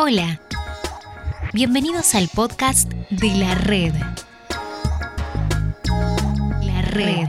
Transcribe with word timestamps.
Hola, 0.00 0.40
bienvenidos 1.52 2.14
al 2.14 2.28
podcast 2.32 2.88
de 3.10 3.34
la 3.34 3.56
red. 3.56 3.92
La 6.60 6.82
red. 6.82 7.26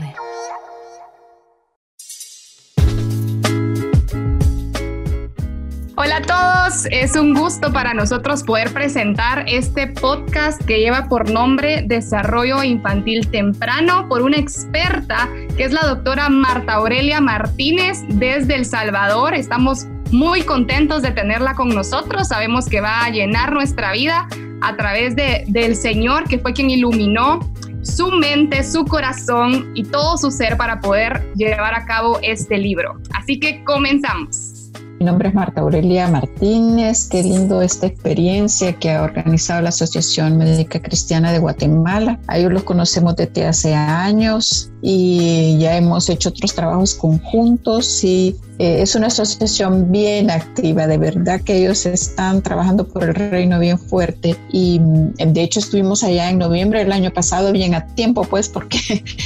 Hola 5.96 6.18
a 6.18 6.22
todos, 6.22 6.86
es 6.92 7.16
un 7.16 7.34
gusto 7.34 7.74
para 7.74 7.96
nosotros 7.96 8.44
poder 8.44 8.72
presentar 8.72 9.46
este 9.48 9.88
podcast 9.88 10.64
que 10.64 10.78
lleva 10.78 11.10
por 11.10 11.32
nombre 11.32 11.82
Desarrollo 11.88 12.62
Infantil 12.64 13.32
Temprano 13.32 14.08
por 14.08 14.22
una 14.22 14.38
experta 14.38 15.28
que 15.58 15.64
es 15.64 15.74
la 15.74 15.82
doctora 15.88 16.30
Marta 16.30 16.74
Aurelia 16.74 17.20
Martínez 17.20 18.04
desde 18.10 18.54
El 18.54 18.66
Salvador. 18.66 19.34
Estamos 19.34 19.88
muy 20.12 20.42
contentos 20.44 21.02
de 21.02 21.12
tenerla 21.12 21.54
con 21.54 21.70
nosotros. 21.70 22.28
Sabemos 22.28 22.66
que 22.66 22.82
va 22.82 23.06
a 23.06 23.10
llenar 23.10 23.54
nuestra 23.54 23.92
vida 23.92 24.28
a 24.62 24.76
través 24.76 25.16
de, 25.16 25.46
del 25.48 25.76
Señor, 25.76 26.26
que 26.26 26.40
fue 26.40 26.54
quien 26.54 26.70
iluminó 26.70 27.40
su 27.82 28.12
mente, 28.12 28.64
su 28.64 28.86
corazón 28.86 29.72
y 29.74 29.84
todo 29.84 30.18
su 30.18 30.32
ser 30.32 30.58
para 30.58 30.80
poder 30.80 31.32
llevar 31.36 31.74
a 31.74 31.86
cabo 31.86 32.20
este 32.22 32.58
libro. 32.58 33.00
Así 33.14 33.40
que 33.40 33.64
comenzamos. 33.64 34.72
Mi 35.00 35.06
nombre 35.06 35.30
es 35.30 35.34
Marta 35.34 35.62
Aurelia 35.62 36.10
Martínez. 36.10 37.08
Qué 37.08 37.24
lindo 37.24 37.62
esta 37.62 37.88
experiencia 37.88 38.74
que 38.74 38.92
ha 38.92 39.02
organizado 39.02 39.62
la 39.62 39.70
Asociación 39.70 40.38
Médica 40.38 40.82
Cristiana 40.82 41.32
de 41.32 41.40
Guatemala. 41.40 42.20
A 42.28 42.38
ellos 42.38 42.52
los 42.52 42.64
conocemos 42.64 43.16
desde 43.16 43.46
hace 43.46 43.74
años 43.74 44.70
y 44.82 45.58
ya 45.58 45.78
hemos 45.78 46.10
hecho 46.10 46.30
otros 46.30 46.54
trabajos 46.54 46.96
conjuntos 46.96 48.04
y 48.04 48.36
eh, 48.60 48.82
es 48.82 48.94
una 48.94 49.08
asociación 49.08 49.90
bien 49.90 50.30
activa, 50.30 50.86
de 50.86 50.98
verdad 50.98 51.40
que 51.40 51.56
ellos 51.56 51.86
están 51.86 52.42
trabajando 52.42 52.86
por 52.86 53.06
el 53.06 53.16
reino 53.16 53.58
bien 53.58 53.80
fuerte 53.80 54.36
y 54.52 54.80
mm, 54.80 55.14
de 55.16 55.42
hecho 55.42 55.62
estuvimos 55.62 56.04
allá 56.04 56.30
en 56.30 56.40
noviembre 56.40 56.80
del 56.80 56.92
año 56.92 57.10
pasado 57.10 57.54
bien 57.54 57.74
a 57.74 57.88
tiempo 57.96 58.24
pues 58.26 58.50
porque 58.50 58.78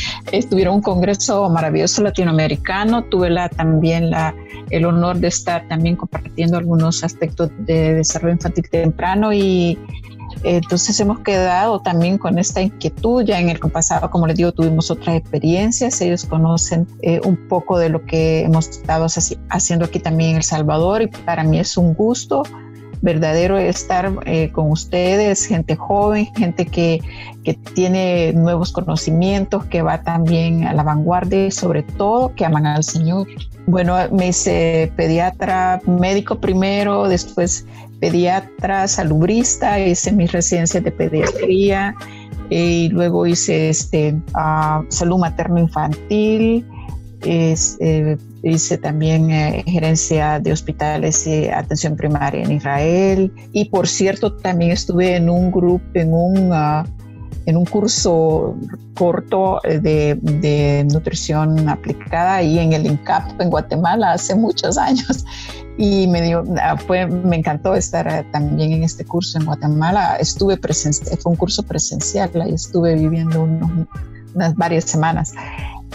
estuvieron 0.31 0.75
un 0.75 0.81
congreso 0.83 1.49
maravilloso 1.49 2.03
latinoamericano, 2.03 3.05
tuve 3.05 3.31
la, 3.31 3.49
también 3.49 4.11
la, 4.11 4.35
el 4.69 4.85
honor 4.85 5.17
de 5.17 5.29
estar 5.29 5.67
también 5.67 5.95
compartiendo 5.95 6.59
algunos 6.59 7.03
aspectos 7.03 7.49
de 7.57 7.95
desarrollo 7.95 8.35
infantil 8.35 8.69
temprano 8.69 9.33
y 9.33 9.79
entonces 10.43 10.99
hemos 10.99 11.19
quedado 11.19 11.81
también 11.81 12.17
con 12.17 12.37
esta 12.37 12.61
inquietud. 12.61 13.23
Ya 13.23 13.39
en 13.39 13.49
el 13.49 13.59
pasado, 13.59 14.09
como 14.09 14.27
les 14.27 14.37
digo, 14.37 14.51
tuvimos 14.51 14.91
otras 14.91 15.15
experiencias. 15.15 15.99
Ellos 16.01 16.25
conocen 16.25 16.87
eh, 17.01 17.21
un 17.23 17.47
poco 17.47 17.77
de 17.77 17.89
lo 17.89 18.05
que 18.05 18.41
hemos 18.41 18.67
estado 18.67 19.07
haciendo 19.49 19.85
aquí 19.85 19.99
también 19.99 20.31
en 20.31 20.35
El 20.37 20.43
Salvador 20.43 21.01
y 21.01 21.07
para 21.07 21.43
mí 21.43 21.59
es 21.59 21.77
un 21.77 21.93
gusto 21.93 22.43
verdadero 23.03 23.59
estar 23.59 24.11
eh, 24.25 24.49
con 24.51 24.71
ustedes, 24.71 25.45
gente 25.45 25.75
joven, 25.75 26.25
gente 26.35 26.65
que, 26.65 27.01
que, 27.43 27.53
tiene 27.53 28.31
nuevos 28.33 28.71
conocimientos, 28.71 29.65
que 29.65 29.81
va 29.81 30.01
también 30.01 30.65
a 30.65 30.73
la 30.73 30.83
vanguardia 30.83 31.47
y 31.47 31.51
sobre 31.51 31.83
todo 31.83 32.33
que 32.33 32.45
aman 32.45 32.65
al 32.65 32.83
Señor. 32.83 33.27
Bueno, 33.67 33.97
me 34.11 34.29
hice 34.29 34.91
pediatra, 34.95 35.81
médico 35.85 36.39
primero, 36.39 37.09
después 37.09 37.65
pediatra, 37.99 38.87
salubrista, 38.87 39.79
hice 39.79 40.13
mis 40.13 40.31
residencias 40.31 40.83
de 40.83 40.91
pediatría 40.91 41.95
y 42.49 42.87
luego 42.89 43.25
hice 43.25 43.69
este, 43.69 44.13
uh, 44.33 44.85
salud 44.87 45.19
materno-infantil, 45.19 46.65
eh, 47.21 48.17
hice 48.43 48.77
también 48.77 49.31
eh, 49.31 49.63
gerencia 49.65 50.39
de 50.39 50.51
hospitales 50.51 51.25
y 51.25 51.47
atención 51.47 51.95
primaria 51.95 52.43
en 52.43 52.51
Israel. 52.51 53.31
Y 53.51 53.65
por 53.65 53.87
cierto 53.87 54.33
también 54.33 54.71
estuve 54.71 55.15
en 55.15 55.29
un 55.29 55.51
grupo, 55.51 55.85
en 55.93 56.13
un... 56.13 56.51
Uh, 56.51 57.03
en 57.45 57.57
un 57.57 57.65
curso 57.65 58.55
corto 58.95 59.59
eh, 59.65 59.79
de, 60.21 60.87
nutrición 60.91 61.67
aplicada 61.67 62.35
ahí 62.35 62.59
en 62.59 62.73
el 62.73 62.85
INCAP 62.85 63.41
en 63.41 63.49
Guatemala 63.49 64.13
hace 64.13 64.35
muchos 64.35 64.77
años. 64.77 65.25
Y 65.77 66.05
me 66.07 66.21
dio, 66.21 66.43
ah, 66.61 66.77
fue, 66.77 67.07
me 67.07 67.35
encantó 67.35 67.73
estar 67.73 68.07
eh, 68.07 68.23
también 68.31 68.73
en 68.73 68.83
este 68.83 69.03
curso 69.03 69.39
en 69.39 69.45
Guatemala. 69.45 70.17
Estuve 70.17 70.55
presencial, 70.55 71.17
fue 71.17 71.31
un 71.31 71.35
curso 71.35 71.63
presencial, 71.63 72.29
ahí 72.39 72.53
estuve 72.53 72.93
viviendo 72.93 73.41
unas 74.35 74.55
varias 74.55 74.85
semanas 74.85 75.33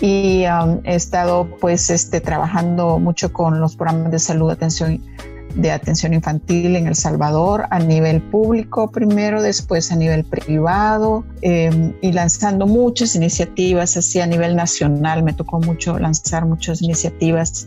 y 0.00 0.44
um, 0.46 0.80
he 0.84 0.94
estado 0.94 1.48
pues 1.60 1.90
este, 1.90 2.20
trabajando 2.20 2.98
mucho 2.98 3.32
con 3.32 3.60
los 3.60 3.76
programas 3.76 4.12
de 4.12 4.18
salud, 4.18 4.50
atención 4.50 5.02
de 5.54 5.72
atención 5.72 6.14
infantil 6.14 6.76
en 6.76 6.86
El 6.86 6.94
Salvador 6.94 7.64
a 7.70 7.78
nivel 7.78 8.22
público 8.22 8.90
primero, 8.90 9.42
después 9.42 9.90
a 9.90 9.96
nivel 9.96 10.24
privado 10.24 11.24
em, 11.40 11.94
y 12.00 12.12
lanzando 12.12 12.66
muchas 12.66 13.16
iniciativas 13.16 13.96
así 13.96 14.20
a 14.20 14.26
nivel 14.26 14.54
nacional. 14.54 15.22
Me 15.22 15.32
tocó 15.32 15.58
mucho 15.58 15.98
lanzar 15.98 16.44
muchas 16.46 16.82
iniciativas 16.82 17.66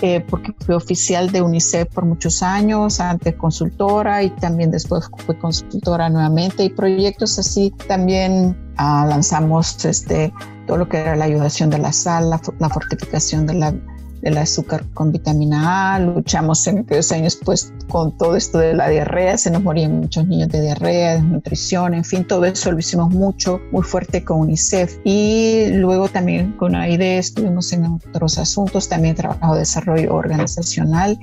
eh, 0.00 0.24
porque 0.28 0.52
fui 0.64 0.74
oficial 0.74 1.30
de 1.30 1.42
UNICEF 1.42 1.88
por 1.88 2.04
muchos 2.04 2.42
años, 2.42 2.98
antes 2.98 3.34
consultora 3.36 4.22
y 4.22 4.30
también 4.30 4.70
después 4.70 5.08
fui 5.24 5.36
consultora 5.36 6.08
nuevamente 6.08 6.64
y 6.64 6.70
proyectos 6.70 7.38
así 7.38 7.72
también 7.86 8.56
ah, 8.76 9.06
lanzamos 9.08 9.84
este, 9.84 10.32
todo 10.66 10.76
lo 10.76 10.88
que 10.88 10.98
era 10.98 11.16
la 11.16 11.24
ayudación 11.24 11.70
de 11.70 11.78
la 11.78 11.92
sal, 11.92 12.30
la 12.30 12.68
fortificación 12.68 13.46
de 13.46 13.54
la 13.54 13.74
del 14.22 14.38
azúcar 14.38 14.84
con 14.94 15.12
vitamina 15.12 15.94
A, 15.94 15.98
luchamos 15.98 16.64
en 16.68 16.78
aquellos 16.78 17.10
años 17.12 17.38
pues 17.44 17.72
con 17.88 18.16
todo 18.16 18.36
esto 18.36 18.58
de 18.58 18.72
la 18.72 18.88
diarrea, 18.88 19.36
se 19.36 19.50
nos 19.50 19.62
morían 19.62 19.98
muchos 19.98 20.26
niños 20.26 20.48
de 20.48 20.62
diarrea, 20.62 21.14
desnutrición, 21.14 21.92
en 21.92 22.04
fin, 22.04 22.24
todo 22.24 22.44
eso 22.44 22.70
lo 22.70 22.78
hicimos 22.78 23.10
mucho, 23.10 23.60
muy 23.72 23.82
fuerte 23.82 24.24
con 24.24 24.40
UNICEF. 24.40 24.98
Y 25.04 25.66
luego 25.72 26.08
también 26.08 26.52
con 26.52 26.76
AIDE 26.76 27.18
estuvimos 27.18 27.72
en 27.72 27.84
otros 27.84 28.38
asuntos, 28.38 28.88
también 28.88 29.16
trabajo 29.16 29.54
de 29.54 29.60
desarrollo 29.60 30.14
organizacional 30.14 31.18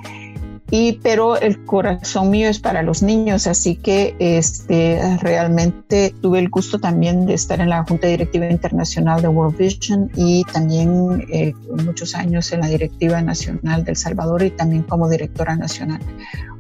y 0.72 0.94
pero 1.04 1.38
el 1.38 1.66
corazón 1.66 2.30
mío 2.30 2.50
es 2.50 2.60
para 2.60 2.84
los 2.84 3.02
niños, 3.02 3.48
así 3.48 3.76
que 3.76 4.16
este, 4.20 5.18
realmente 5.22 6.14
tuve 6.22 6.40
el 6.40 6.50
gusto 6.50 6.80
también 6.80 7.26
de 7.26 7.34
estar 7.34 7.60
en 7.60 7.70
la 7.70 7.84
Junta 7.84 8.08
Directiva 8.08 8.50
Internacional 8.50 9.22
de 9.22 9.28
World 9.28 9.58
Vision 9.58 10.12
y 10.16 10.44
también 10.46 11.26
eh, 11.32 11.54
muchos 11.84 12.16
años 12.16 12.52
en 12.52 12.62
la 12.62 12.68
Directiva 12.68 13.22
Nacional 13.22 13.84
del 13.84 13.96
Salvador 13.96 14.44
y 14.44 14.52
también 14.52 14.84
como 14.84 15.10
directora 15.10 15.56
nacional. 15.56 16.02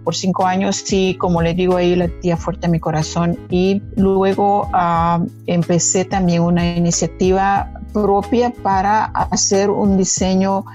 Por 0.03 0.15
cinco 0.15 0.45
años, 0.45 0.77
sí, 0.77 1.15
como 1.19 1.41
le 1.41 1.53
digo 1.53 1.75
ahí, 1.75 1.95
la 1.95 2.07
tía 2.07 2.37
fuerte 2.37 2.67
mi 2.67 2.79
corazón 2.79 3.37
y 3.49 3.81
luego 3.95 4.67
ah, 4.73 5.23
empecé 5.45 6.05
también 6.05 6.41
una 6.41 6.75
iniciativa 6.75 7.71
propia 7.93 8.51
para 8.63 9.05
hacer 9.05 9.69
un 9.69 9.97
diseño 9.97 10.65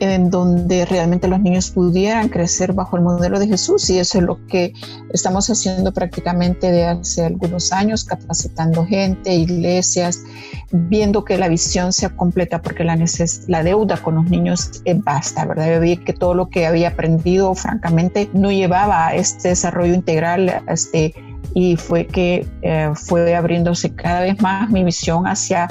en 0.00 0.30
donde 0.30 0.84
realmente 0.84 1.28
los 1.28 1.40
niños 1.40 1.70
pudieran 1.70 2.28
crecer 2.28 2.72
bajo 2.72 2.96
el 2.96 3.02
modelo 3.02 3.38
de 3.38 3.48
Jesús 3.48 3.88
y 3.90 3.98
eso 3.98 4.18
es 4.18 4.24
lo 4.24 4.44
que 4.46 4.72
estamos 5.12 5.48
haciendo 5.48 5.92
prácticamente 5.92 6.70
de 6.70 6.84
hace 6.86 7.24
algunos 7.24 7.72
años, 7.72 8.04
capacitando 8.04 8.84
gente, 8.84 9.34
iglesias, 9.34 10.22
viendo 10.70 11.24
que 11.24 11.38
la 11.38 11.48
visión 11.48 11.92
sea 11.92 12.10
completa 12.10 12.60
porque 12.62 12.84
la, 12.84 13.62
deuda 13.62 13.96
con 13.96 14.16
los 14.16 14.30
niños 14.30 14.82
es 14.84 15.02
basta, 15.02 15.44
¿verdad? 15.46 15.74
Yo 15.74 15.80
vi 15.80 15.96
que 15.96 16.12
todo 16.12 16.34
lo 16.34 16.48
que 16.48 16.66
había 16.66 16.88
aprendido 16.88 17.54
francamente 17.54 18.28
no 18.32 18.50
llevaba 18.50 19.08
a 19.08 19.14
este 19.14 19.48
desarrollo 19.48 19.94
integral, 19.94 20.62
este, 20.68 21.14
y 21.54 21.76
fue 21.76 22.06
que 22.06 22.46
eh, 22.62 22.90
fue 22.94 23.34
abriéndose 23.34 23.94
cada 23.94 24.20
vez 24.20 24.40
más 24.42 24.68
mi 24.70 24.84
visión 24.84 25.26
hacia 25.26 25.68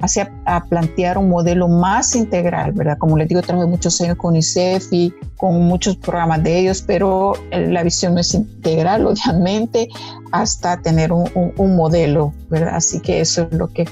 hacia 0.00 0.32
a 0.44 0.64
plantear 0.64 1.18
un 1.18 1.28
modelo 1.28 1.68
más 1.68 2.14
integral, 2.14 2.72
¿verdad? 2.72 2.98
Como 2.98 3.16
les 3.16 3.28
digo, 3.28 3.42
trabajé 3.42 3.68
muchos 3.68 4.00
años 4.00 4.16
con 4.16 4.32
UNICEF 4.32 4.92
y 4.92 5.12
con 5.36 5.62
muchos 5.62 5.96
programas 5.96 6.42
de 6.42 6.58
ellos, 6.58 6.82
pero 6.86 7.34
la 7.50 7.82
visión 7.82 8.14
no 8.14 8.20
es 8.20 8.34
integral, 8.34 9.06
obviamente, 9.08 9.88
hasta 10.32 10.80
tener 10.80 11.12
un, 11.12 11.28
un, 11.34 11.76
modelo, 11.76 12.32
¿verdad? 12.50 12.76
Así 12.76 13.00
que 13.00 13.20
eso 13.20 13.48
es 13.50 13.56
lo 13.56 13.68
que 13.68 13.86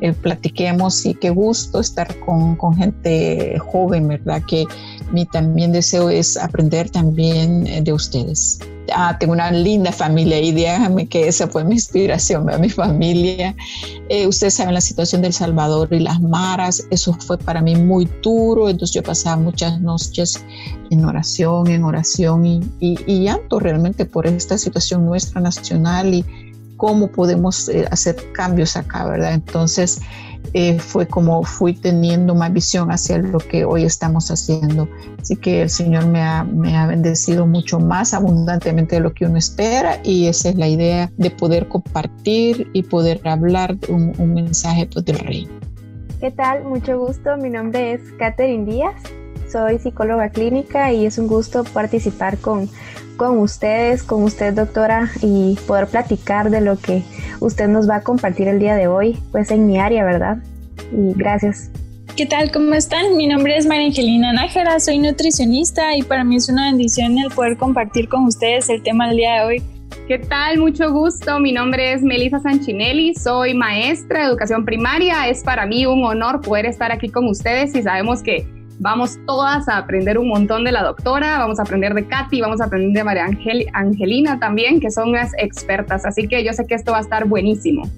eh, 0.00 0.12
platiquemos 0.12 1.04
y 1.04 1.14
qué 1.14 1.30
gusto 1.30 1.80
estar 1.80 2.14
con, 2.20 2.56
con, 2.56 2.74
gente 2.76 3.58
joven, 3.58 4.08
¿verdad? 4.08 4.42
Que 4.46 4.64
mi 5.12 5.26
también 5.26 5.72
deseo 5.72 6.10
es 6.10 6.36
aprender 6.36 6.90
también 6.90 7.66
eh, 7.66 7.82
de 7.82 7.92
ustedes 7.92 8.60
ah, 8.94 9.16
tengo 9.18 9.32
una 9.32 9.50
linda 9.50 9.92
familia 9.92 10.40
y 10.40 10.52
déjame 10.52 11.06
que 11.06 11.28
esa 11.28 11.48
fue 11.48 11.64
mi 11.64 11.74
inspiración, 11.74 12.46
mi 12.60 12.68
familia. 12.68 13.54
Eh, 14.08 14.26
ustedes 14.26 14.54
saben 14.54 14.74
la 14.74 14.80
situación 14.80 15.22
del 15.22 15.32
Salvador 15.32 15.88
y 15.92 16.00
las 16.00 16.20
maras, 16.20 16.84
eso 16.90 17.16
fue 17.26 17.38
para 17.38 17.60
mí 17.60 17.76
muy 17.76 18.08
duro, 18.22 18.68
entonces 18.68 18.94
yo 18.94 19.02
pasaba 19.02 19.36
muchas 19.36 19.80
noches 19.80 20.44
en 20.90 21.04
oración, 21.04 21.68
en 21.68 21.84
oración 21.84 22.46
y, 22.46 22.60
y, 22.80 23.24
llanto 23.24 23.60
realmente 23.60 24.04
por 24.04 24.26
esta 24.26 24.58
situación 24.58 25.06
nuestra 25.06 25.40
nacional 25.40 26.14
y 26.14 26.24
cómo 26.76 27.08
podemos 27.08 27.68
eh, 27.68 27.86
hacer 27.90 28.16
cambios 28.32 28.76
acá, 28.76 29.04
¿verdad? 29.04 29.34
Entonces, 29.34 30.00
eh, 30.52 30.78
fue 30.78 31.06
como 31.06 31.42
fui 31.44 31.74
teniendo 31.74 32.34
más 32.34 32.52
visión 32.52 32.90
hacia 32.90 33.18
lo 33.18 33.38
que 33.38 33.64
hoy 33.64 33.84
estamos 33.84 34.30
haciendo. 34.30 34.88
Así 35.20 35.36
que 35.36 35.62
el 35.62 35.70
Señor 35.70 36.06
me 36.06 36.22
ha, 36.22 36.44
me 36.44 36.76
ha 36.76 36.86
bendecido 36.86 37.46
mucho 37.46 37.78
más 37.78 38.14
abundantemente 38.14 38.96
de 38.96 39.00
lo 39.00 39.12
que 39.14 39.26
uno 39.26 39.36
espera 39.36 40.00
y 40.02 40.26
esa 40.26 40.48
es 40.48 40.56
la 40.56 40.68
idea 40.68 41.10
de 41.16 41.30
poder 41.30 41.68
compartir 41.68 42.68
y 42.72 42.82
poder 42.82 43.20
hablar 43.28 43.76
un, 43.88 44.12
un 44.18 44.34
mensaje 44.34 44.88
pues, 44.92 45.04
del 45.04 45.18
reino. 45.20 45.52
¿Qué 46.20 46.30
tal? 46.30 46.64
Mucho 46.64 46.98
gusto. 46.98 47.36
Mi 47.36 47.48
nombre 47.48 47.92
es 47.92 48.00
Catherine 48.18 48.64
Díaz. 48.64 49.19
Soy 49.50 49.80
psicóloga 49.80 50.28
clínica 50.28 50.92
y 50.92 51.06
es 51.06 51.18
un 51.18 51.26
gusto 51.26 51.64
participar 51.64 52.38
con, 52.38 52.68
con 53.16 53.38
ustedes, 53.38 54.04
con 54.04 54.22
usted 54.22 54.54
doctora, 54.54 55.10
y 55.22 55.58
poder 55.66 55.88
platicar 55.88 56.50
de 56.50 56.60
lo 56.60 56.78
que 56.78 57.02
usted 57.40 57.66
nos 57.66 57.88
va 57.88 57.96
a 57.96 58.02
compartir 58.02 58.46
el 58.46 58.60
día 58.60 58.76
de 58.76 58.86
hoy, 58.86 59.18
pues 59.32 59.50
en 59.50 59.66
mi 59.66 59.78
área, 59.78 60.04
¿verdad? 60.04 60.38
Y 60.92 61.14
gracias. 61.14 61.70
¿Qué 62.16 62.26
tal? 62.26 62.52
¿Cómo 62.52 62.74
están? 62.74 63.16
Mi 63.16 63.26
nombre 63.26 63.56
es 63.56 63.66
María 63.66 63.86
Angelina 63.86 64.32
Nájera, 64.32 64.78
soy 64.78 64.98
nutricionista 64.98 65.96
y 65.96 66.02
para 66.02 66.22
mí 66.22 66.36
es 66.36 66.48
una 66.48 66.66
bendición 66.66 67.18
el 67.18 67.30
poder 67.30 67.56
compartir 67.56 68.08
con 68.08 68.26
ustedes 68.26 68.68
el 68.68 68.82
tema 68.82 69.08
del 69.08 69.16
día 69.16 69.34
de 69.34 69.46
hoy. 69.46 69.62
¿Qué 70.06 70.18
tal? 70.18 70.58
Mucho 70.58 70.92
gusto. 70.92 71.40
Mi 71.40 71.52
nombre 71.52 71.92
es 71.92 72.02
Melissa 72.02 72.38
Sanchinelli, 72.38 73.14
soy 73.14 73.54
maestra 73.54 74.20
de 74.20 74.26
educación 74.26 74.64
primaria. 74.64 75.28
Es 75.28 75.42
para 75.42 75.66
mí 75.66 75.86
un 75.86 76.04
honor 76.04 76.40
poder 76.40 76.66
estar 76.66 76.92
aquí 76.92 77.08
con 77.08 77.26
ustedes 77.26 77.74
y 77.74 77.82
sabemos 77.82 78.22
que 78.22 78.59
vamos 78.80 79.18
todas 79.26 79.68
a 79.68 79.76
aprender 79.76 80.18
un 80.18 80.28
montón 80.28 80.64
de 80.64 80.72
la 80.72 80.82
doctora, 80.82 81.38
vamos 81.38 81.58
a 81.58 81.62
aprender 81.62 81.94
de 81.94 82.06
Katy, 82.06 82.40
vamos 82.40 82.60
a 82.60 82.64
aprender 82.64 82.92
de 82.92 83.04
María 83.04 83.26
Angelina 83.74 84.40
también, 84.40 84.80
que 84.80 84.90
son 84.90 85.10
unas 85.10 85.32
expertas. 85.38 86.04
Así 86.04 86.26
que 86.26 86.42
yo 86.42 86.52
sé 86.52 86.66
que 86.66 86.74
esto 86.74 86.92
va 86.92 86.98
a 86.98 87.02
estar 87.02 87.26
buenísimo. 87.26 87.88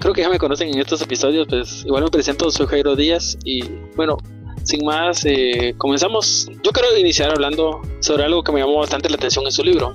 Creo 0.00 0.14
que 0.14 0.22
ya 0.22 0.30
me 0.30 0.38
conocen 0.38 0.68
en 0.68 0.80
estos 0.80 1.00
episodios, 1.02 1.46
pues 1.48 1.84
igual 1.84 2.04
me 2.04 2.10
presento, 2.10 2.50
soy 2.50 2.66
Jairo 2.66 2.96
Díaz 2.96 3.38
y 3.44 3.62
bueno, 3.94 4.16
sin 4.64 4.84
más, 4.84 5.24
eh, 5.26 5.74
comenzamos. 5.76 6.50
Yo 6.64 6.72
quiero 6.72 6.96
iniciar 6.98 7.30
hablando 7.30 7.82
sobre 8.00 8.24
algo 8.24 8.42
que 8.42 8.52
me 8.52 8.60
llamó 8.60 8.78
bastante 8.78 9.08
la 9.10 9.16
atención 9.16 9.44
en 9.44 9.52
su 9.52 9.62
libro 9.62 9.94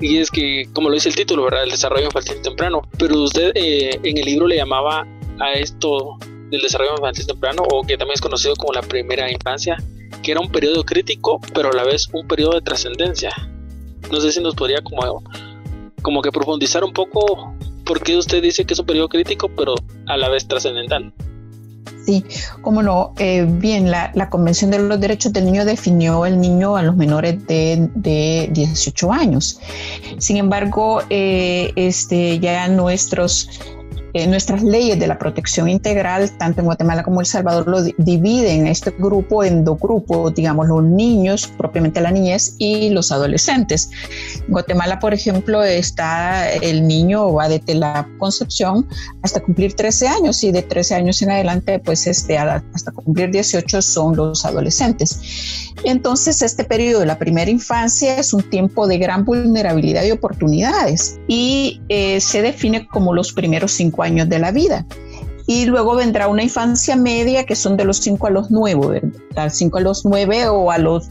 y 0.00 0.18
es 0.18 0.30
que, 0.30 0.68
como 0.74 0.90
lo 0.90 0.94
dice 0.94 1.08
el 1.08 1.16
título, 1.16 1.44
¿verdad? 1.44 1.64
El 1.64 1.70
desarrollo 1.70 2.04
infantil 2.04 2.40
temprano. 2.42 2.82
Pero 2.98 3.22
usted 3.22 3.52
eh, 3.54 3.98
en 4.02 4.18
el 4.18 4.24
libro 4.24 4.46
le 4.46 4.56
llamaba 4.56 5.06
a 5.40 5.52
esto 5.54 6.18
del 6.50 6.60
desarrollo 6.60 6.92
infantil 6.96 7.26
temprano, 7.26 7.62
o 7.70 7.82
que 7.82 7.96
también 7.96 8.14
es 8.14 8.20
conocido 8.20 8.54
como 8.56 8.72
la 8.72 8.82
primera 8.82 9.30
infancia, 9.30 9.76
que 10.22 10.32
era 10.32 10.40
un 10.40 10.50
periodo 10.50 10.84
crítico, 10.84 11.40
pero 11.54 11.70
a 11.70 11.72
la 11.72 11.84
vez 11.84 12.08
un 12.12 12.26
periodo 12.26 12.52
de 12.52 12.62
trascendencia. 12.62 13.30
No 14.10 14.20
sé 14.20 14.32
si 14.32 14.40
nos 14.40 14.54
podría 14.54 14.82
como, 14.82 15.22
como 16.02 16.22
que 16.22 16.32
profundizar 16.32 16.84
un 16.84 16.92
poco 16.92 17.54
por 17.84 18.02
qué 18.02 18.16
usted 18.16 18.42
dice 18.42 18.64
que 18.64 18.74
es 18.74 18.80
un 18.80 18.86
periodo 18.86 19.08
crítico, 19.08 19.48
pero 19.56 19.74
a 20.06 20.16
la 20.16 20.28
vez 20.28 20.46
trascendental. 20.46 21.12
Sí, 22.04 22.24
como 22.62 22.82
no. 22.82 23.12
Eh, 23.18 23.46
bien, 23.46 23.90
la, 23.90 24.30
Convención 24.30 24.70
de 24.70 24.78
los 24.78 24.98
Derechos 24.98 25.32
del 25.32 25.44
Niño 25.44 25.66
definió 25.66 26.24
el 26.24 26.40
niño 26.40 26.76
a 26.76 26.82
los 26.82 26.96
menores 26.96 27.46
de, 27.46 27.88
de 27.94 28.48
18 28.52 29.12
años. 29.12 29.60
Sin 30.18 30.38
embargo, 30.38 31.02
eh, 31.10 31.72
este, 31.76 32.38
ya 32.38 32.66
nuestros 32.68 33.50
eh, 34.18 34.26
nuestras 34.26 34.64
leyes 34.64 34.98
de 34.98 35.06
la 35.06 35.16
protección 35.16 35.68
integral, 35.68 36.28
tanto 36.38 36.60
en 36.60 36.64
Guatemala 36.66 37.04
como 37.04 37.20
El 37.20 37.26
Salvador, 37.26 37.68
lo 37.68 37.82
dividen 37.82 38.66
este 38.66 38.90
grupo 38.90 39.44
en 39.44 39.64
dos 39.64 39.78
grupos, 39.78 40.34
digamos, 40.34 40.66
los 40.66 40.82
niños, 40.82 41.46
propiamente 41.46 42.00
la 42.00 42.10
niñez, 42.10 42.56
y 42.58 42.90
los 42.90 43.12
adolescentes. 43.12 43.90
En 44.44 44.52
Guatemala, 44.52 44.98
por 44.98 45.14
ejemplo, 45.14 45.62
está 45.62 46.50
el 46.52 46.84
niño 46.88 47.32
va 47.32 47.48
desde 47.48 47.74
la 47.74 48.08
concepción 48.18 48.88
hasta 49.22 49.38
cumplir 49.38 49.74
13 49.74 50.08
años 50.08 50.42
y 50.42 50.50
de 50.50 50.62
13 50.62 50.96
años 50.96 51.22
en 51.22 51.30
adelante, 51.30 51.78
pues 51.78 52.08
este, 52.08 52.38
hasta 52.38 52.90
cumplir 52.90 53.30
18 53.30 53.82
son 53.82 54.16
los 54.16 54.44
adolescentes. 54.44 55.20
Entonces, 55.84 56.42
este 56.42 56.64
periodo 56.64 57.00
de 57.00 57.06
la 57.06 57.18
primera 57.18 57.50
infancia 57.50 58.18
es 58.18 58.32
un 58.32 58.42
tiempo 58.42 58.88
de 58.88 58.98
gran 58.98 59.24
vulnerabilidad 59.24 60.02
y 60.04 60.10
oportunidades 60.10 61.20
y 61.28 61.80
eh, 61.88 62.20
se 62.20 62.42
define 62.42 62.88
como 62.88 63.14
los 63.14 63.32
primeros 63.32 63.72
cinco 63.72 64.02
años 64.02 64.07
de 64.10 64.38
la 64.38 64.52
vida. 64.52 64.84
Y 65.46 65.64
luego 65.64 65.94
vendrá 65.94 66.28
una 66.28 66.42
infancia 66.42 66.94
media 66.94 67.46
que 67.46 67.56
son 67.56 67.76
de 67.76 67.84
los 67.84 67.98
5 67.98 68.26
a 68.26 68.30
los 68.30 68.50
9, 68.50 69.00
¿verdad? 69.30 69.50
5 69.50 69.78
a 69.78 69.80
los 69.80 70.04
9 70.04 70.48
o 70.48 70.70
a 70.70 70.78
los 70.78 71.08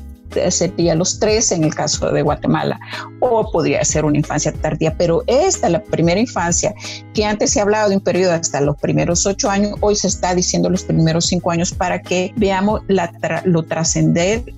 sería 0.50 0.96
los 0.96 1.20
tres 1.20 1.52
en 1.52 1.64
el 1.64 1.74
caso 1.74 2.12
de 2.12 2.22
Guatemala, 2.22 2.80
o 3.20 3.50
podría 3.52 3.84
ser 3.84 4.06
una 4.06 4.18
infancia 4.18 4.52
tardía, 4.52 4.96
pero 4.98 5.24
esta, 5.28 5.70
la 5.70 5.84
primera 5.84 6.20
infancia, 6.20 6.74
que 7.14 7.26
antes 7.26 7.52
se 7.52 7.62
hablaba 7.62 7.90
de 7.90 7.96
un 7.96 8.02
periodo 8.02 8.34
hasta 8.34 8.62
los 8.62 8.78
primeros 8.78 9.26
ocho 9.26 9.50
años, 9.50 9.76
hoy 9.82 9.96
se 9.96 10.08
está 10.08 10.36
diciendo 10.36 10.70
los 10.70 10.84
primeros 10.84 11.26
cinco 11.26 11.52
años 11.52 11.74
para 11.74 12.02
que 12.02 12.34
veamos 12.36 12.82
la 12.88 13.12
lo 13.46 13.64
trascendente 13.64 14.54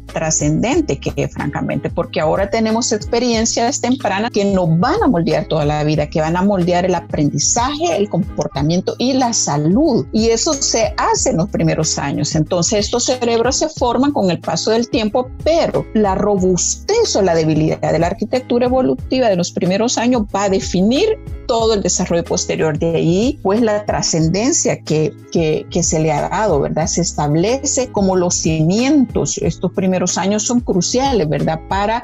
que 1.00 1.27
francamente, 1.27 1.89
porque 1.89 2.19
ahora 2.19 2.50
tenemos 2.50 2.92
experiencias 2.92 3.81
tempranas 3.81 4.31
que 4.31 4.45
nos 4.45 4.77
van 4.80 5.01
a 5.04 5.07
moldear 5.07 5.45
toda 5.48 5.65
la 5.65 5.83
vida, 5.83 6.10
que 6.10 6.22
van 6.22 6.36
a 6.36 6.42
moldear 6.42 6.86
el 6.86 6.95
aprendizaje, 6.95 7.95
el 7.98 8.10
comportamiento 8.10 8.95
y 8.98 9.13
la 9.13 9.33
salud. 9.33 10.06
Y 10.12 10.30
eso 10.30 10.54
se 10.54 10.94
hace 10.98 11.30
en 11.31 11.38
los 11.38 11.50
primeros 11.50 11.98
años. 11.98 12.36
Entonces 12.36 12.86
estos 12.86 13.06
cerebros 13.06 13.57
se 13.57 13.69
forman 13.69 14.12
con 14.12 14.30
el 14.31 14.39
paso 14.39 14.72
del 14.72 14.89
tiempo, 14.89 15.30
pero 15.44 15.58
la 15.94 16.15
robustez 16.15 17.15
o 17.15 17.21
la 17.21 17.35
debilidad 17.35 17.91
de 17.91 18.00
la 18.00 18.07
arquitectura 18.07 18.65
evolutiva 18.65 19.29
de 19.29 19.35
los 19.35 19.51
primeros 19.51 19.97
años 19.97 20.23
va 20.33 20.44
a 20.44 20.50
definir 20.50 21.17
todo 21.47 21.73
el 21.73 21.81
desarrollo 21.81 22.23
posterior. 22.23 22.77
De 22.77 22.95
ahí, 22.95 23.39
pues 23.41 23.61
la 23.61 23.85
trascendencia 23.85 24.81
que, 24.81 25.13
que, 25.31 25.65
que, 25.71 25.83
se 25.83 26.00
le 26.00 26.11
ha 26.11 26.29
dado, 26.29 26.59
¿verdad? 26.59 26.88
Se 26.88 27.01
establece 27.01 27.91
como 27.91 28.15
los 28.15 28.35
cimientos. 28.35 29.38
Estos 29.39 29.71
primeros 29.73 30.17
años 30.17 30.44
son 30.44 30.59
cruciales, 30.59 31.27
¿verdad? 31.27 31.59
Para 31.67 32.03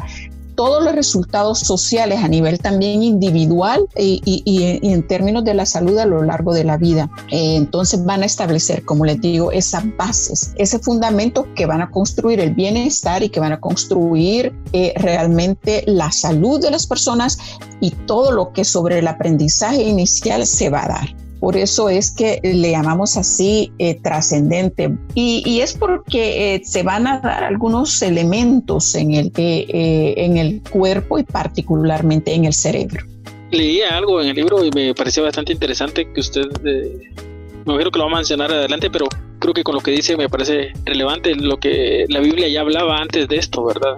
todos 0.56 0.84
los 0.84 0.96
resultados 0.96 1.60
sociales 1.60 2.24
a 2.24 2.28
nivel 2.28 2.60
también 2.60 3.04
individual 3.04 3.88
y, 3.98 4.80
en 4.82 5.08
términos 5.08 5.44
de 5.44 5.54
la 5.54 5.66
salud 5.66 5.98
a 5.98 6.06
lo 6.06 6.24
largo 6.24 6.54
de 6.54 6.64
la 6.64 6.78
vida. 6.78 7.10
Eh, 7.32 7.56
entonces 7.56 8.04
van 8.04 8.24
a 8.24 8.26
establecer, 8.26 8.84
como 8.86 9.06
les 9.06 9.22
digo, 9.22 9.52
esas 9.52 9.84
bases, 9.98 10.54
ese 10.56 10.80
fundamento 10.80 11.48
que 11.56 11.66
van 11.66 11.82
a 11.82 11.92
construir 11.92 12.40
el 12.40 12.54
bienestar 12.54 13.24
y 13.24 13.30
que 13.30 13.40
van 13.40 13.52
a 13.52 13.60
construir 13.60 14.54
eh, 14.74 14.94
realmente 14.98 15.84
la 15.88 16.12
salud 16.12 16.62
de 16.62 16.72
las 16.72 16.88
personas 16.88 17.38
y 17.82 17.92
todo 17.92 18.32
lo 18.32 18.52
que 18.54 18.64
sobre 18.64 19.00
el 19.00 19.08
aprendizaje 19.08 19.84
inicial 19.84 20.46
se 20.46 20.70
va 20.70 20.86
a 20.86 20.88
dar. 20.88 21.25
Por 21.40 21.58
eso 21.58 21.90
es 21.90 22.12
que 22.12 22.40
le 22.44 22.72
llamamos 22.72 23.18
así 23.18 23.72
eh, 23.78 24.00
trascendente. 24.02 24.96
Y, 25.14 25.60
es 25.60 25.74
porque 25.74 26.56
eh, 26.56 26.62
se 26.64 26.84
van 26.84 27.08
a 27.08 27.20
dar 27.20 27.44
algunos 27.44 28.02
elementos 28.02 28.96
en 28.96 29.14
el, 29.14 29.32
eh, 29.38 30.14
en 30.18 30.38
el 30.38 30.62
cuerpo 30.62 31.20
y 31.20 31.24
particularmente 31.24 32.34
en 32.34 32.46
el 32.46 32.54
cerebro. 32.54 33.06
Leía 33.52 33.98
algo 33.98 34.22
en 34.22 34.30
el 34.30 34.36
libro 34.36 34.66
y 34.66 34.72
me 34.72 34.94
pareció 34.94 35.24
bastante 35.24 35.54
interesante 35.54 36.12
que 36.12 36.20
usted, 36.20 36.46
me 36.64 37.74
imagino 37.74 37.92
que 37.92 38.00
lo 38.00 38.06
va 38.06 38.12
a 38.12 38.16
mencionar 38.16 38.52
adelante, 38.52 38.90
pero 38.90 39.08
creo 39.40 39.54
que 39.54 39.64
con 39.64 39.76
lo 39.76 39.82
que 39.82 39.92
dice 39.92 40.18
me 40.18 40.30
parece 40.30 40.74
relevante 40.84 41.36
lo 41.36 41.58
que 41.58 42.06
la 42.10 42.20
Biblia 42.20 42.48
ya 42.48 42.62
hablaba 42.62 42.98
antes 42.98 43.28
de 43.28 43.38
esto, 43.38 43.64
¿verdad? 43.66 43.98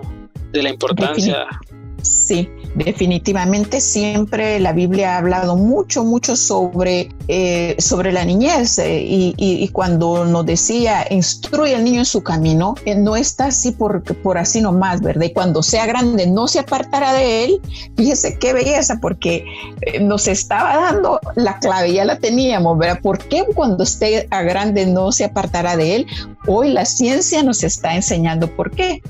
De 0.51 0.61
la 0.61 0.69
importancia. 0.69 1.45
Sí, 2.01 2.49
definitivamente 2.77 3.81
siempre 3.81 4.59
la 4.59 4.71
Biblia 4.71 5.15
ha 5.15 5.17
hablado 5.17 5.55
mucho, 5.55 6.03
mucho 6.03 6.35
sobre, 6.35 7.09
eh, 7.27 7.75
sobre 7.79 8.11
la 8.11 8.23
niñez 8.23 8.77
eh, 8.77 9.03
y, 9.03 9.67
cuando 9.69 10.25
nos 10.25 10.45
decía 10.45 11.05
instruye 11.09 11.75
al 11.75 11.83
niño 11.83 11.99
en 11.99 12.05
su 12.05 12.23
camino, 12.23 12.75
eh, 12.85 12.95
no 12.95 13.15
está 13.15 13.45
así 13.45 13.71
por, 13.71 14.03
por 14.21 14.37
así 14.37 14.61
nomás, 14.61 15.01
¿verdad? 15.01 15.25
Y 15.25 15.33
cuando 15.33 15.63
sea 15.63 15.85
grande 15.85 16.27
no 16.27 16.47
se 16.47 16.59
apartará 16.59 17.13
de 17.13 17.45
él. 17.45 17.61
Fíjese 17.95 18.37
qué 18.39 18.53
belleza, 18.53 18.99
porque 19.01 19.43
nos 20.01 20.27
estaba 20.27 20.77
dando 20.77 21.19
la 21.35 21.59
clave, 21.59 21.93
ya 21.93 22.05
la 22.05 22.17
teníamos, 22.19 22.77
¿verdad? 22.77 23.01
¿Por 23.01 23.17
qué 23.17 23.43
cuando 23.55 23.83
esté 23.83 24.27
a 24.29 24.43
grande 24.43 24.85
no 24.85 25.11
se 25.11 25.25
apartará 25.25 25.77
de 25.77 25.95
él? 25.95 26.07
Hoy 26.45 26.71
la 26.71 26.85
ciencia 26.85 27.43
nos 27.43 27.63
está 27.63 27.95
enseñando 27.95 28.47
por 28.55 28.71
qué 28.71 29.01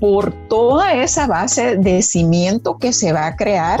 por 0.00 0.32
toda 0.48 0.94
esa 0.94 1.26
base 1.26 1.76
de 1.76 2.02
cimiento 2.02 2.78
que 2.78 2.92
se 2.92 3.12
va 3.12 3.26
a 3.26 3.36
crear 3.36 3.80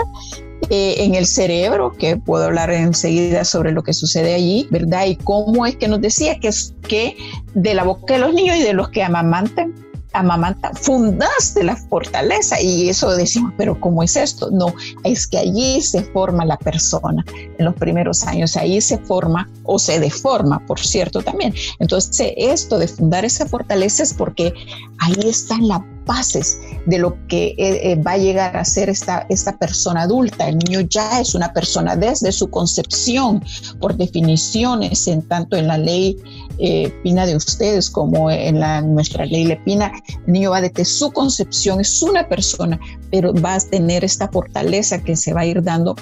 eh, 0.70 1.04
en 1.04 1.14
el 1.14 1.26
cerebro, 1.26 1.92
que 1.92 2.16
puedo 2.16 2.44
hablar 2.44 2.70
enseguida 2.70 3.44
sobre 3.44 3.72
lo 3.72 3.82
que 3.82 3.92
sucede 3.92 4.34
allí, 4.34 4.66
¿verdad? 4.70 5.06
Y 5.06 5.16
cómo 5.16 5.66
es 5.66 5.76
que 5.76 5.86
nos 5.86 6.00
decía 6.00 6.40
que, 6.40 6.50
que 6.88 7.16
de 7.54 7.74
la 7.74 7.84
boca 7.84 8.14
de 8.14 8.20
los 8.20 8.34
niños 8.34 8.56
y 8.56 8.62
de 8.62 8.72
los 8.72 8.88
que 8.88 9.02
amamantan, 9.02 9.74
amamanta, 10.16 10.72
fundaste 10.74 11.62
la 11.62 11.76
fortaleza 11.76 12.60
y 12.60 12.88
eso 12.88 13.14
decimos, 13.14 13.52
pero 13.56 13.78
¿cómo 13.78 14.02
es 14.02 14.16
esto? 14.16 14.50
No, 14.50 14.74
es 15.04 15.26
que 15.26 15.38
allí 15.38 15.82
se 15.82 16.02
forma 16.02 16.44
la 16.44 16.56
persona 16.56 17.24
en 17.58 17.64
los 17.64 17.74
primeros 17.74 18.24
años, 18.24 18.56
ahí 18.56 18.80
se 18.80 18.98
forma 18.98 19.48
o 19.64 19.78
se 19.78 20.00
deforma, 20.00 20.64
por 20.66 20.80
cierto, 20.80 21.22
también. 21.22 21.54
Entonces, 21.78 22.32
esto 22.36 22.78
de 22.78 22.88
fundar 22.88 23.24
esa 23.24 23.46
fortaleza 23.46 24.02
es 24.02 24.14
porque 24.14 24.52
ahí 24.98 25.28
están 25.28 25.68
las 25.68 25.80
bases 26.06 26.58
de 26.86 26.98
lo 26.98 27.16
que 27.26 27.48
eh, 27.58 27.92
eh, 27.92 27.96
va 27.96 28.12
a 28.12 28.18
llegar 28.18 28.56
a 28.56 28.64
ser 28.64 28.88
esta, 28.88 29.26
esta 29.28 29.58
persona 29.58 30.02
adulta. 30.02 30.48
El 30.48 30.58
niño 30.58 30.80
ya 30.80 31.20
es 31.20 31.34
una 31.34 31.52
persona 31.52 31.96
desde 31.96 32.32
su 32.32 32.48
concepción, 32.48 33.42
por 33.80 33.96
definiciones, 33.96 35.06
en 35.08 35.22
tanto 35.22 35.56
en 35.56 35.66
la 35.66 35.76
ley 35.76 36.16
eh, 36.58 36.90
Pina 37.02 37.26
de 37.26 37.36
ustedes 37.36 37.90
como 37.90 38.30
en 38.30 38.60
la, 38.60 38.80
nuestra 38.80 39.26
ley 39.26 39.44
Lepina, 39.44 39.92
el 40.26 40.32
niño 40.32 40.52
va 40.52 40.62
desde 40.62 40.84
su 40.86 41.12
concepción, 41.12 41.80
es 41.80 42.02
una 42.02 42.26
persona, 42.28 42.80
pero 43.10 43.34
va 43.34 43.56
a 43.56 43.60
tener 43.60 44.04
esta 44.04 44.28
fortaleza 44.28 45.02
que 45.02 45.16
se 45.16 45.34
va 45.34 45.42
a 45.42 45.46
ir 45.46 45.62
dando 45.62 45.96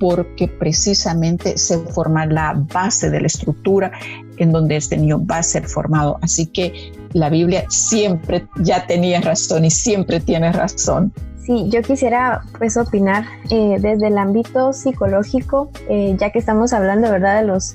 porque 0.00 0.48
precisamente 0.48 1.58
se 1.58 1.78
forma 1.78 2.26
la 2.26 2.54
base 2.56 3.08
de 3.08 3.20
la 3.20 3.28
estructura 3.28 3.92
en 4.38 4.52
donde 4.52 4.76
este 4.76 4.96
niño 4.96 5.24
va 5.24 5.38
a 5.38 5.42
ser 5.42 5.66
formado. 5.66 6.18
Así 6.22 6.46
que 6.46 6.92
la 7.12 7.30
Biblia 7.30 7.64
siempre 7.68 8.46
ya 8.60 8.86
tenía 8.86 9.20
razón 9.20 9.64
y 9.64 9.70
siempre 9.70 10.20
tiene 10.20 10.52
razón. 10.52 11.12
Sí, 11.44 11.66
yo 11.70 11.80
quisiera 11.82 12.42
pues 12.58 12.76
opinar 12.76 13.24
eh, 13.50 13.76
desde 13.80 14.08
el 14.08 14.18
ámbito 14.18 14.72
psicológico, 14.72 15.70
eh, 15.88 16.14
ya 16.18 16.30
que 16.30 16.38
estamos 16.38 16.72
hablando, 16.72 17.10
¿verdad?, 17.10 17.40
de 17.40 17.46
los 17.46 17.74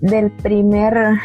del 0.00 0.30
primer 0.30 1.18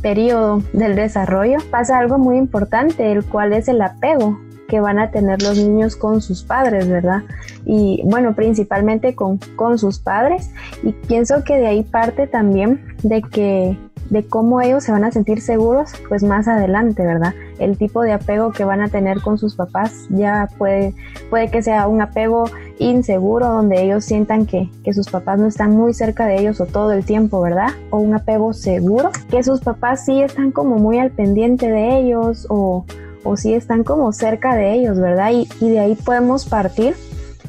periodo 0.00 0.62
del 0.72 0.96
desarrollo, 0.96 1.58
pasa 1.70 1.98
algo 1.98 2.16
muy 2.16 2.38
importante, 2.38 3.12
el 3.12 3.22
cual 3.22 3.52
es 3.52 3.68
el 3.68 3.82
apego 3.82 4.38
que 4.70 4.80
van 4.80 5.00
a 5.00 5.10
tener 5.10 5.42
los 5.42 5.58
niños 5.58 5.96
con 5.96 6.22
sus 6.22 6.44
padres, 6.44 6.88
¿verdad? 6.88 7.22
Y 7.66 8.02
bueno, 8.04 8.36
principalmente 8.36 9.16
con, 9.16 9.38
con 9.56 9.78
sus 9.78 9.98
padres. 9.98 10.52
Y 10.84 10.92
pienso 10.92 11.42
que 11.44 11.58
de 11.58 11.66
ahí 11.66 11.82
parte 11.82 12.28
también 12.28 12.80
de 13.02 13.20
que 13.20 13.76
de 14.10 14.26
cómo 14.26 14.60
ellos 14.60 14.84
se 14.84 14.92
van 14.92 15.04
a 15.04 15.10
sentir 15.10 15.40
seguros, 15.40 15.92
pues 16.08 16.22
más 16.22 16.48
adelante, 16.48 17.04
¿verdad? 17.04 17.34
El 17.58 17.78
tipo 17.78 18.02
de 18.02 18.12
apego 18.12 18.52
que 18.52 18.64
van 18.64 18.80
a 18.80 18.88
tener 18.88 19.20
con 19.20 19.38
sus 19.38 19.56
papás 19.56 20.06
ya 20.10 20.48
puede, 20.56 20.94
puede 21.30 21.50
que 21.50 21.62
sea 21.62 21.86
un 21.86 22.00
apego 22.00 22.44
inseguro 22.78 23.48
donde 23.48 23.82
ellos 23.82 24.04
sientan 24.04 24.46
que, 24.46 24.68
que 24.84 24.92
sus 24.92 25.08
papás 25.08 25.38
no 25.38 25.46
están 25.46 25.76
muy 25.76 25.94
cerca 25.94 26.26
de 26.26 26.40
ellos 26.40 26.60
o 26.60 26.66
todo 26.66 26.92
el 26.92 27.04
tiempo, 27.04 27.40
¿verdad? 27.40 27.70
O 27.90 27.98
un 27.98 28.14
apego 28.14 28.52
seguro, 28.52 29.10
que 29.30 29.42
sus 29.42 29.60
papás 29.60 30.04
sí 30.04 30.22
están 30.22 30.50
como 30.50 30.76
muy 30.76 30.98
al 30.98 31.10
pendiente 31.10 31.70
de 31.70 31.98
ellos 31.98 32.46
o, 32.48 32.84
o 33.24 33.36
si 33.36 33.54
están 33.54 33.84
como 33.84 34.12
cerca 34.12 34.54
de 34.54 34.74
ellos, 34.74 34.98
¿verdad? 34.98 35.30
Y, 35.32 35.48
de 35.60 35.80
ahí 35.80 35.94
podemos 35.94 36.46
partir 36.46 36.94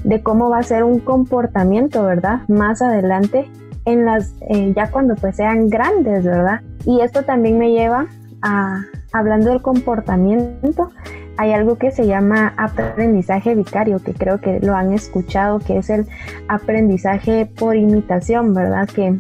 de 0.04 0.22
cómo 0.22 0.50
va 0.50 0.60
a 0.60 0.64
ser 0.64 0.84
un 0.84 1.00
comportamiento, 1.00 2.04
¿verdad? 2.04 2.42
Más 2.48 2.82
adelante 2.82 3.50
en 3.86 4.06
las, 4.06 4.34
eh, 4.50 4.74
ya 4.76 4.92
cuando 4.92 5.16
pues 5.16 5.36
sean 5.36 5.70
grandes, 5.70 6.24
¿verdad? 6.24 6.62
Y 6.86 7.02
esto 7.02 7.24
también 7.24 7.58
me 7.58 7.72
lleva 7.72 8.08
a, 8.42 8.84
hablando 9.12 9.50
del 9.50 9.62
comportamiento, 9.62 10.92
hay 11.38 11.54
algo 11.54 11.78
que 11.78 11.92
se 11.92 12.06
llama 12.06 12.54
aprendizaje 12.58 13.56
vicario, 13.56 14.00
que 14.00 14.14
creo 14.14 14.40
que 14.40 14.60
lo 14.60 14.76
han 14.76 14.94
escuchado, 14.94 15.60
que 15.60 15.78
es 15.78 15.90
el 15.90 16.08
aprendizaje 16.48 17.46
por 17.46 17.76
imitación, 17.76 18.54
¿verdad? 18.54 18.88
Que, 18.88 19.18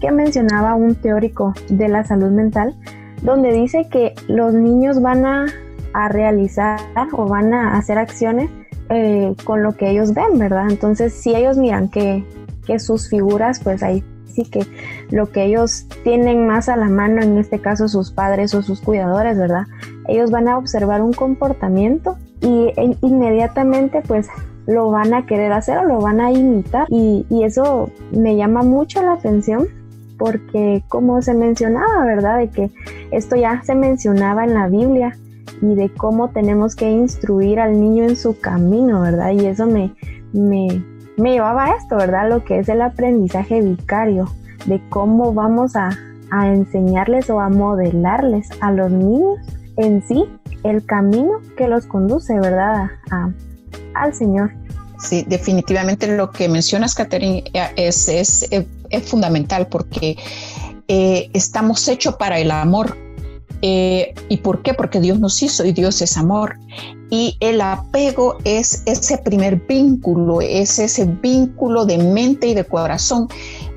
que 0.00 0.10
mencionaba 0.10 0.74
un 0.74 0.94
teórico 0.94 1.54
de 1.68 1.88
la 1.88 2.04
salud 2.04 2.30
mental, 2.30 2.76
donde 3.22 3.52
dice 3.52 3.88
que 3.90 4.14
los 4.28 4.52
niños 4.52 5.00
van 5.00 5.24
a 5.24 5.46
a 5.92 6.08
realizar 6.08 6.80
o 7.12 7.26
van 7.26 7.54
a 7.54 7.76
hacer 7.76 7.98
acciones 7.98 8.50
eh, 8.90 9.34
con 9.44 9.62
lo 9.62 9.76
que 9.76 9.90
ellos 9.90 10.14
ven, 10.14 10.38
¿verdad? 10.38 10.66
Entonces, 10.70 11.12
si 11.12 11.34
ellos 11.34 11.58
miran 11.58 11.88
que, 11.88 12.24
que 12.66 12.78
sus 12.78 13.08
figuras, 13.08 13.60
pues 13.62 13.82
ahí 13.82 14.02
sí 14.26 14.44
que 14.44 14.66
lo 15.10 15.30
que 15.30 15.44
ellos 15.44 15.86
tienen 16.04 16.46
más 16.46 16.68
a 16.68 16.76
la 16.76 16.88
mano, 16.88 17.22
en 17.22 17.38
este 17.38 17.58
caso 17.58 17.88
sus 17.88 18.10
padres 18.10 18.54
o 18.54 18.62
sus 18.62 18.80
cuidadores, 18.80 19.36
¿verdad? 19.36 19.66
Ellos 20.06 20.30
van 20.30 20.48
a 20.48 20.56
observar 20.56 21.02
un 21.02 21.12
comportamiento 21.12 22.16
y 22.40 22.72
e, 22.76 22.96
inmediatamente 23.02 24.02
pues 24.06 24.28
lo 24.66 24.90
van 24.90 25.14
a 25.14 25.26
querer 25.26 25.52
hacer 25.52 25.78
o 25.78 25.84
lo 25.84 26.00
van 26.00 26.20
a 26.20 26.30
imitar 26.30 26.86
y, 26.90 27.26
y 27.30 27.44
eso 27.44 27.90
me 28.12 28.36
llama 28.36 28.62
mucho 28.62 29.02
la 29.02 29.14
atención 29.14 29.66
porque 30.18 30.82
como 30.88 31.22
se 31.22 31.34
mencionaba, 31.34 32.04
¿verdad? 32.04 32.38
De 32.38 32.48
que 32.48 32.70
esto 33.10 33.36
ya 33.36 33.62
se 33.64 33.74
mencionaba 33.74 34.44
en 34.44 34.54
la 34.54 34.68
Biblia 34.68 35.16
y 35.62 35.74
de 35.74 35.90
cómo 35.90 36.30
tenemos 36.30 36.74
que 36.74 36.90
instruir 36.90 37.60
al 37.60 37.80
niño 37.80 38.04
en 38.04 38.16
su 38.16 38.38
camino, 38.38 39.00
¿verdad? 39.00 39.32
Y 39.32 39.46
eso 39.46 39.66
me, 39.66 39.94
me, 40.32 40.82
me 41.16 41.32
llevaba 41.32 41.66
a 41.66 41.76
esto, 41.76 41.96
¿verdad? 41.96 42.28
Lo 42.28 42.44
que 42.44 42.58
es 42.58 42.68
el 42.68 42.82
aprendizaje 42.82 43.60
vicario, 43.60 44.28
de 44.66 44.80
cómo 44.88 45.32
vamos 45.32 45.76
a, 45.76 45.90
a 46.30 46.48
enseñarles 46.48 47.30
o 47.30 47.40
a 47.40 47.48
modelarles 47.48 48.48
a 48.60 48.72
los 48.72 48.90
niños 48.90 49.38
en 49.76 50.02
sí 50.06 50.24
el 50.64 50.84
camino 50.84 51.40
que 51.56 51.68
los 51.68 51.86
conduce, 51.86 52.38
¿verdad? 52.38 52.90
A, 53.10 53.30
al 53.94 54.14
Señor. 54.14 54.52
Sí, 54.98 55.24
definitivamente 55.28 56.16
lo 56.16 56.30
que 56.30 56.48
mencionas, 56.48 56.94
Catherine, 56.94 57.44
es, 57.76 58.08
es, 58.08 58.48
es 58.50 59.08
fundamental 59.08 59.68
porque 59.68 60.16
eh, 60.88 61.30
estamos 61.34 61.86
hechos 61.86 62.16
para 62.16 62.38
el 62.40 62.50
amor 62.50 62.96
eh, 63.62 64.14
¿Y 64.28 64.38
por 64.38 64.62
qué? 64.62 64.74
Porque 64.74 65.00
Dios 65.00 65.18
nos 65.18 65.42
hizo 65.42 65.64
y 65.64 65.72
Dios 65.72 66.00
es 66.02 66.16
amor. 66.16 66.56
Y 67.10 67.36
el 67.40 67.60
apego 67.60 68.36
es 68.44 68.82
ese 68.86 69.18
primer 69.18 69.56
vínculo, 69.66 70.40
es 70.40 70.78
ese 70.78 71.06
vínculo 71.06 71.86
de 71.86 71.98
mente 71.98 72.48
y 72.48 72.54
de 72.54 72.64
corazón. 72.64 73.28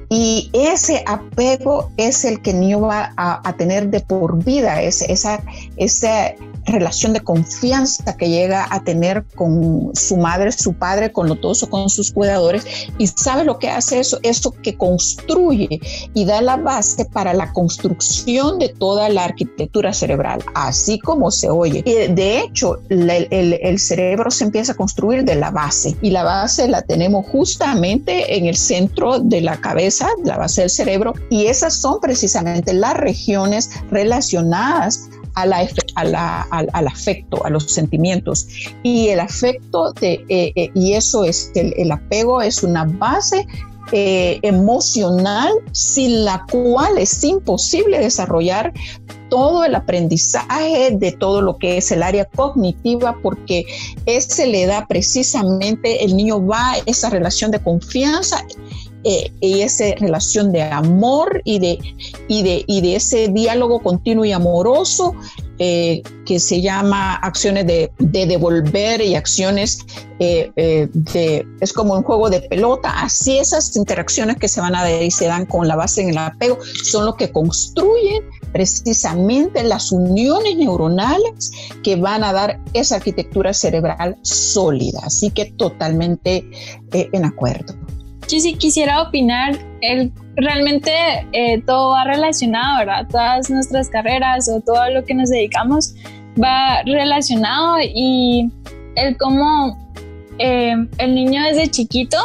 Y 0.10 0.50
ese 0.52 1.04
apego 1.08 1.90
es 1.96 2.26
el 2.26 2.42
que 2.42 2.54
el 2.54 2.82
va 2.82 3.14
a, 3.16 3.54
tener 3.54 3.90
de 3.90 4.02
por 4.02 4.44
vida, 4.44 4.82
es, 4.82 5.02
esa, 5.04 5.42
esa 5.78 6.34
relación 6.66 7.14
de 7.14 7.22
confianza 7.22 8.16
que 8.18 8.30
llega 8.30 8.68
a 8.70 8.84
tener 8.84 9.24
con 9.36 9.92
su 9.96 10.18
madre, 10.18 10.52
su 10.52 10.74
padre, 10.74 11.12
con 11.12 11.40
todos 11.40 11.64
o 11.64 11.70
con 11.70 11.90
sus 11.90 12.12
cuidadores. 12.12 12.66
Y 12.98 13.08
sabe 13.08 13.44
lo 13.44 13.60
que 13.60 13.70
hace 13.70 14.00
eso, 14.00 14.20
eso 14.24 14.52
que 14.52 14.78
construye 14.78 15.80
y 16.14 16.26
da 16.26 16.42
la 16.42 16.58
base 16.58 17.06
para 17.06 17.34
la 17.34 17.52
construcción 17.54 18.60
de 18.60 18.70
toda 18.70 19.10
la 19.10 19.26
arquitectura 19.26 19.94
cerebral, 19.94 20.44
así 20.54 21.00
como 21.00 21.32
se 21.32 21.50
oye. 21.50 21.84
De 21.84 22.40
hecho, 22.40 22.80
el, 22.90 23.10
el 23.32 23.80
cerebro 23.80 24.32
se 24.32 24.44
empieza 24.44 24.74
a 24.74 24.76
construir 24.76 25.24
de 25.24 25.36
la 25.36 25.52
base 25.52 25.96
y 26.02 26.12
la 26.12 26.24
base 26.24 26.68
la 26.68 26.82
tenemos 26.82 27.26
justamente 27.28 28.38
en 28.38 28.46
el 28.46 28.56
centro 28.56 29.20
de 29.20 29.42
la 29.42 29.58
cabeza, 29.58 30.08
la 30.24 30.38
base 30.38 30.62
del 30.62 30.70
cerebro, 30.70 31.14
y 31.30 31.46
esas 31.46 31.76
son 31.76 32.00
precisamente 32.00 32.74
las 32.74 32.96
regiones 32.96 33.70
relacionadas 33.90 35.10
a 35.36 35.46
la, 35.46 35.68
al, 35.96 36.88
afecto, 36.88 37.46
a 37.46 37.50
los 37.50 37.72
sentimientos. 37.72 38.48
Y 38.84 39.10
el 39.10 39.20
afecto 39.20 39.94
de, 39.94 40.26
eh, 40.30 40.54
eh, 40.56 40.72
y 40.74 40.94
eso 40.94 41.24
es, 41.24 41.52
el, 41.56 41.92
apego 41.92 42.42
es 42.42 42.64
una 42.64 42.86
base 42.86 43.46
eh, 43.92 44.40
emocional 44.44 45.52
sin 45.72 46.26
la 46.26 46.46
cual 46.50 46.98
es 46.98 47.24
imposible 47.24 48.00
desarrollar 48.00 48.72
todo 49.30 49.64
el 49.64 49.76
aprendizaje 49.76 50.92
de 50.92 51.12
todo 51.14 51.42
lo 51.42 51.58
que 51.58 51.78
es 51.78 51.92
el 51.92 52.04
área 52.04 52.26
cognitiva 52.26 53.18
porque 53.24 53.66
ese 54.06 54.48
le 54.48 54.66
da 54.66 54.86
precisamente, 54.88 56.04
el 56.04 56.16
niño 56.16 56.46
va 56.46 56.74
a 56.74 56.78
esa 56.86 57.10
relación 57.10 57.50
de 57.50 57.60
confianza 57.60 58.46
eh, 59.04 59.32
y 59.40 59.62
esa 59.62 59.86
relación 60.00 60.52
de 60.52 60.62
amor 60.62 61.42
y 61.44 61.58
de, 61.58 61.80
y 62.28 62.44
de, 62.44 62.64
y 62.68 62.82
de 62.82 62.96
ese 62.96 63.30
diálogo 63.30 63.80
continuo 63.80 64.26
y 64.26 64.32
amoroso 64.32 65.16
eh, 65.58 66.04
que 66.26 66.40
se 66.40 66.62
llama 66.62 67.16
acciones 67.16 67.66
de, 67.66 67.92
de 67.98 68.28
devolver 68.28 69.02
y 69.02 69.16
acciones 69.16 69.80
eh, 70.20 70.52
de, 70.94 71.48
es 71.62 71.74
como 71.74 71.96
un 71.96 72.04
juego 72.04 72.30
de 72.30 72.42
pelota, 72.42 73.02
así 73.02 73.40
esas 73.40 73.76
interacciones 73.76 74.38
que 74.38 74.48
se 74.48 74.62
van 74.62 74.76
a 74.76 74.84
dar 74.84 75.02
y 75.02 75.10
se 75.10 75.26
dan 75.26 75.48
con 75.48 75.68
la 75.68 75.76
base 75.76 76.02
en 76.04 76.10
el 76.12 76.18
apego 76.20 76.60
son 76.84 77.06
lo 77.06 77.16
que 77.16 77.32
construyen 77.32 78.24
precisamente 78.52 79.64
las 79.64 79.92
uniones 79.92 80.58
neuronales 80.58 81.52
que 81.84 81.96
van 81.96 82.24
a 82.24 82.34
dar 82.34 82.60
esa 82.74 82.98
arquitectura 82.98 83.52
cerebral 83.54 84.16
sólida, 84.22 85.00
así 85.04 85.32
que 85.32 85.46
totalmente 85.46 86.48
en 86.92 87.26
acuerdo 87.26 87.74
yo 88.28 88.40
sí 88.40 88.56
quisiera 88.56 89.02
opinar, 89.02 89.58
el, 89.82 90.12
realmente 90.36 90.92
eh, 91.34 91.62
todo 91.66 91.92
va 91.92 92.06
relacionado, 92.06 92.80
¿verdad? 92.80 93.08
Todas 93.10 93.50
nuestras 93.50 93.90
carreras 93.90 94.50
o 94.50 94.62
todo 94.62 94.90
lo 94.92 95.04
que 95.04 95.14
nos 95.14 95.30
dedicamos 95.30 95.96
va 96.42 96.82
relacionado 96.84 97.78
y 97.82 98.50
el 98.96 99.18
cómo 99.18 99.78
eh, 100.38 100.76
el 100.98 101.16
niño 101.16 101.44
desde 101.44 101.70
chiquito 101.70 102.18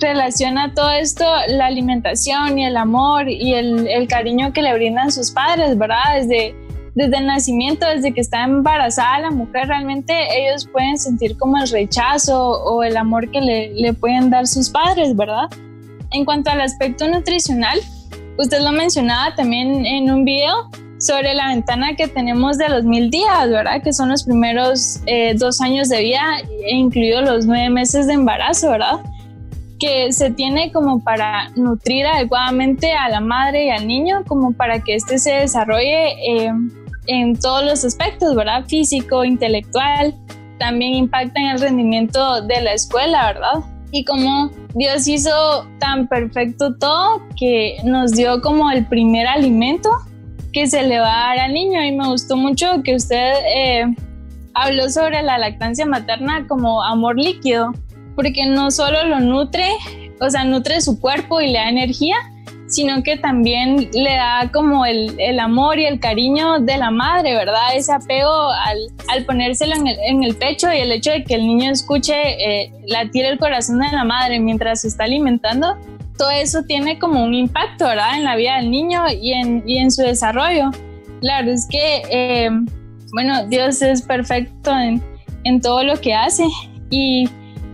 relaciona 0.00 0.72
todo 0.74 0.90
esto, 0.92 1.24
la 1.48 1.66
alimentación 1.66 2.58
y 2.58 2.64
el 2.64 2.76
amor 2.76 3.28
y 3.28 3.54
el, 3.54 3.86
el 3.86 4.08
cariño 4.08 4.52
que 4.52 4.62
le 4.62 4.72
brindan 4.72 5.12
sus 5.12 5.30
padres, 5.30 5.76
¿verdad? 5.76 6.16
Desde 6.16 6.54
desde 7.00 7.18
el 7.18 7.26
nacimiento, 7.26 7.86
desde 7.86 8.12
que 8.12 8.20
está 8.20 8.44
embarazada 8.44 9.20
la 9.20 9.30
mujer, 9.30 9.68
realmente 9.68 10.14
ellos 10.38 10.68
pueden 10.70 10.98
sentir 10.98 11.36
como 11.38 11.56
el 11.58 11.68
rechazo 11.68 12.62
o 12.62 12.82
el 12.82 12.96
amor 12.96 13.30
que 13.30 13.40
le, 13.40 13.74
le 13.74 13.92
pueden 13.92 14.30
dar 14.30 14.46
sus 14.46 14.70
padres, 14.70 15.16
¿verdad? 15.16 15.48
En 16.12 16.24
cuanto 16.24 16.50
al 16.50 16.60
aspecto 16.60 17.08
nutricional, 17.08 17.78
usted 18.38 18.60
lo 18.62 18.72
mencionaba 18.72 19.34
también 19.34 19.86
en 19.86 20.10
un 20.10 20.24
video, 20.24 20.70
sobre 21.00 21.32
la 21.32 21.48
ventana 21.48 21.96
que 21.96 22.08
tenemos 22.08 22.58
de 22.58 22.68
los 22.68 22.84
mil 22.84 23.10
días, 23.10 23.48
¿verdad? 23.48 23.82
Que 23.82 23.92
son 23.92 24.10
los 24.10 24.24
primeros 24.24 25.00
eh, 25.06 25.34
dos 25.34 25.60
años 25.62 25.88
de 25.88 26.02
vida, 26.02 26.40
e 26.66 26.76
incluidos 26.76 27.24
los 27.24 27.46
nueve 27.46 27.70
meses 27.70 28.06
de 28.06 28.12
embarazo, 28.12 28.70
¿verdad? 28.70 29.00
Que 29.78 30.12
se 30.12 30.30
tiene 30.30 30.70
como 30.72 31.02
para 31.02 31.48
nutrir 31.56 32.06
adecuadamente 32.06 32.92
a 32.92 33.08
la 33.08 33.20
madre 33.20 33.66
y 33.66 33.70
al 33.70 33.86
niño, 33.86 34.24
como 34.28 34.52
para 34.52 34.80
que 34.80 34.94
éste 34.94 35.18
se 35.18 35.32
desarrolle 35.32 36.10
eh, 36.28 36.52
en 37.10 37.36
todos 37.36 37.64
los 37.64 37.84
aspectos, 37.84 38.36
¿verdad? 38.36 38.64
Físico, 38.66 39.24
intelectual, 39.24 40.14
también 40.60 40.94
impacta 40.94 41.40
en 41.40 41.48
el 41.48 41.60
rendimiento 41.60 42.42
de 42.42 42.60
la 42.60 42.72
escuela, 42.72 43.32
¿verdad? 43.32 43.64
Y 43.90 44.04
como 44.04 44.50
Dios 44.74 45.08
hizo 45.08 45.66
tan 45.80 46.06
perfecto 46.06 46.76
todo 46.76 47.20
que 47.36 47.78
nos 47.82 48.12
dio 48.12 48.40
como 48.40 48.70
el 48.70 48.86
primer 48.86 49.26
alimento 49.26 49.90
que 50.52 50.68
se 50.68 50.84
le 50.84 51.00
va 51.00 51.08
a 51.08 51.26
dar 51.34 51.46
al 51.46 51.52
niño 51.52 51.82
y 51.82 51.92
me 51.92 52.06
gustó 52.06 52.36
mucho 52.36 52.80
que 52.84 52.94
usted 52.94 53.32
eh, 53.56 53.84
habló 54.54 54.88
sobre 54.88 55.22
la 55.22 55.38
lactancia 55.38 55.86
materna 55.86 56.46
como 56.46 56.82
amor 56.84 57.18
líquido, 57.18 57.72
porque 58.14 58.46
no 58.46 58.70
solo 58.70 59.04
lo 59.04 59.18
nutre, 59.18 59.68
o 60.20 60.30
sea, 60.30 60.44
nutre 60.44 60.80
su 60.80 61.00
cuerpo 61.00 61.40
y 61.40 61.48
le 61.48 61.58
da 61.58 61.68
energía, 61.68 62.16
sino 62.70 63.02
que 63.02 63.16
también 63.16 63.90
le 63.92 64.14
da 64.14 64.50
como 64.52 64.86
el, 64.86 65.14
el, 65.18 65.40
amor 65.40 65.78
y 65.78 65.86
el 65.86 65.98
cariño 65.98 66.60
de 66.60 66.78
la 66.78 66.90
madre, 66.90 67.34
¿verdad? 67.34 67.74
Ese 67.74 67.92
apego 67.92 68.30
al, 68.30 68.78
al 69.08 69.24
ponérselo 69.24 69.74
en 69.74 69.88
el, 69.88 69.98
en 70.06 70.22
el, 70.22 70.36
pecho 70.36 70.72
y 70.72 70.78
el 70.78 70.92
hecho 70.92 71.10
de 71.10 71.24
que 71.24 71.34
el 71.34 71.46
niño 71.46 71.72
escuche 71.72 72.14
eh, 72.14 72.72
latir 72.86 73.24
el 73.24 73.38
corazón 73.38 73.80
de 73.80 73.90
la 73.90 74.04
madre 74.04 74.38
mientras 74.38 74.82
se 74.82 74.88
está 74.88 75.04
alimentando, 75.04 75.76
todo 76.16 76.30
eso 76.30 76.62
tiene 76.62 76.98
como 76.98 77.24
un 77.24 77.34
impacto, 77.34 77.86
¿verdad? 77.86 78.16
En 78.16 78.24
la 78.24 78.36
vida 78.36 78.56
del 78.56 78.70
niño 78.70 79.02
y 79.20 79.32
en, 79.32 79.64
y 79.66 79.78
en 79.78 79.90
su 79.90 80.02
desarrollo. 80.02 80.70
Claro, 81.20 81.50
es 81.50 81.66
que, 81.68 82.02
eh, 82.08 82.50
bueno, 83.12 83.46
Dios 83.48 83.82
es 83.82 84.02
perfecto 84.02 84.70
en, 84.78 85.02
en 85.44 85.60
todo 85.60 85.82
lo 85.82 85.96
que 86.00 86.14
hace 86.14 86.44
y 86.90 87.28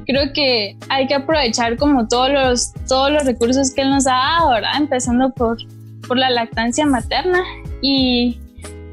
creo 0.06 0.32
que 0.32 0.76
hay 0.88 1.06
que 1.06 1.14
aprovechar 1.14 1.76
como 1.76 2.06
todos 2.08 2.30
los, 2.30 2.72
todos 2.88 3.12
los 3.12 3.24
recursos 3.24 3.72
que 3.74 3.82
Él 3.82 3.90
nos 3.90 4.06
ha 4.06 4.12
dado, 4.12 4.50
¿verdad? 4.50 4.70
Empezando 4.78 5.30
por, 5.30 5.58
por 6.06 6.16
la 6.16 6.30
lactancia 6.30 6.86
materna 6.86 7.40
y 7.82 8.38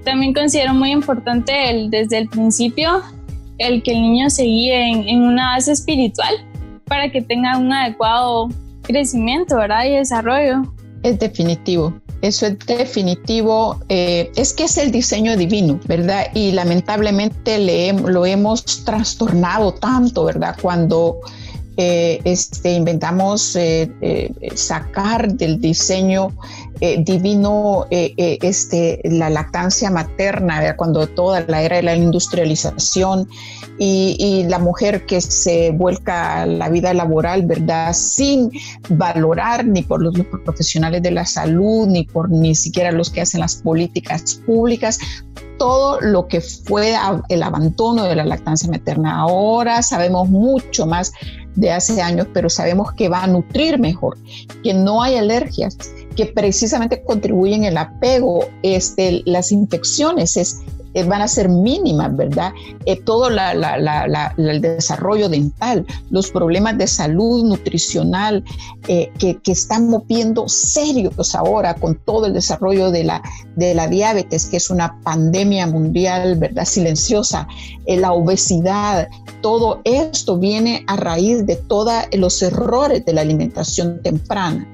también 0.03 0.33
considero 0.33 0.73
muy 0.73 0.91
importante 0.91 1.69
el, 1.69 1.89
desde 1.89 2.17
el 2.17 2.27
principio 2.29 3.01
el 3.57 3.83
que 3.83 3.91
el 3.91 4.01
niño 4.01 4.29
se 4.29 4.43
en, 4.43 5.07
en 5.07 5.21
una 5.21 5.53
base 5.53 5.71
espiritual 5.71 6.35
para 6.85 7.09
que 7.09 7.21
tenga 7.21 7.57
un 7.57 7.71
adecuado 7.71 8.49
crecimiento, 8.81 9.57
¿verdad? 9.57 9.85
Y 9.85 9.91
desarrollo. 9.91 10.63
Es 11.03 11.19
definitivo. 11.19 11.93
Eso 12.23 12.45
es 12.45 12.57
definitivo. 12.59 13.81
Eh, 13.89 14.31
es 14.37 14.53
que 14.53 14.63
es 14.63 14.77
el 14.77 14.91
diseño 14.91 15.35
divino, 15.35 15.81
¿verdad? 15.85 16.27
Y 16.33 16.53
lamentablemente 16.53 17.57
le, 17.59 17.91
lo 17.91 18.25
hemos 18.25 18.63
trastornado 18.85 19.73
tanto, 19.73 20.23
¿verdad? 20.23 20.55
Cuando 20.61 21.19
eh, 21.77 22.19
este, 22.23 22.73
inventamos 22.73 23.55
eh, 23.55 24.31
sacar 24.55 25.33
del 25.33 25.59
diseño 25.59 26.31
divino 26.99 27.85
este, 27.89 28.99
la 29.05 29.29
lactancia 29.29 29.89
materna, 29.89 30.75
cuando 30.75 31.07
toda 31.07 31.39
la 31.47 31.61
era 31.61 31.77
de 31.77 31.83
la 31.83 31.95
industrialización 31.95 33.29
y, 33.77 34.45
la 34.47 34.59
mujer 34.59 35.05
que 35.05 35.21
se 35.21 35.71
vuelca 35.71 36.41
a 36.41 36.45
la 36.45 36.69
vida 36.69 36.93
laboral, 36.93 37.43
¿verdad? 37.45 37.93
Sin 37.93 38.51
valorar 38.89 39.65
ni 39.65 39.81
por 39.81 40.01
los, 40.01 40.13
profesionales 40.43 41.01
de 41.01 41.11
la 41.11 41.25
salud, 41.25 41.87
ni 41.87 42.03
por 42.03 42.29
ni 42.29 42.55
siquiera 42.55 42.91
los 42.91 43.09
que 43.09 43.21
hacen 43.21 43.39
las 43.39 43.55
políticas 43.55 44.41
públicas, 44.45 44.99
todo 45.57 45.99
lo 46.01 46.27
que 46.27 46.41
fue 46.41 46.95
el 47.29 47.43
abandono 47.43 48.03
de 48.03 48.15
la 48.15 48.25
lactancia 48.25 48.69
materna. 48.69 49.19
Ahora 49.19 49.81
sabemos 49.81 50.29
mucho 50.29 50.85
más 50.85 51.13
de 51.55 51.71
hace 51.71 52.01
años, 52.01 52.27
pero 52.33 52.49
sabemos 52.49 52.93
que 52.93 53.09
va 53.09 53.23
a 53.23 53.27
nutrir 53.27 53.79
mejor, 53.79 54.17
que 54.63 54.73
no 54.73 55.03
hay 55.03 55.15
alergias, 55.15 55.77
que 56.15 56.25
precisamente 56.25 57.03
contribuyen 57.03 57.63
el 57.63 57.77
apego, 57.77 58.45
este, 58.61 59.23
las 59.25 59.51
infecciones, 59.51 60.37
es, 60.37 60.59
eh, 60.93 61.03
van 61.03 61.21
a 61.21 61.27
ser 61.27 61.49
mínimas, 61.49 62.15
¿verdad? 62.15 62.53
Eh, 62.85 63.01
todo 63.01 63.29
el 63.29 64.61
desarrollo 64.61 65.27
dental, 65.27 65.85
los 66.11 66.29
problemas 66.29 66.77
de 66.77 66.87
salud 66.87 67.43
nutricional 67.43 68.43
eh, 68.87 69.11
que, 69.17 69.39
que, 69.41 69.53
están 69.53 69.89
moviendo 69.89 70.47
serios 70.47 71.33
ahora 71.35 71.73
con 71.73 71.95
todo 71.95 72.27
el 72.27 72.33
desarrollo 72.33 72.91
de 72.91 73.05
la, 73.05 73.23
de 73.55 73.73
la 73.73 73.87
diabetes, 73.87 74.45
que 74.45 74.57
es 74.57 74.69
una 74.69 74.99
pandemia 75.01 75.65
mundial, 75.67 76.35
¿verdad? 76.37 76.65
Silenciosa, 76.65 77.47
la 77.87 78.13
obesidad, 78.13 79.07
todo 79.41 79.81
esto 79.83 80.37
viene 80.37 80.83
a 80.87 80.95
raíz 80.95 81.45
de 81.45 81.55
todos 81.55 81.93
los 82.13 82.41
errores 82.41 83.03
de 83.05 83.13
la 83.13 83.21
alimentación 83.21 84.01
temprana, 84.01 84.67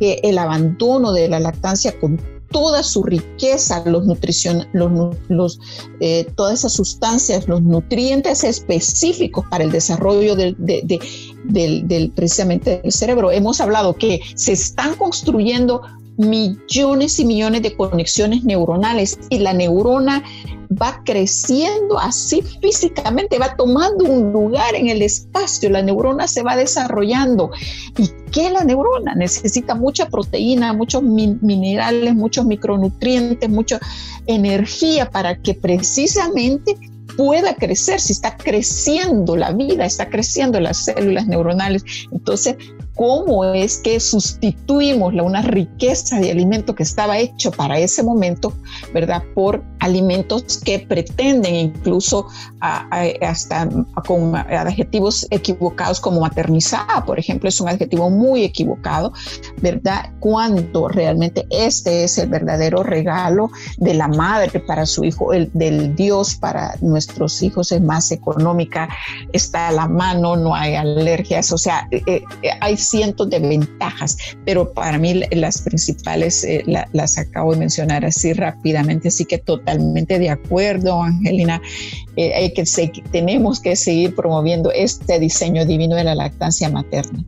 el 0.00 0.38
abandono 0.38 1.12
de 1.12 1.28
la 1.28 1.40
lactancia 1.40 1.98
con 2.00 2.18
toda 2.50 2.82
su 2.82 3.02
riqueza, 3.02 3.82
los 3.86 4.06
nutrición, 4.06 4.66
los, 4.72 5.60
eh, 6.00 6.26
todas 6.34 6.60
esas 6.60 6.72
sustancias, 6.72 7.48
los 7.48 7.62
nutrientes 7.62 8.44
específicos 8.44 9.44
para 9.50 9.64
el 9.64 9.70
desarrollo 9.70 10.36
del, 10.36 10.56
del, 10.58 12.12
precisamente 12.14 12.80
del 12.82 12.92
cerebro. 12.92 13.30
Hemos 13.30 13.60
hablado 13.60 13.94
que 13.94 14.20
se 14.34 14.52
están 14.52 14.94
construyendo 14.96 15.82
millones 16.16 17.18
y 17.18 17.24
millones 17.24 17.62
de 17.62 17.76
conexiones 17.76 18.44
neuronales 18.44 19.18
y 19.30 19.38
la 19.38 19.54
neurona 19.54 20.22
va 20.70 21.02
creciendo 21.04 21.98
así 21.98 22.42
físicamente, 22.60 23.38
va 23.38 23.56
tomando 23.56 24.04
un 24.04 24.32
lugar 24.32 24.74
en 24.74 24.88
el 24.88 25.02
espacio, 25.02 25.70
la 25.70 25.82
neurona 25.82 26.28
se 26.28 26.42
va 26.42 26.56
desarrollando. 26.56 27.50
¿Y 27.96 28.08
qué 28.30 28.50
la 28.50 28.64
neurona? 28.64 29.14
Necesita 29.14 29.74
mucha 29.74 30.06
proteína, 30.08 30.72
muchos 30.72 31.02
minerales, 31.02 32.14
muchos 32.14 32.44
micronutrientes, 32.46 33.48
mucha 33.48 33.80
energía 34.26 35.10
para 35.10 35.36
que 35.36 35.54
precisamente 35.54 36.76
pueda 37.16 37.54
crecer, 37.54 38.00
si 38.00 38.12
está 38.12 38.36
creciendo 38.36 39.36
la 39.36 39.52
vida, 39.52 39.84
está 39.84 40.08
creciendo 40.08 40.60
las 40.60 40.84
células 40.84 41.26
neuronales. 41.26 41.84
Entonces, 42.12 42.56
cómo 42.94 43.44
es 43.44 43.78
que 43.78 44.00
sustituimos 44.00 45.14
la, 45.14 45.22
una 45.22 45.42
riqueza 45.42 46.20
de 46.20 46.30
alimento 46.30 46.74
que 46.74 46.82
estaba 46.82 47.18
hecho 47.18 47.50
para 47.50 47.78
ese 47.78 48.02
momento, 48.02 48.52
¿verdad? 48.92 49.22
Por 49.34 49.62
alimentos 49.80 50.58
que 50.58 50.78
pretenden 50.78 51.54
incluso 51.54 52.26
hasta 52.60 53.68
con 54.06 54.36
adjetivos 54.36 55.26
equivocados 55.30 56.00
como 56.00 56.20
maternizada, 56.20 57.04
por 57.04 57.18
ejemplo, 57.18 57.48
es 57.48 57.60
un 57.60 57.68
adjetivo 57.68 58.10
muy 58.10 58.44
equivocado, 58.44 59.12
¿verdad? 59.62 60.10
Cuando 60.20 60.88
realmente 60.88 61.46
este 61.50 62.04
es 62.04 62.18
el 62.18 62.28
verdadero 62.28 62.82
regalo 62.82 63.50
de 63.78 63.94
la 63.94 64.08
madre 64.08 64.60
para 64.60 64.84
su 64.84 65.04
hijo, 65.04 65.32
el 65.32 65.50
del 65.54 65.94
Dios 65.94 66.34
para 66.34 66.76
nuestros 66.80 67.42
hijos 67.42 67.72
es 67.72 67.80
más 67.80 68.10
económica, 68.10 68.88
está 69.32 69.68
a 69.68 69.72
la 69.72 69.88
mano, 69.88 70.36
no 70.36 70.54
hay 70.54 70.74
alergias, 70.74 71.52
o 71.52 71.58
sea, 71.58 71.88
eh, 71.90 72.02
eh, 72.06 72.22
hay 72.60 72.76
cientos 72.80 73.30
de 73.30 73.38
ventajas, 73.38 74.16
pero 74.44 74.72
para 74.72 74.98
mí 74.98 75.22
las 75.32 75.62
principales 75.62 76.44
eh, 76.44 76.64
las 76.66 77.18
acabo 77.18 77.52
de 77.52 77.58
mencionar 77.58 78.04
así 78.04 78.32
rápidamente, 78.32 79.08
así 79.08 79.24
que 79.24 79.38
totalmente 79.38 80.18
de 80.18 80.30
acuerdo, 80.30 81.02
Angelina, 81.02 81.60
eh, 82.16 82.32
hay 82.34 82.52
que 82.52 82.64
tenemos 83.10 83.60
que 83.60 83.76
seguir 83.76 84.14
promoviendo 84.14 84.70
este 84.72 85.18
diseño 85.18 85.64
divino 85.64 85.96
de 85.96 86.04
la 86.04 86.14
lactancia 86.14 86.68
materna. 86.68 87.24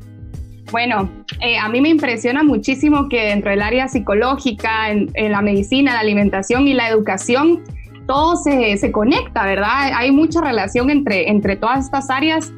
Bueno, 0.71 1.11
eh, 1.41 1.59
a 1.59 1.69
mí 1.69 1.83
me 1.83 1.91
impresiona 1.91 2.43
muchísimo 2.43 3.09
que 3.11 3.27
dentro 3.27 3.51
del 3.51 3.61
área 3.61 3.89
psicológica, 3.89 4.91
en, 4.91 5.13
la 5.31 5.43
medicina, 5.43 5.93
la 5.93 6.01
alimentación 6.01 6.67
y 6.67 6.73
la 6.73 6.89
educación, 6.89 7.63
todo 8.07 8.37
se, 8.37 8.77
se, 8.79 8.91
conecta, 8.91 9.45
¿verdad? 9.45 9.93
Hay 9.95 10.11
mucha 10.11 10.41
relación 10.41 10.89
entre, 10.89 11.31
entre 11.31 11.57
todas 11.57 11.85
estas 11.85 12.09
áreas 12.09 12.53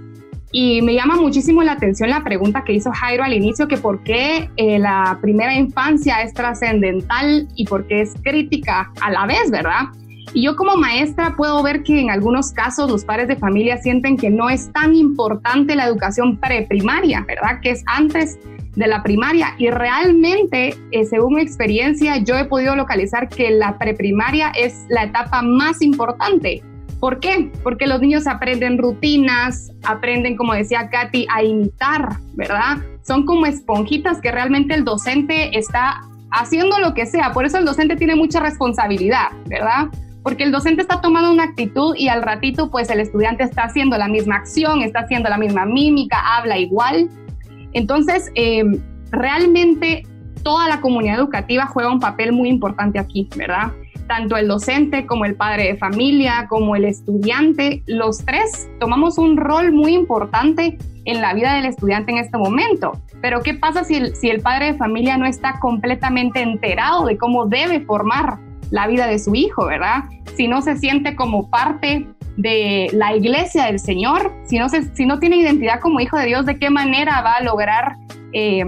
y 0.56 0.82
me 0.82 0.94
llama 0.94 1.16
muchísimo 1.16 1.64
la 1.64 1.72
atención 1.72 2.10
la 2.10 2.22
pregunta 2.22 2.62
que 2.62 2.74
hizo 2.74 2.92
Jairo 2.92 3.24
al 3.24 3.32
inicio, 3.32 3.66
que 3.66 3.76
por 3.76 4.04
qué 4.04 4.48
eh, 4.56 4.78
la 4.78 5.18
primera 5.20 5.52
infancia 5.52 6.22
es 6.22 6.32
trascendental 6.32 7.48
y 7.56 7.66
por 7.66 7.88
qué 7.88 8.02
es 8.02 8.14
crítica 8.22 8.92
a 9.00 9.10
la 9.10 9.26
vez, 9.26 9.50
¿verdad? 9.50 9.86
Y 10.32 10.44
yo 10.44 10.54
como 10.54 10.76
maestra 10.76 11.34
puedo 11.36 11.60
ver 11.64 11.82
que 11.82 11.98
en 11.98 12.08
algunos 12.08 12.52
casos 12.52 12.88
los 12.88 13.04
padres 13.04 13.26
de 13.26 13.34
familia 13.34 13.78
sienten 13.78 14.16
que 14.16 14.30
no 14.30 14.48
es 14.48 14.72
tan 14.72 14.94
importante 14.94 15.74
la 15.74 15.86
educación 15.86 16.36
preprimaria, 16.36 17.24
¿verdad? 17.26 17.58
Que 17.60 17.70
es 17.70 17.82
antes 17.86 18.38
de 18.76 18.86
la 18.86 19.02
primaria. 19.02 19.56
Y 19.58 19.70
realmente, 19.70 20.76
eh, 20.92 21.04
según 21.04 21.34
mi 21.34 21.42
experiencia, 21.42 22.18
yo 22.18 22.36
he 22.36 22.44
podido 22.44 22.76
localizar 22.76 23.28
que 23.28 23.50
la 23.50 23.76
preprimaria 23.76 24.50
es 24.50 24.86
la 24.88 25.02
etapa 25.02 25.42
más 25.42 25.82
importante 25.82 26.62
¿Por 27.00 27.20
qué? 27.20 27.50
Porque 27.62 27.86
los 27.86 28.00
niños 28.00 28.26
aprenden 28.26 28.78
rutinas, 28.78 29.70
aprenden, 29.82 30.36
como 30.36 30.54
decía 30.54 30.88
Katy, 30.88 31.26
a 31.30 31.42
imitar, 31.42 32.16
¿verdad? 32.34 32.78
Son 33.02 33.26
como 33.26 33.46
esponjitas 33.46 34.20
que 34.20 34.30
realmente 34.30 34.74
el 34.74 34.84
docente 34.84 35.56
está 35.58 36.00
haciendo 36.30 36.78
lo 36.78 36.94
que 36.94 37.06
sea. 37.06 37.32
Por 37.32 37.44
eso 37.44 37.58
el 37.58 37.64
docente 37.64 37.96
tiene 37.96 38.16
mucha 38.16 38.40
responsabilidad, 38.40 39.28
¿verdad? 39.46 39.88
Porque 40.22 40.44
el 40.44 40.52
docente 40.52 40.82
está 40.82 41.00
tomando 41.00 41.30
una 41.30 41.44
actitud 41.44 41.94
y 41.96 42.08
al 42.08 42.22
ratito 42.22 42.70
pues 42.70 42.88
el 42.90 43.00
estudiante 43.00 43.44
está 43.44 43.64
haciendo 43.64 43.98
la 43.98 44.08
misma 44.08 44.36
acción, 44.36 44.82
está 44.82 45.00
haciendo 45.00 45.28
la 45.28 45.36
misma 45.36 45.66
mímica, 45.66 46.16
habla 46.36 46.58
igual. 46.58 47.10
Entonces, 47.72 48.30
em, 48.34 48.80
realmente 49.10 50.04
toda 50.42 50.68
la 50.68 50.80
comunidad 50.80 51.18
educativa 51.18 51.66
juega 51.66 51.92
un 51.92 52.00
papel 52.00 52.32
muy 52.32 52.48
importante 52.48 52.98
aquí, 52.98 53.28
¿verdad? 53.36 53.72
Tanto 54.06 54.36
el 54.36 54.48
docente 54.48 55.06
como 55.06 55.24
el 55.24 55.34
padre 55.34 55.64
de 55.68 55.76
familia, 55.76 56.46
como 56.48 56.76
el 56.76 56.84
estudiante, 56.84 57.82
los 57.86 58.18
tres 58.24 58.68
tomamos 58.78 59.18
un 59.18 59.36
rol 59.36 59.72
muy 59.72 59.94
importante 59.94 60.78
en 61.04 61.20
la 61.20 61.34
vida 61.34 61.54
del 61.54 61.66
estudiante 61.66 62.12
en 62.12 62.18
este 62.18 62.36
momento. 62.36 62.92
Pero 63.20 63.40
¿qué 63.42 63.54
pasa 63.54 63.84
si 63.84 63.96
el, 63.96 64.14
si 64.14 64.28
el 64.28 64.40
padre 64.40 64.72
de 64.72 64.78
familia 64.78 65.16
no 65.16 65.26
está 65.26 65.58
completamente 65.60 66.40
enterado 66.40 67.06
de 67.06 67.16
cómo 67.16 67.46
debe 67.46 67.80
formar 67.80 68.38
la 68.70 68.86
vida 68.86 69.06
de 69.06 69.18
su 69.18 69.34
hijo, 69.34 69.66
¿verdad? 69.66 70.04
Si 70.36 70.48
no 70.48 70.62
se 70.62 70.76
siente 70.76 71.14
como 71.14 71.48
parte 71.48 72.06
de 72.36 72.88
la 72.92 73.14
iglesia 73.14 73.66
del 73.66 73.78
Señor, 73.78 74.32
si 74.44 74.58
no, 74.58 74.68
se, 74.68 74.82
si 74.94 75.06
no 75.06 75.18
tiene 75.18 75.36
identidad 75.36 75.80
como 75.80 76.00
hijo 76.00 76.16
de 76.16 76.26
Dios, 76.26 76.46
¿de 76.46 76.58
qué 76.58 76.70
manera 76.70 77.22
va 77.22 77.34
a 77.34 77.42
lograr 77.42 77.96
eh, 78.32 78.64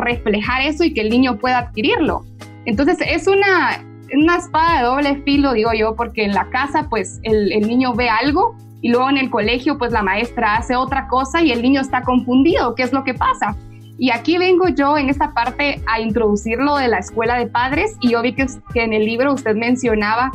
reflejar 0.00 0.62
eso 0.62 0.84
y 0.84 0.92
que 0.92 1.02
el 1.02 1.10
niño 1.10 1.38
pueda 1.38 1.58
adquirirlo? 1.58 2.24
Entonces 2.66 2.98
es 3.06 3.26
una, 3.26 3.84
una 4.16 4.36
espada 4.36 4.78
de 4.78 4.84
doble 4.84 5.22
filo, 5.22 5.52
digo 5.52 5.72
yo, 5.72 5.94
porque 5.94 6.24
en 6.24 6.32
la 6.32 6.48
casa 6.50 6.86
pues 6.88 7.20
el, 7.22 7.48
niño 7.66 7.94
ve 7.94 8.08
algo 8.08 8.56
y 8.80 8.90
luego 8.90 9.08
en 9.08 9.18
el 9.18 9.30
colegio 9.30 9.78
pues 9.78 9.92
la 9.92 10.02
maestra 10.02 10.56
hace 10.56 10.76
otra 10.76 11.08
cosa 11.08 11.42
y 11.42 11.52
el 11.52 11.62
niño 11.62 11.80
está 11.80 12.02
confundido, 12.02 12.74
¿qué 12.74 12.82
es 12.82 12.92
lo 12.92 13.04
que 13.04 13.14
pasa? 13.14 13.56
Y 13.96 14.10
aquí 14.10 14.38
vengo 14.38 14.68
yo 14.68 14.98
en 14.98 15.08
esta 15.08 15.32
parte 15.32 15.80
a 15.86 16.00
introducir 16.00 16.58
lo 16.58 16.76
de 16.76 16.88
la 16.88 16.98
escuela 16.98 17.38
de 17.38 17.46
padres 17.46 17.96
y 18.00 18.10
yo 18.10 18.22
vi 18.22 18.34
que, 18.34 18.46
en 18.74 18.92
el 18.92 19.04
libro 19.04 19.32
usted 19.32 19.54
mencionaba 19.54 20.32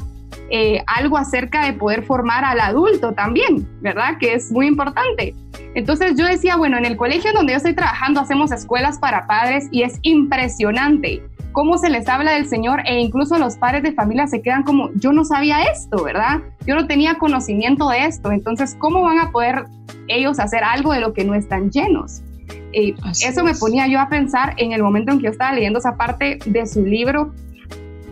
eh, 0.49 0.81
algo 0.87 1.17
acerca 1.17 1.65
de 1.65 1.73
poder 1.73 2.03
formar 2.03 2.45
al 2.45 2.59
adulto 2.59 3.11
también, 3.13 3.67
¿verdad? 3.81 4.17
Que 4.17 4.33
es 4.33 4.51
muy 4.51 4.67
importante. 4.67 5.35
Entonces 5.75 6.15
yo 6.17 6.25
decía, 6.25 6.55
bueno, 6.55 6.77
en 6.77 6.85
el 6.85 6.97
colegio 6.97 7.33
donde 7.33 7.53
yo 7.53 7.57
estoy 7.57 7.75
trabajando 7.75 8.21
hacemos 8.21 8.51
escuelas 8.51 8.97
para 8.97 9.27
padres 9.27 9.67
y 9.71 9.83
es 9.83 9.99
impresionante 10.01 11.21
cómo 11.51 11.77
se 11.77 11.89
les 11.89 12.07
habla 12.07 12.33
del 12.33 12.47
Señor 12.47 12.81
e 12.85 12.99
incluso 12.99 13.37
los 13.37 13.57
padres 13.57 13.83
de 13.83 13.93
familia 13.93 14.27
se 14.27 14.41
quedan 14.41 14.63
como, 14.63 14.89
yo 14.95 15.11
no 15.13 15.25
sabía 15.25 15.63
esto, 15.63 16.03
¿verdad? 16.03 16.41
Yo 16.65 16.75
no 16.75 16.87
tenía 16.87 17.15
conocimiento 17.15 17.89
de 17.89 18.05
esto, 18.05 18.31
entonces, 18.31 18.75
¿cómo 18.79 19.01
van 19.01 19.19
a 19.19 19.31
poder 19.31 19.65
ellos 20.07 20.39
hacer 20.39 20.63
algo 20.63 20.93
de 20.93 21.01
lo 21.01 21.13
que 21.13 21.23
no 21.23 21.33
están 21.33 21.69
llenos? 21.71 22.21
Y 22.71 22.95
eso 23.25 23.43
me 23.43 23.55
ponía 23.55 23.87
yo 23.87 23.99
a 23.99 24.09
pensar 24.09 24.53
en 24.57 24.73
el 24.73 24.83
momento 24.83 25.11
en 25.11 25.19
que 25.19 25.25
yo 25.25 25.31
estaba 25.31 25.53
leyendo 25.53 25.79
esa 25.79 25.97
parte 25.97 26.37
de 26.45 26.67
su 26.67 26.85
libro 26.85 27.33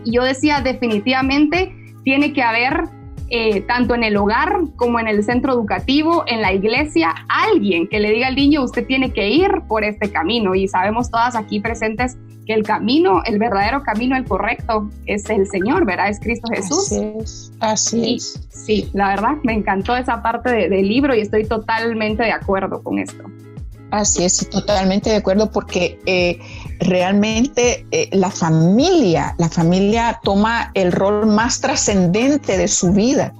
y 0.04 0.12
yo 0.12 0.24
decía, 0.24 0.60
definitivamente 0.60 1.72
tiene 2.02 2.32
que 2.32 2.42
haber 2.42 2.88
eh, 3.30 3.60
tanto 3.62 3.94
en 3.94 4.04
el 4.04 4.16
hogar 4.16 4.60
como 4.76 4.98
en 4.98 5.06
el 5.06 5.22
centro 5.22 5.52
educativo, 5.52 6.24
en 6.26 6.40
la 6.40 6.52
iglesia, 6.52 7.14
alguien 7.28 7.86
que 7.86 8.00
le 8.00 8.10
diga 8.10 8.28
al 8.28 8.36
niño, 8.36 8.62
usted 8.62 8.86
tiene 8.86 9.12
que 9.12 9.28
ir 9.28 9.50
por 9.68 9.84
este 9.84 10.10
camino. 10.10 10.54
Y 10.54 10.66
sabemos 10.66 11.10
todas 11.10 11.36
aquí 11.36 11.60
presentes 11.60 12.16
que 12.48 12.54
el 12.54 12.62
camino, 12.62 13.20
el 13.26 13.38
verdadero 13.38 13.82
camino, 13.82 14.16
el 14.16 14.24
correcto, 14.24 14.88
es 15.04 15.28
el 15.28 15.46
Señor, 15.46 15.84
¿verdad? 15.84 16.08
Es 16.08 16.18
Cristo 16.18 16.48
Jesús. 16.50 16.90
Así 16.90 17.12
es. 17.20 17.52
Así 17.60 18.14
es. 18.14 18.48
Sí, 18.48 18.90
la 18.94 19.08
verdad, 19.08 19.32
me 19.44 19.52
encantó 19.52 19.94
esa 19.94 20.22
parte 20.22 20.50
del 20.70 20.88
libro 20.88 21.14
y 21.14 21.20
estoy 21.20 21.44
totalmente 21.44 22.22
de 22.22 22.32
acuerdo 22.32 22.82
con 22.82 22.98
esto. 22.98 23.22
Así 23.90 24.24
es, 24.24 24.48
totalmente 24.48 25.10
de 25.10 25.16
acuerdo, 25.16 25.52
porque 25.52 25.98
eh, 26.06 26.38
realmente 26.80 27.86
eh, 27.90 28.08
la 28.12 28.30
familia, 28.30 29.34
la 29.38 29.48
familia 29.48 30.20
toma 30.22 30.70
el 30.74 30.92
rol 30.92 31.26
más 31.26 31.60
trascendente 31.60 32.56
de 32.56 32.68
su 32.68 32.92
vida, 32.92 33.32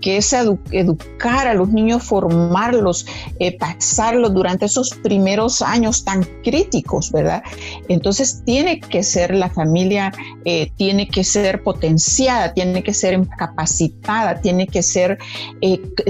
que 0.00 0.18
es 0.18 0.32
educar 0.32 1.46
a 1.46 1.54
los 1.54 1.68
niños, 1.68 2.02
formarlos, 2.04 3.06
eh, 3.38 3.56
pasarlos 3.58 4.32
durante 4.32 4.66
esos 4.66 4.90
primeros 5.02 5.60
años 5.60 6.04
tan 6.04 6.22
críticos, 6.42 7.12
¿verdad? 7.12 7.42
Entonces 7.88 8.42
tiene 8.44 8.80
que 8.80 9.02
ser 9.02 9.34
la 9.34 9.50
familia, 9.50 10.12
eh, 10.44 10.70
tiene 10.76 11.08
que 11.08 11.24
ser 11.24 11.62
potenciada, 11.62 12.54
tiene 12.54 12.82
que 12.82 12.94
ser 12.94 13.20
capacitada, 13.36 14.40
tiene 14.40 14.66
que 14.66 14.82
ser, 14.82 15.18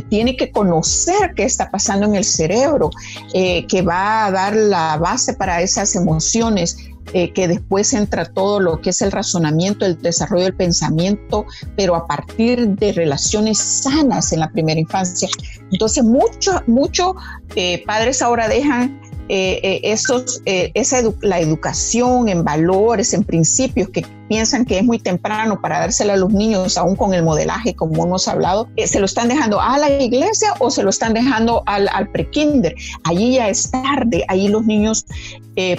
tiene 0.08 0.36
que 0.36 0.50
conocer 0.52 1.34
qué 1.34 1.44
está 1.44 1.70
pasando 1.70 2.06
en 2.06 2.14
el 2.14 2.24
cerebro, 2.24 2.90
que 3.32 3.82
va 3.82 4.26
a 4.26 4.30
dar 4.30 4.54
la 4.54 4.96
base 4.96 5.34
para 5.34 5.60
esas 5.62 5.94
emociones 5.94 6.75
eh, 7.12 7.32
que 7.32 7.48
después 7.48 7.92
entra 7.92 8.24
todo 8.24 8.60
lo 8.60 8.80
que 8.80 8.90
es 8.90 9.02
el 9.02 9.12
razonamiento, 9.12 9.86
el 9.86 10.00
desarrollo 10.00 10.44
del 10.44 10.56
pensamiento, 10.56 11.46
pero 11.76 11.94
a 11.94 12.06
partir 12.06 12.68
de 12.68 12.92
relaciones 12.92 13.58
sanas 13.58 14.32
en 14.32 14.40
la 14.40 14.50
primera 14.50 14.80
infancia. 14.80 15.28
Entonces, 15.70 16.04
muchos 16.04 16.66
mucho, 16.66 17.14
eh, 17.54 17.82
padres 17.86 18.22
ahora 18.22 18.48
dejan 18.48 19.00
eh, 19.28 19.82
eh, 19.82 19.96
eh, 20.44 20.70
esa 20.74 21.02
la 21.20 21.40
educación 21.40 22.28
en 22.28 22.44
valores, 22.44 23.12
en 23.12 23.24
principios 23.24 23.88
que 23.88 24.06
piensan 24.28 24.64
que 24.64 24.78
es 24.78 24.84
muy 24.84 24.98
temprano 24.98 25.60
para 25.60 25.80
dársela 25.80 26.14
a 26.14 26.16
los 26.16 26.32
niños, 26.32 26.78
aún 26.78 26.94
con 26.94 27.12
el 27.12 27.24
modelaje, 27.24 27.74
como 27.74 28.04
hemos 28.04 28.28
hablado, 28.28 28.68
se 28.84 29.00
lo 29.00 29.06
están 29.06 29.28
dejando 29.28 29.60
a 29.60 29.78
la 29.78 29.90
iglesia 29.90 30.54
o 30.60 30.70
se 30.70 30.82
lo 30.82 30.90
están 30.90 31.14
dejando 31.14 31.62
al, 31.66 31.88
al 31.92 32.08
pre-kinder. 32.10 32.74
Allí 33.04 33.34
ya 33.34 33.48
es 33.48 33.70
tarde, 33.70 34.24
ahí 34.28 34.48
los 34.48 34.64
niños, 34.64 35.06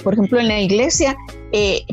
por 0.04 0.14
ejemplo, 0.14 0.40
en 0.40 0.48
la 0.48 0.60
iglesia, 0.60 1.16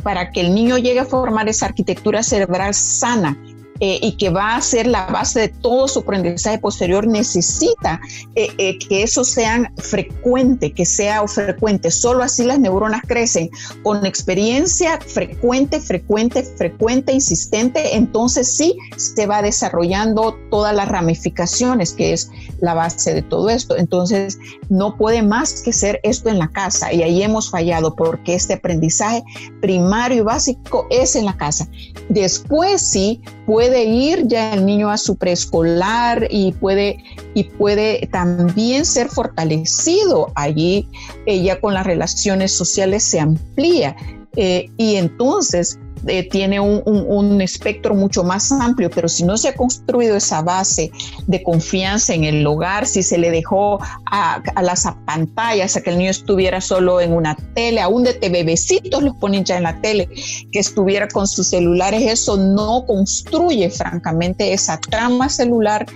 para 0.03 0.31
que 0.31 0.41
el 0.41 0.55
niño 0.55 0.79
llegue 0.79 1.01
a 1.01 1.05
formar 1.05 1.49
esa 1.49 1.67
arquitectura 1.67 2.23
cerebral 2.23 2.75
sana, 2.75 3.37
eh, 3.81 3.99
y 4.03 4.13
que 4.13 4.31
va 4.31 4.55
a 4.55 4.61
ser 4.63 4.87
la 4.87 5.07
base 5.07 5.41
de 5.41 5.49
todo 5.49 5.89
su 5.89 6.01
aprendizaje 6.01 6.59
posterior, 6.59 7.09
necesita 7.09 8.01
eh, 8.37 8.49
eh, 8.59 8.79
que 8.79 9.03
eso 9.03 9.25
sea 9.25 9.73
frecuente, 9.79 10.73
que 10.73 10.87
sea 10.87 11.27
frecuente. 11.27 11.91
Solo 11.91 12.23
así 12.23 12.45
las 12.45 12.61
neuronas 12.61 13.03
crecen 13.07 13.51
con 13.83 14.07
experiencia 14.07 15.01
frecuente, 15.01 15.81
frecuente, 15.81 16.45
frecuente, 16.45 17.13
insistente. 17.13 17.97
Entonces 17.97 18.57
sí 18.57 18.77
se 18.97 19.27
va 19.27 19.43
desarrollando 19.43 20.37
todas 20.51 20.75
las 20.75 20.89
ramificaciones, 20.89 21.93
que 21.93 22.13
es 22.13 22.31
la 22.61 22.75
base 22.75 23.13
de 23.13 23.23
todo 23.23 23.51
esto. 23.51 23.77
Entonces 23.77 24.39
no 24.69 24.97
puede 24.97 25.23
más 25.23 25.63
que 25.63 25.73
ser 25.73 25.99
esto 26.05 26.29
en 26.29 26.39
la 26.39 26.49
casa 26.49 26.93
y 26.93 27.03
ahí 27.03 27.23
hemos 27.25 27.51
fallado 27.51 27.97
porque 27.97 28.35
este 28.35 28.55
aprendizaje 28.55 29.25
primario 29.61 30.19
y 30.19 30.21
básico 30.21 30.87
es 30.91 31.17
en 31.17 31.25
la 31.25 31.37
casa. 31.37 31.67
Después 32.09 32.81
sí 32.81 33.21
puede 33.47 33.85
ir 33.85 34.27
ya 34.27 34.55
el 34.55 34.65
niño 34.65 34.91
a 34.91 34.97
su 34.97 35.17
preescolar 35.17 36.27
y 36.31 36.53
puede, 36.53 36.99
y 37.35 37.45
puede 37.45 38.09
también 38.11 38.85
ser 38.85 39.09
fortalecido 39.09 40.33
allí, 40.35 40.89
ella 41.27 41.61
con 41.61 41.75
las 41.75 41.87
relaciones 41.87 42.53
sociales 42.53 43.05
se 43.05 43.21
amplía. 43.21 43.97
Eh, 44.37 44.69
y 44.77 44.97
entonces 44.97 45.79
eh, 46.07 46.29
tiene 46.29 46.61
un, 46.61 47.41
espectro 47.41 47.95
mucho 47.95 48.25
más 48.25 48.53
amplio, 48.53 48.91
pero 48.91 49.09
si 49.09 49.25
no 49.25 49.37
se 49.37 49.49
ha 49.49 49.55
construido 49.55 50.17
esa 50.17 50.43
base 50.43 50.91
de 51.27 51.43
confianza 51.43 52.15
en 52.15 52.25
el 52.25 52.47
hogar, 52.47 52.87
si 52.87 53.03
se 53.03 53.19
le 53.19 53.31
dejó 53.31 53.79
a, 54.07 54.43
las 54.63 54.87
pantallas, 55.05 55.77
a 55.77 55.83
que 55.83 55.91
el 55.91 55.99
niño 55.99 56.11
estuviera 56.11 56.61
solo 56.61 57.01
en 57.01 57.13
una 57.13 57.37
tele, 57.55 57.81
aún 57.81 58.05
de 58.05 58.19
bebecitos 58.29 59.03
los 59.03 59.17
ponen 59.17 59.45
ya 59.45 59.57
en 59.57 59.65
la 59.65 59.81
tele, 59.81 60.09
que 60.53 60.59
estuviera 60.59 61.09
con 61.09 61.27
sus 61.27 61.49
celulares, 61.49 62.03
eso 62.03 62.37
no 62.37 62.85
construye 62.87 63.71
francamente 63.71 64.53
esa 64.53 64.79
trama 64.79 65.29
celular 65.29 65.87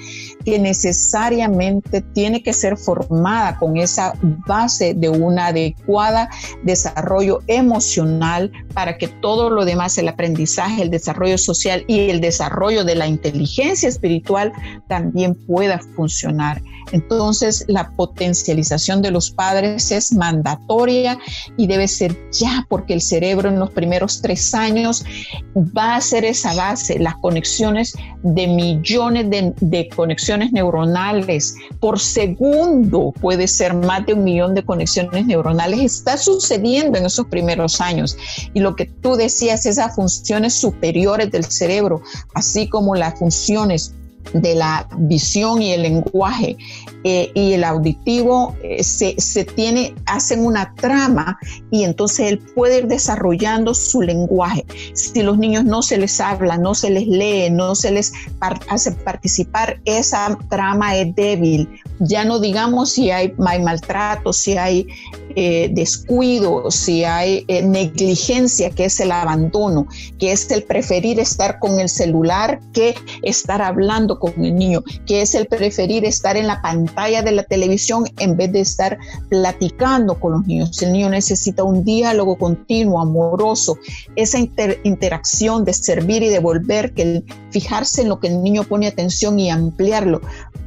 que 0.45 0.59
necesariamente 0.59 2.01
tiene 2.01 2.43
que 2.43 2.53
ser 2.53 2.77
formada 2.77 3.59
con 3.59 3.77
esa 3.77 4.15
base 4.47 4.95
de 4.95 5.09
un 5.09 5.39
adecuado 5.39 6.29
desarrollo 6.63 7.41
emocional 7.47 8.51
para 8.73 8.97
que 8.97 9.09
todo 9.09 9.51
lo 9.51 9.65
demás, 9.65 9.98
el 9.99 10.09
aprendizaje, 10.09 10.83
el 10.83 10.91
desarrollo 10.91 11.39
social 11.39 11.85
y 11.87 12.11
el 12.11 12.21
desarrollo 12.21 12.85
de 12.85 12.95
la 12.95 13.07
inteligencia 13.07 13.89
espiritual 13.89 14.53
también 14.89 15.35
pueda 15.35 15.79
funcionar. 15.97 16.63
Entonces, 16.93 17.65
la 17.69 17.91
potencialización 17.91 19.03
de 19.03 19.11
los 19.11 19.31
padres 19.31 19.91
es 19.91 20.13
mandatoria 20.13 21.19
y 21.57 21.67
debe 21.67 21.89
ser 21.89 22.17
ya, 22.33 22.67
porque 22.69 22.95
el 22.95 23.01
cerebro 23.01 23.49
en 23.49 23.59
los 23.59 23.71
primeros 23.71 24.23
tres 24.23 24.55
años 24.55 25.05
va 25.57 25.97
a 25.97 26.01
ser 26.01 26.25
esa 26.25 26.55
base, 26.55 26.99
las 26.99 27.17
conexiones 27.17 27.95
de 28.23 28.47
millones 28.47 29.27
de, 29.31 29.89
conexiones 29.95 30.53
neuronales 30.53 31.55
por 31.81 32.01
segundo, 32.01 33.13
puede 33.21 33.47
ser 33.47 33.75
más 33.75 34.07
de 34.07 34.15
un 34.15 34.25
millón 34.25 34.55
de 34.55 34.65
conexiones 34.65 35.27
neuronales, 35.27 35.81
está 35.81 36.17
sucediendo 36.17 36.99
en 36.99 37.07
esos 37.07 37.27
primeros 37.27 37.81
años. 37.81 38.17
Y 38.55 38.61
lo 38.61 38.77
que 38.77 38.87
tú 38.87 39.17
decías, 39.17 39.67
funciones 39.95 40.55
superiores 40.55 41.31
del 41.31 41.45
cerebro, 41.45 42.03
así 42.35 42.69
como 42.69 42.95
las 42.95 43.19
funciones 43.19 43.95
de 44.33 44.55
la 44.55 44.89
visión 44.99 45.63
y 45.63 45.73
el 45.73 45.83
lenguaje 45.83 46.57
eh, 47.05 47.31
y 47.35 47.53
el 47.53 47.65
auditivo 47.65 48.57
eh, 48.63 48.83
se, 48.83 49.15
se, 49.19 49.45
tiene, 49.45 49.95
hacen 50.07 50.45
una 50.45 50.75
trama 50.75 51.39
y 51.71 51.85
entonces 51.85 52.27
él 52.29 52.39
puede 52.55 52.79
ir 52.79 52.87
desarrollando 52.89 53.75
su 53.75 54.03
lenguaje. 54.03 54.65
Si 54.95 55.23
los 55.23 55.39
niños 55.39 55.65
no 55.65 55.83
se 55.83 55.99
les 55.99 56.21
habla, 56.21 56.59
no 56.59 56.75
se 56.75 56.91
les 56.91 57.07
lee, 57.07 57.51
no 57.51 57.75
se 57.75 57.93
les 57.93 58.13
hace 58.69 58.93
participar, 58.93 59.81
esa 59.85 60.37
trama 60.51 60.97
es 60.97 61.15
débil. 61.15 61.69
Ya 62.01 62.25
no 62.25 62.39
digamos 62.39 62.93
si 62.93 63.11
hay, 63.11 63.33
maltrato, 63.39 64.33
si 64.33 64.57
hay 64.57 64.87
eh, 65.35 65.71
descuido, 65.73 66.71
si 66.71 67.05
hay 67.05 67.45
negligencia, 67.65 68.71
que 68.71 68.87
es 68.87 69.01
el 69.01 69.13
abandono, 69.13 69.87
que 70.19 70.33
es 70.33 70.51
el 70.51 70.63
preferir 70.63 71.19
estar 71.21 71.59
con 71.59 71.81
el 71.81 71.89
celular 71.89 72.61
que 72.73 72.95
estar 73.23 73.63
hablando 73.63 74.18
con 74.19 74.33
el 74.45 74.55
niño, 74.55 74.83
que 75.07 75.23
es 75.23 75.35
el 75.35 75.47
preferir 75.47 76.05
estar 76.05 76.37
en 76.37 76.47
la 76.47 76.61
pantalla 76.63 77.23
de 77.23 77.33
la 77.33 77.43
televisión 77.43 78.05
en 78.19 78.37
vez 78.37 78.53
de 78.53 78.61
estar 78.61 78.99
platicando 79.29 80.19
con 80.19 80.33
los 80.33 80.47
niños. 80.47 80.81
El 80.83 80.93
niño 80.93 81.11
necesita 81.11 81.65
un 81.65 81.85
diálogo 81.85 82.37
continuo, 82.37 83.01
amoroso, 83.01 83.79
esa 84.17 84.39
interacción 84.39 85.65
de 85.65 85.73
servir 85.73 86.23
y 86.23 86.29
devolver, 86.29 86.93
que 86.95 87.23
fijarse 87.51 88.03
en 88.03 88.09
lo 88.09 88.21
que 88.21 88.29
el 88.29 88.43
niño 88.43 88.65
pone 88.65 88.87
atención 88.87 89.39
y 89.39 89.51
ampliarlo. 89.51 90.21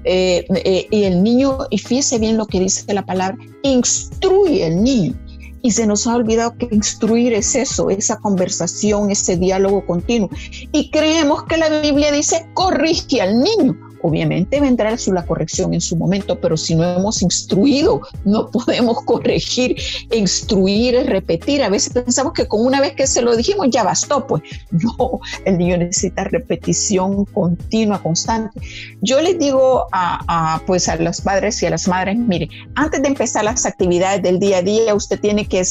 Eh, 0.03 0.45
eh, 0.65 0.87
y 0.89 1.03
el 1.03 1.21
niño, 1.21 1.59
y 1.69 1.77
fíjese 1.77 2.17
bien 2.17 2.37
lo 2.37 2.47
que 2.47 2.59
dice 2.59 2.91
la 2.93 3.05
palabra, 3.05 3.37
instruye 3.63 4.65
el 4.65 4.83
niño. 4.83 5.13
Y 5.61 5.71
se 5.71 5.85
nos 5.85 6.07
ha 6.07 6.15
olvidado 6.15 6.57
que 6.57 6.67
instruir 6.71 7.33
es 7.33 7.55
eso, 7.55 7.89
esa 7.89 8.17
conversación, 8.17 9.11
ese 9.11 9.37
diálogo 9.37 9.85
continuo. 9.85 10.29
Y 10.71 10.89
creemos 10.89 11.43
que 11.43 11.57
la 11.57 11.81
Biblia 11.81 12.11
dice, 12.11 12.47
corrige 12.53 13.21
al 13.21 13.39
niño. 13.39 13.77
Obviamente 14.03 14.59
vendrá 14.59 14.95
la 15.07 15.25
corrección 15.25 15.73
en 15.73 15.81
su 15.81 15.95
momento, 15.95 16.39
pero 16.39 16.57
si 16.57 16.75
no 16.75 16.83
hemos 16.83 17.21
instruido, 17.21 18.01
no 18.25 18.47
podemos 18.51 19.03
corregir, 19.03 19.75
instruir, 20.11 21.05
repetir. 21.07 21.63
A 21.63 21.69
veces 21.69 21.93
pensamos 21.93 22.33
que 22.33 22.47
con 22.47 22.65
una 22.65 22.81
vez 22.81 22.93
que 22.93 23.07
se 23.07 23.21
lo 23.21 23.35
dijimos 23.35 23.67
ya 23.69 23.83
bastó, 23.83 24.27
pues 24.27 24.43
no, 24.71 25.19
el 25.45 25.57
niño 25.57 25.77
necesita 25.77 26.23
repetición 26.25 27.25
continua, 27.25 28.01
constante. 28.01 28.59
Yo 29.01 29.21
les 29.21 29.37
digo 29.39 29.87
a, 29.91 30.61
pues 30.65 30.87
a 30.89 30.95
los 30.97 31.21
padres 31.21 31.61
y 31.63 31.65
a 31.65 31.69
las 31.69 31.87
madres, 31.87 32.17
mire, 32.17 32.49
antes 32.75 33.01
de 33.01 33.07
empezar 33.07 33.43
las 33.43 33.65
actividades 33.65 34.21
del 34.21 34.39
día 34.39 34.57
a 34.57 34.61
día, 34.61 34.95
usted 34.95 35.19
tiene 35.19 35.45
que 35.45 35.63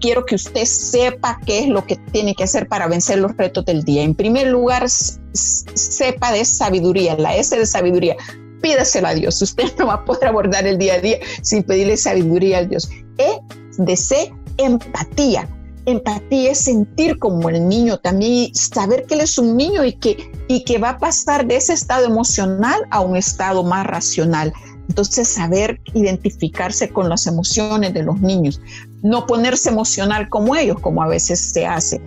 quiero 0.00 0.24
que 0.26 0.34
usted 0.34 0.64
sepa 0.64 1.38
qué 1.46 1.60
es 1.60 1.68
lo 1.68 1.86
que 1.86 1.96
tiene 1.96 2.34
que 2.34 2.44
hacer 2.44 2.68
para 2.68 2.88
vencer 2.88 3.18
los 3.18 3.36
retos 3.36 3.64
del 3.64 3.84
día. 3.84 4.02
En 4.02 4.14
primer 4.14 4.48
lugar, 4.48 4.88
sepa 4.88 6.32
de 6.32 6.44
sabiduría, 6.44 7.16
la 7.16 7.36
S 7.36 7.56
de 7.56 7.66
sabiduría. 7.66 8.16
Pídasela 8.60 9.10
a 9.10 9.14
Dios. 9.14 9.40
Usted 9.42 9.72
no 9.78 9.86
va 9.86 9.94
a 9.94 10.04
poder 10.04 10.28
abordar 10.28 10.66
el 10.66 10.78
día 10.78 10.94
a 10.94 10.98
día 11.00 11.18
sin 11.42 11.62
pedirle 11.62 11.96
sabiduría 11.96 12.58
a 12.58 12.64
Dios. 12.64 12.90
E 13.18 13.38
de 13.78 13.96
C, 13.96 14.32
empatía. 14.58 15.48
Empatía 15.86 16.50
es 16.50 16.58
sentir 16.58 17.18
como 17.18 17.48
el 17.48 17.66
niño 17.66 17.98
también, 17.98 18.54
saber 18.54 19.06
que 19.06 19.14
él 19.14 19.22
es 19.22 19.38
un 19.38 19.56
niño 19.56 19.84
y 19.84 19.94
que, 19.94 20.30
y 20.46 20.64
que 20.64 20.78
va 20.78 20.90
a 20.90 20.98
pasar 20.98 21.46
de 21.46 21.56
ese 21.56 21.72
estado 21.72 22.04
emocional 22.04 22.82
a 22.90 23.00
un 23.00 23.16
estado 23.16 23.64
más 23.64 23.86
racional. 23.86 24.52
Entonces, 24.90 25.28
saber 25.28 25.80
identificarse 25.94 26.88
con 26.88 27.08
las 27.08 27.28
emociones 27.28 27.94
de 27.94 28.02
los 28.02 28.20
niños, 28.20 28.60
no 29.04 29.24
ponerse 29.24 29.68
emocional 29.68 30.28
como 30.28 30.56
ellos, 30.56 30.80
como 30.80 31.00
a 31.00 31.06
veces 31.06 31.38
se 31.38 31.64
hace. 31.64 32.00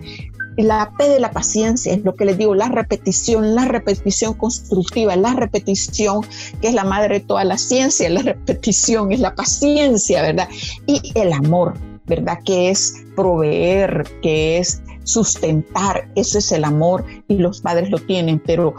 La 0.58 0.92
P 0.98 1.08
de 1.08 1.18
la 1.18 1.30
paciencia 1.30 1.94
es 1.94 2.04
lo 2.04 2.14
que 2.14 2.26
les 2.26 2.36
digo, 2.36 2.54
la 2.54 2.68
repetición, 2.68 3.54
la 3.54 3.64
repetición 3.64 4.34
constructiva, 4.34 5.16
la 5.16 5.32
repetición 5.32 6.26
que 6.60 6.68
es 6.68 6.74
la 6.74 6.84
madre 6.84 7.20
de 7.20 7.24
toda 7.24 7.44
la 7.44 7.56
ciencia, 7.56 8.10
la 8.10 8.20
repetición 8.34 9.10
es 9.10 9.20
la 9.20 9.34
paciencia, 9.34 10.20
¿verdad? 10.20 10.50
Y 10.86 11.00
el 11.14 11.32
amor, 11.32 11.78
¿verdad? 12.04 12.38
Que 12.44 12.68
es 12.68 12.96
proveer, 13.16 14.04
que 14.20 14.58
es 14.58 14.82
sustentar, 15.04 16.06
eso 16.16 16.36
es 16.36 16.52
el 16.52 16.64
amor 16.64 17.06
y 17.28 17.38
los 17.38 17.62
padres 17.62 17.88
lo 17.88 17.98
tienen, 17.98 18.42
pero 18.44 18.74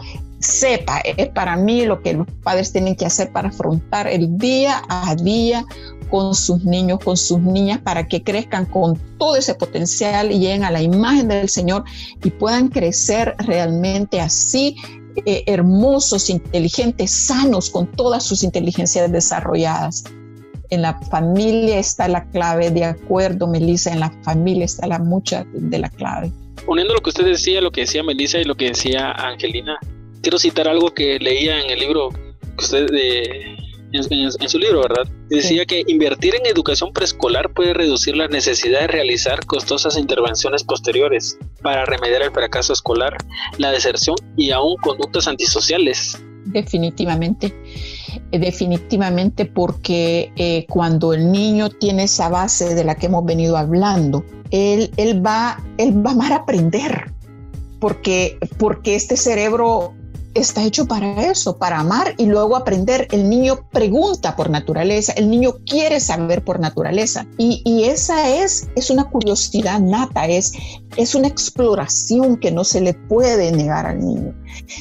sepa, 0.46 1.00
es 1.00 1.28
para 1.28 1.56
mí 1.56 1.84
lo 1.84 2.02
que 2.02 2.14
los 2.14 2.26
padres 2.42 2.72
tienen 2.72 2.96
que 2.96 3.06
hacer 3.06 3.32
para 3.32 3.48
afrontar 3.48 4.06
el 4.06 4.38
día 4.38 4.82
a 4.88 5.14
día 5.16 5.64
con 6.10 6.34
sus 6.34 6.64
niños, 6.64 7.00
con 7.00 7.16
sus 7.16 7.40
niñas, 7.40 7.80
para 7.80 8.06
que 8.06 8.22
crezcan 8.22 8.64
con 8.66 8.98
todo 9.18 9.36
ese 9.36 9.54
potencial 9.54 10.30
y 10.30 10.38
lleguen 10.38 10.64
a 10.64 10.70
la 10.70 10.82
imagen 10.82 11.28
del 11.28 11.48
Señor 11.48 11.84
y 12.22 12.30
puedan 12.30 12.68
crecer 12.68 13.34
realmente 13.38 14.20
así, 14.20 14.76
eh, 15.24 15.44
hermosos, 15.46 16.30
inteligentes, 16.30 17.10
sanos, 17.10 17.70
con 17.70 17.86
todas 17.86 18.22
sus 18.22 18.44
inteligencias 18.44 19.10
desarrolladas. 19.10 20.04
En 20.70 20.82
la 20.82 20.98
familia 21.10 21.78
está 21.78 22.08
la 22.08 22.24
clave, 22.30 22.70
de 22.70 22.84
acuerdo, 22.84 23.46
Melissa, 23.46 23.92
en 23.92 24.00
la 24.00 24.10
familia 24.22 24.64
está 24.64 24.86
la 24.86 24.98
mucha 24.98 25.44
de 25.52 25.78
la 25.78 25.88
clave. 25.88 26.32
Uniendo 26.66 26.94
lo 26.94 27.00
que 27.00 27.10
usted 27.10 27.24
decía, 27.24 27.60
lo 27.60 27.70
que 27.70 27.82
decía 27.82 28.02
Melissa 28.02 28.38
y 28.38 28.44
lo 28.44 28.56
que 28.56 28.66
decía 28.66 29.12
Angelina, 29.12 29.78
quiero 30.26 30.40
citar 30.40 30.66
algo 30.66 30.92
que 30.92 31.20
leía 31.20 31.60
en 31.60 31.70
el 31.70 31.78
libro 31.78 32.08
que 32.08 32.64
usted 32.64 32.90
de, 32.90 33.56
en, 33.92 34.48
su 34.48 34.58
libro, 34.58 34.80
¿verdad? 34.80 35.06
Decía 35.28 35.64
que 35.64 35.84
invertir 35.86 36.34
en 36.34 36.46
educación 36.46 36.92
preescolar 36.92 37.54
puede 37.54 37.74
reducir 37.74 38.16
la 38.16 38.26
necesidad 38.26 38.80
de 38.80 38.86
realizar 38.88 39.46
costosas 39.46 39.96
intervenciones 39.96 40.64
posteriores 40.64 41.38
para 41.62 41.84
remediar 41.84 42.22
el 42.22 42.32
fracaso 42.32 42.72
escolar, 42.72 43.16
la 43.58 43.70
deserción 43.70 44.16
y 44.36 44.50
aún 44.50 44.74
conductas 44.78 45.28
antisociales. 45.28 46.20
Definitivamente, 46.46 47.54
eh, 48.32 48.38
definitivamente 48.40 49.44
porque 49.44 50.32
eh, 50.34 50.66
cuando 50.68 51.12
el 51.12 51.30
niño 51.30 51.70
tiene 51.70 52.02
esa 52.02 52.28
base 52.28 52.74
de 52.74 52.82
la 52.82 52.96
que 52.96 53.06
hemos 53.06 53.24
venido 53.24 53.56
hablando, 53.56 54.24
él, 54.50 54.90
él, 54.96 55.24
va, 55.24 55.62
él 55.78 56.04
va 56.04 56.10
a 56.10 56.14
amar 56.14 56.32
aprender, 56.32 57.12
porque, 57.78 58.38
porque 58.58 58.96
este 58.96 59.16
cerebro 59.16 59.94
está 60.36 60.64
hecho 60.64 60.86
para 60.86 61.30
eso, 61.30 61.56
para 61.56 61.80
amar 61.80 62.14
y 62.18 62.26
luego 62.26 62.56
aprender. 62.56 63.08
El 63.10 63.28
niño 63.28 63.68
pregunta 63.70 64.36
por 64.36 64.50
naturaleza, 64.50 65.12
el 65.12 65.30
niño 65.30 65.56
quiere 65.64 66.00
saber 66.00 66.44
por 66.44 66.60
naturaleza. 66.60 67.26
Y, 67.38 67.84
esa 67.86 68.28
es, 68.28 68.68
es 68.74 68.90
una 68.90 69.04
curiosidad 69.04 69.80
nata, 69.80 70.26
es, 70.26 70.52
es 70.96 71.14
una 71.14 71.28
exploración 71.28 72.36
que 72.36 72.50
no 72.50 72.64
se 72.64 72.80
le 72.80 72.94
puede 72.94 73.52
negar 73.52 73.86
al 73.86 74.00
niño. 74.00 74.34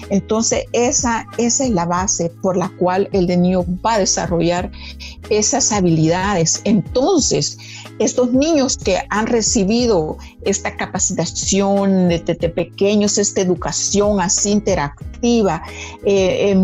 Entonces, 0.09 0.65
esa, 0.73 1.27
esa 1.37 1.63
es 1.63 1.69
la 1.69 1.85
base 1.85 2.31
por 2.41 2.57
la 2.57 2.69
cual 2.77 3.09
el 3.11 3.27
niño 3.27 3.65
va 3.85 3.95
a 3.95 3.99
desarrollar 3.99 4.71
esas 5.29 5.71
habilidades. 5.71 6.61
Entonces, 6.63 7.57
estos 7.99 8.33
niños 8.33 8.77
que 8.77 9.01
han 9.09 9.27
recibido 9.27 10.17
esta 10.43 10.75
capacitación 10.75 12.09
desde 12.09 12.49
pequeños, 12.49 13.17
esta 13.17 13.41
educación 13.41 14.19
así 14.19 14.51
interactiva, 14.51 15.14
eh, 16.05 16.55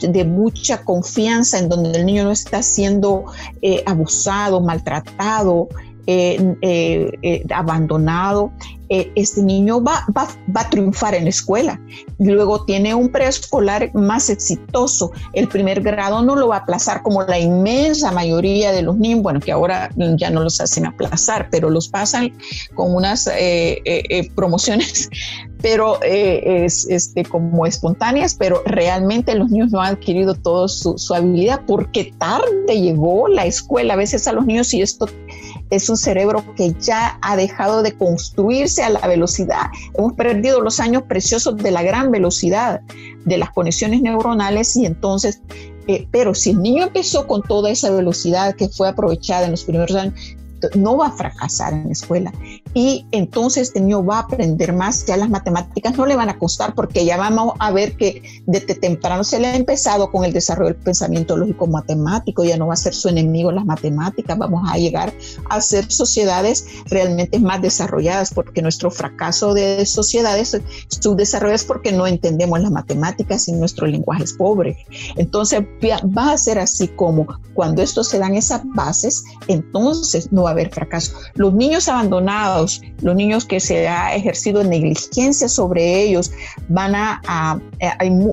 de 0.00 0.24
mucha 0.24 0.84
confianza, 0.84 1.58
en 1.58 1.68
donde 1.68 1.98
el 1.98 2.06
niño 2.06 2.24
no 2.24 2.32
está 2.32 2.62
siendo 2.62 3.24
eh, 3.60 3.82
abusado, 3.86 4.60
maltratado, 4.60 5.68
eh, 6.06 7.44
abandonado, 7.54 8.52
eh, 8.94 9.10
este 9.14 9.42
niño 9.42 9.82
va, 9.82 10.04
va, 10.14 10.28
a 10.54 10.68
triunfar 10.68 11.14
en 11.14 11.24
la 11.24 11.30
escuela. 11.30 11.80
Luego 12.18 12.66
tiene 12.66 12.94
un 12.94 13.08
preescolar 13.08 13.90
más 13.94 14.28
exitoso. 14.28 15.12
El 15.32 15.48
primer 15.48 15.80
grado 15.80 16.20
no 16.20 16.36
lo 16.36 16.48
va 16.48 16.56
a 16.56 16.58
aplazar 16.58 17.02
como 17.02 17.22
la 17.22 17.38
inmensa 17.38 18.12
mayoría 18.12 18.70
de 18.70 18.82
los 18.82 18.98
niños, 18.98 19.22
bueno, 19.22 19.40
que 19.40 19.50
ahora 19.50 19.90
ya 19.96 20.28
no 20.28 20.42
los 20.42 20.60
hacen 20.60 20.84
aplazar, 20.84 21.48
pero 21.50 21.70
los 21.70 21.88
pasan 21.88 22.34
con 22.74 22.94
unas 22.94 23.28
eh, 23.28 23.80
eh, 23.86 24.30
promociones, 24.34 25.08
pero 25.62 25.98
es, 26.02 26.86
este, 26.90 27.24
como 27.24 27.64
espontáneas, 27.64 28.34
pero 28.34 28.62
realmente 28.66 29.34
los 29.34 29.48
niños 29.48 29.70
no 29.70 29.80
han 29.80 29.94
adquirido 29.94 30.34
toda 30.34 30.68
su, 30.68 30.98
su 30.98 31.14
habilidad 31.14 31.62
porque 31.66 32.12
tarde 32.18 32.78
llegó 32.78 33.26
la 33.26 33.46
escuela. 33.46 33.94
A 33.94 33.96
veces 33.96 34.28
a 34.28 34.34
los 34.34 34.44
niños, 34.44 34.74
y 34.74 34.82
esto 34.82 35.06
es 35.72 35.88
un 35.88 35.96
cerebro 35.96 36.44
que 36.54 36.74
ya 36.78 37.18
ha 37.22 37.34
dejado 37.34 37.82
de 37.82 37.92
construirse 37.92 38.82
a 38.82 38.90
la 38.90 39.00
velocidad. 39.06 39.70
Hemos 39.94 40.12
perdido 40.12 40.60
los 40.60 40.78
años 40.80 41.04
preciosos 41.04 41.56
de 41.56 41.70
la 41.70 41.82
gran 41.82 42.10
velocidad 42.10 42.82
de 43.24 43.38
las 43.38 43.50
conexiones 43.52 44.02
neuronales 44.02 44.76
y 44.76 44.84
entonces, 44.84 45.40
eh, 45.86 46.06
pero 46.10 46.34
si 46.34 46.50
el 46.50 46.60
niño 46.60 46.84
empezó 46.84 47.26
con 47.26 47.42
toda 47.42 47.70
esa 47.70 47.90
velocidad 47.90 48.54
que 48.54 48.68
fue 48.68 48.86
aprovechada 48.86 49.46
en 49.46 49.52
los 49.52 49.64
primeros 49.64 49.96
años, 49.96 50.14
no 50.74 50.98
va 50.98 51.06
a 51.06 51.12
fracasar 51.12 51.72
en 51.72 51.86
la 51.86 51.92
escuela. 51.92 52.32
Y 52.74 53.06
entonces 53.12 53.68
este 53.68 53.80
niño 53.80 54.04
va 54.04 54.16
a 54.16 54.20
aprender 54.20 54.72
más, 54.72 55.04
ya 55.04 55.16
las 55.16 55.28
matemáticas 55.28 55.96
no 55.96 56.06
le 56.06 56.16
van 56.16 56.30
a 56.30 56.38
costar 56.38 56.74
porque 56.74 57.04
ya 57.04 57.16
vamos 57.16 57.54
a 57.58 57.70
ver 57.70 57.96
que 57.96 58.22
desde 58.46 58.74
temprano 58.74 59.24
se 59.24 59.38
le 59.38 59.48
ha 59.48 59.56
empezado 59.56 60.10
con 60.10 60.24
el 60.24 60.32
desarrollo 60.32 60.72
del 60.72 60.82
pensamiento 60.82 61.36
lógico 61.36 61.66
matemático, 61.66 62.44
ya 62.44 62.56
no 62.56 62.68
va 62.68 62.74
a 62.74 62.76
ser 62.76 62.94
su 62.94 63.08
enemigo 63.08 63.52
las 63.52 63.64
matemáticas, 63.64 64.38
vamos 64.38 64.68
a 64.70 64.78
llegar 64.78 65.12
a 65.50 65.60
ser 65.60 65.90
sociedades 65.90 66.66
realmente 66.86 67.38
más 67.38 67.60
desarrolladas 67.60 68.32
porque 68.32 68.62
nuestro 68.62 68.90
fracaso 68.90 69.54
de 69.54 69.84
sociedades 69.86 70.58
subdesarrolladas 70.88 71.64
porque 71.64 71.92
no 71.92 72.06
entendemos 72.06 72.60
las 72.60 72.70
matemáticas 72.70 73.48
y 73.48 73.52
nuestro 73.52 73.86
lenguaje 73.86 74.24
es 74.24 74.32
pobre. 74.32 74.86
Entonces 75.16 75.62
va 75.84 76.32
a 76.32 76.38
ser 76.38 76.58
así 76.58 76.88
como 76.88 77.26
cuando 77.54 77.82
esto 77.82 78.02
se 78.02 78.18
dan 78.18 78.34
esas 78.34 78.62
bases, 78.64 79.24
entonces 79.48 80.32
no 80.32 80.44
va 80.44 80.50
a 80.50 80.52
haber 80.52 80.70
fracaso. 80.70 81.12
Los 81.34 81.52
niños 81.52 81.88
abandonados, 81.88 82.61
los 83.00 83.14
niños 83.14 83.44
que 83.44 83.60
se 83.60 83.88
ha 83.88 84.14
ejercido 84.14 84.64
negligencia 84.64 85.48
sobre 85.48 86.02
ellos, 86.02 86.32
van 86.68 86.94
a, 86.94 87.60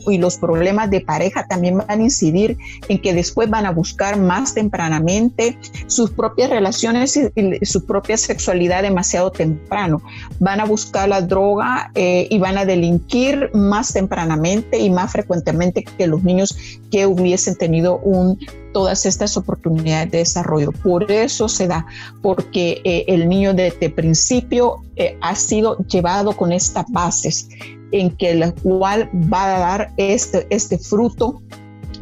y 0.08 0.18
los 0.18 0.38
problemas 0.38 0.90
de 0.90 1.02
pareja 1.02 1.46
también 1.48 1.78
van 1.78 2.00
a 2.00 2.04
incidir 2.04 2.58
en 2.88 3.02
que 3.02 3.14
después 3.14 3.50
van 3.50 3.66
a 3.66 3.72
buscar 3.72 4.18
más 4.18 4.54
tempranamente 4.54 5.58
sus 5.88 6.12
propias 6.12 6.50
relaciones 6.50 7.18
y, 7.18 7.66
su 7.66 7.86
propia 7.86 8.18
sexualidad 8.18 8.84
demasiado 8.84 9.32
temprano. 9.32 10.02
Van 10.40 10.60
a 10.60 10.66
buscar 10.66 11.10
la 11.10 11.22
droga 11.22 11.92
eh, 11.96 12.28
y 12.30 12.38
van 12.40 12.58
a 12.58 12.66
delinquir 12.66 13.50
más 13.54 13.94
tempranamente 13.94 14.80
y 14.80 14.90
más 14.90 15.12
frecuentemente 15.12 15.84
que 15.84 16.08
los 16.08 16.24
niños 16.24 16.56
que 16.92 17.06
hubiesen 17.06 17.56
tenido 17.56 18.00
un 18.00 18.40
todas 18.74 19.06
estas 19.06 19.38
oportunidades 19.38 20.12
de 20.12 20.18
desarrollo. 20.20 20.72
Por 20.72 21.12
eso 21.12 21.50
se 21.50 21.68
da, 21.68 21.86
porque 22.22 22.82
eh, 22.84 23.06
el 23.08 23.30
niño 23.30 23.54
desde 23.54 23.90
principio 23.90 24.84
eh, 24.96 25.18
ha 25.22 25.36
sido 25.36 25.78
llevado 25.88 26.36
con 26.36 26.52
estas 26.52 26.86
bases 26.90 27.50
en 27.92 28.16
que 28.16 28.36
la 28.36 28.52
cual 28.52 29.10
va 29.32 29.56
a 29.56 29.60
dar 29.60 29.94
este, 29.98 30.48
este 30.50 30.78
fruto 30.78 31.42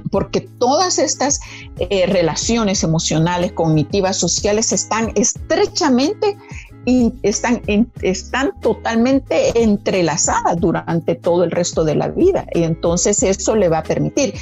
porque 0.10 0.42
todas 0.42 1.00
estas 1.00 1.40
eh, 1.80 2.06
relaciones 2.08 2.84
emocionales, 2.84 3.52
cognitivas, 3.52 4.18
sociales 4.18 4.72
están 4.72 5.12
estrechamente 5.16 6.38
y 6.86 7.14
están, 7.22 7.62
están 8.02 8.54
totalmente 8.62 9.62
entrelazadas 9.62 10.58
durante 10.58 11.16
todo 11.16 11.44
el 11.44 11.52
resto 11.52 11.84
de 11.84 11.96
la 11.96 12.08
vida. 12.08 12.46
Y 12.54 12.64
entonces 12.64 13.24
eso 13.24 13.56
le 13.58 13.68
va 13.68 13.80
a 13.80 13.84
permitir. 13.84 14.34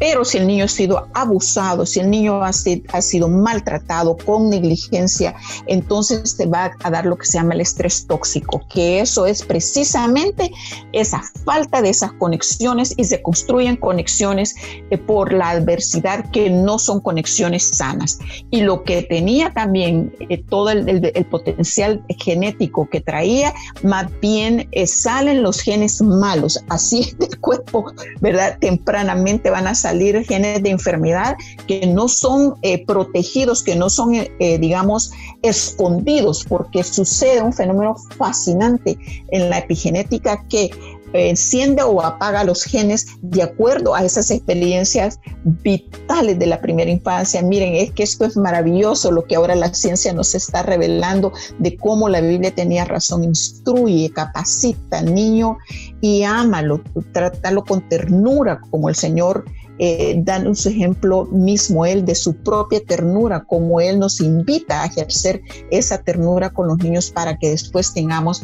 Pero 0.00 0.24
si 0.24 0.38
el 0.38 0.46
niño 0.46 0.64
ha 0.64 0.68
sido 0.68 1.06
abusado, 1.12 1.84
si 1.84 2.00
el 2.00 2.10
niño 2.10 2.42
ha, 2.42 2.48
ha 2.48 3.02
sido 3.02 3.28
maltratado 3.28 4.16
con 4.16 4.48
negligencia, 4.48 5.34
entonces 5.66 6.38
te 6.38 6.46
va 6.46 6.72
a 6.82 6.90
dar 6.90 7.04
lo 7.04 7.16
que 7.16 7.26
se 7.26 7.34
llama 7.34 7.52
el 7.52 7.60
estrés 7.60 8.06
tóxico, 8.06 8.62
que 8.72 9.00
eso 9.00 9.26
es 9.26 9.42
precisamente 9.42 10.50
esa 10.92 11.22
falta 11.44 11.82
de 11.82 11.90
esas 11.90 12.12
conexiones 12.14 12.94
y 12.96 13.04
se 13.04 13.20
construyen 13.20 13.76
conexiones 13.76 14.54
eh, 14.90 14.96
por 14.96 15.34
la 15.34 15.50
adversidad 15.50 16.30
que 16.30 16.48
no 16.48 16.78
son 16.78 17.00
conexiones 17.00 17.62
sanas. 17.62 18.18
Y 18.50 18.62
lo 18.62 18.84
que 18.84 19.02
tenía 19.02 19.52
también 19.52 20.14
eh, 20.30 20.42
todo 20.48 20.70
el, 20.70 21.12
el 21.14 21.24
potencial 21.26 22.02
genético 22.18 22.88
que 22.88 23.02
traía, 23.02 23.52
más 23.82 24.06
bien 24.22 24.66
eh, 24.72 24.86
salen 24.86 25.42
los 25.42 25.60
genes 25.60 26.00
malos, 26.00 26.64
así 26.70 27.14
del 27.18 27.38
cuerpo, 27.38 27.92
¿verdad? 28.22 28.56
Tempranamente 28.58 29.50
van 29.50 29.66
a 29.66 29.74
salir 29.74 29.89
genes 30.26 30.62
de 30.62 30.70
enfermedad 30.70 31.36
que 31.66 31.86
no 31.86 32.08
son 32.08 32.54
eh, 32.62 32.84
protegidos, 32.84 33.62
que 33.62 33.76
no 33.76 33.90
son, 33.90 34.14
eh, 34.14 34.58
digamos, 34.58 35.12
escondidos, 35.42 36.44
porque 36.48 36.82
sucede 36.82 37.42
un 37.42 37.52
fenómeno 37.52 37.96
fascinante 38.16 38.98
en 39.30 39.50
la 39.50 39.58
epigenética 39.58 40.44
que 40.48 40.70
enciende 41.12 41.82
o 41.82 42.00
apaga 42.02 42.44
los 42.44 42.62
genes 42.64 43.06
de 43.22 43.42
acuerdo 43.42 43.94
a 43.94 44.04
esas 44.04 44.30
experiencias 44.30 45.18
vitales 45.44 46.38
de 46.38 46.46
la 46.46 46.60
primera 46.60 46.90
infancia. 46.90 47.42
Miren, 47.42 47.74
es 47.74 47.92
que 47.92 48.02
esto 48.02 48.24
es 48.24 48.36
maravilloso 48.36 49.10
lo 49.10 49.24
que 49.24 49.36
ahora 49.36 49.54
la 49.54 49.72
ciencia 49.74 50.12
nos 50.12 50.34
está 50.34 50.62
revelando 50.62 51.32
de 51.58 51.76
cómo 51.76 52.08
la 52.08 52.20
Biblia 52.20 52.54
tenía 52.54 52.84
razón, 52.84 53.24
instruye, 53.24 54.10
capacita 54.10 54.98
al 54.98 55.14
niño 55.14 55.58
y 56.00 56.22
ámalo, 56.22 56.80
trátalo 57.12 57.64
con 57.64 57.88
ternura 57.88 58.60
como 58.70 58.88
el 58.88 58.94
Señor 58.94 59.44
eh, 59.82 60.14
dando 60.18 60.54
su 60.54 60.68
ejemplo 60.68 61.24
mismo 61.32 61.86
él 61.86 62.04
de 62.04 62.14
su 62.14 62.36
propia 62.36 62.80
ternura, 62.86 63.44
como 63.44 63.80
él 63.80 63.98
nos 63.98 64.20
invita 64.20 64.82
a 64.82 64.86
ejercer 64.86 65.40
esa 65.70 66.02
ternura 66.02 66.50
con 66.50 66.66
los 66.66 66.76
niños 66.78 67.10
para 67.10 67.38
que 67.38 67.48
después 67.48 67.94
tengamos 67.94 68.42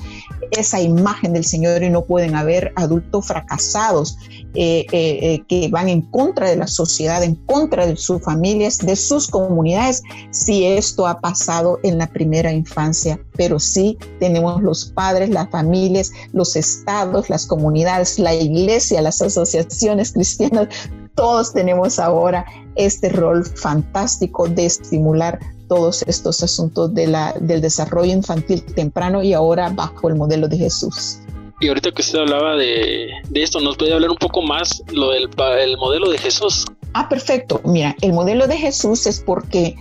esa 0.51 0.81
imagen 0.81 1.35
del 1.35 1.45
Señor 1.45 1.83
y 1.83 1.91
no 1.91 2.07
pueden 2.07 2.37
haber 2.37 2.73
adultos 2.75 3.27
fracasados 3.27 4.17
eh, 4.55 4.87
eh, 4.93 5.43
que 5.47 5.69
van 5.69 5.91
en 5.91 6.01
contra 6.01 6.49
de 6.49 6.57
la 6.57 6.67
sociedad, 6.67 7.23
en 7.23 7.35
contra 7.35 7.87
de 7.87 7.97
sus 7.97 8.23
familias, 8.23 8.79
de 8.79 8.97
sus 8.97 9.29
comunidades, 9.29 10.03
si 10.31 10.65
esto 10.65 11.07
ha 11.07 11.21
pasado 11.21 11.79
en 11.83 11.99
la 11.99 12.07
primera 12.07 12.51
infancia. 12.51 13.21
Pero 13.37 13.61
sí 13.61 13.99
tenemos 14.21 14.63
los 14.63 14.87
padres, 14.87 15.29
las 15.29 15.51
familias, 15.51 16.13
los 16.33 16.57
estados, 16.57 17.29
las 17.29 17.47
comunidades, 17.47 18.19
la 18.19 18.35
iglesia, 18.35 19.03
las 19.03 19.21
asociaciones 19.21 20.13
cristianas, 20.13 20.69
todos 21.17 21.53
tenemos 21.53 21.99
ahora 21.99 22.47
este 22.77 23.09
rol 23.09 23.45
fantástico 23.45 24.47
de 24.47 24.67
estimular 24.67 25.41
todos 25.69 26.03
estos 26.03 26.43
asuntos 26.43 26.95
de 26.95 27.09
la, 27.09 27.35
del 27.41 27.61
desarrollo 27.61 28.13
infantil 28.13 28.65
temprano 28.65 29.23
y 29.23 29.33
ahora 29.33 29.71
bajo 29.71 30.09
el 30.09 30.15
modelo 30.15 30.47
de 30.47 30.59
Jesús. 30.59 31.19
Y 31.61 31.69
ahorita 31.69 31.91
que 31.91 32.03
usted 32.03 32.19
hablaba 32.19 32.55
de, 32.55 33.11
esto, 33.35 33.61
¿nos 33.61 33.77
puede 33.77 33.95
hablar 33.95 34.11
un 34.11 34.19
poco 34.19 34.43
más 34.43 34.83
lo 34.93 35.11
del 35.11 35.29
el 35.59 35.77
modelo 35.79 36.11
de 36.11 36.19
Jesús? 36.19 36.67
Ah, 36.93 37.09
perfecto. 37.09 37.61
Mira, 37.65 37.97
el 38.03 38.13
modelo 38.13 38.47
de 38.47 38.59
Jesús 38.59 39.07
es 39.07 39.21
porque 39.21 39.75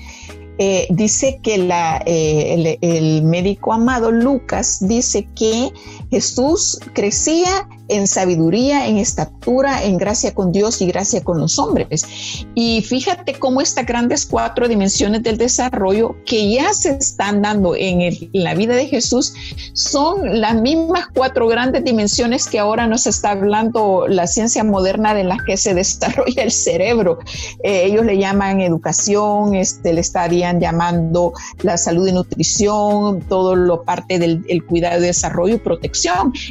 eh, 0.58 0.88
dice 0.90 1.40
que 1.44 1.58
la, 1.58 2.02
eh, 2.06 2.78
el, 2.82 3.24
médico 3.24 3.74
amado 3.74 4.10
Lucas 4.10 4.78
dice 4.88 5.28
que 5.36 5.70
Jesús 6.10 6.80
crecía 6.94 7.68
en 7.88 8.08
sabiduría, 8.08 8.88
en 8.88 8.98
estatura, 8.98 9.84
en 9.84 9.98
gracia 9.98 10.34
con 10.34 10.52
Dios 10.52 10.82
y 10.82 10.88
gracia 10.88 11.24
con 11.24 11.40
los 11.40 11.60
hombres. 11.60 12.06
Y 12.56 12.82
fíjate 12.82 13.34
cómo 13.38 13.62
estas 13.62 13.86
grandes 13.86 14.26
cuatro 14.26 14.68
dimensiones 14.68 15.24
del 15.24 15.38
desarrollo 15.38 16.16
que 16.26 16.52
ya 16.52 16.74
se 16.74 16.92
están 16.92 17.42
dando 17.42 17.76
en, 17.76 18.30
la 18.34 18.56
vida 18.56 18.76
de 18.76 18.88
Jesús 18.88 19.34
son 19.74 20.42
las 20.42 20.56
mismas 20.56 21.08
cuatro 21.14 21.48
grandes 21.48 21.84
dimensiones 21.84 22.48
que 22.48 22.60
ahora 22.60 22.88
nos 22.88 23.08
está 23.08 23.32
hablando 23.32 24.08
la 24.08 24.28
ciencia 24.28 24.64
moderna 24.64 25.14
de 25.14 25.24
las 25.24 25.44
que 25.44 25.58
se 25.58 25.74
desarrolla 25.74 26.44
el 26.44 26.52
cerebro. 26.52 27.20
Eh, 27.64 27.86
ellos 27.86 28.06
le 28.06 28.18
llaman 28.18 28.62
educación, 28.62 29.56
este, 29.56 29.94
le 29.94 30.02
estarían 30.02 30.60
llamando 30.60 31.34
la 31.62 31.78
salud 31.78 32.08
y 32.08 32.12
nutrición, 32.12 33.22
todo 33.22 33.56
lo 33.56 33.84
parte 33.84 34.18
del 34.18 34.66
cuidado, 34.66 35.02
desarrollo 35.02 35.56
y 35.56 35.60
protección. 35.60 36.05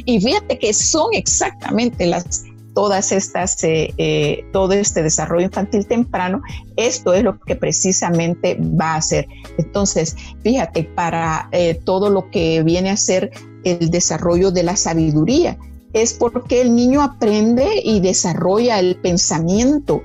Y 0.05 0.19
fíjate 0.19 0.59
que 0.59 0.73
son 0.73 1.07
exactamente 1.13 2.05
las 2.05 2.43
todas 2.75 3.11
estas, 3.13 3.63
eh, 3.63 3.93
eh, 3.97 4.45
todo 4.51 4.73
este 4.73 5.01
desarrollo 5.01 5.45
infantil 5.45 5.87
temprano, 5.87 6.43
esto 6.75 7.13
es 7.13 7.23
lo 7.23 7.39
que 7.39 7.55
precisamente 7.55 8.59
va 8.59 8.93
a 8.93 8.97
hacer. 8.97 9.27
Entonces, 9.57 10.15
fíjate, 10.43 10.83
para 10.83 11.47
eh, 11.51 11.79
todo 11.85 12.09
lo 12.11 12.29
que 12.29 12.61
viene 12.63 12.91
a 12.91 12.97
ser 12.97 13.31
el 13.63 13.89
desarrollo 13.89 14.51
de 14.51 14.63
la 14.63 14.75
sabiduría, 14.75 15.57
es 15.93 16.13
porque 16.13 16.59
el 16.59 16.75
niño 16.75 17.01
aprende 17.01 17.81
y 17.81 18.01
desarrolla 18.01 18.79
el 18.79 18.97
pensamiento, 18.97 20.03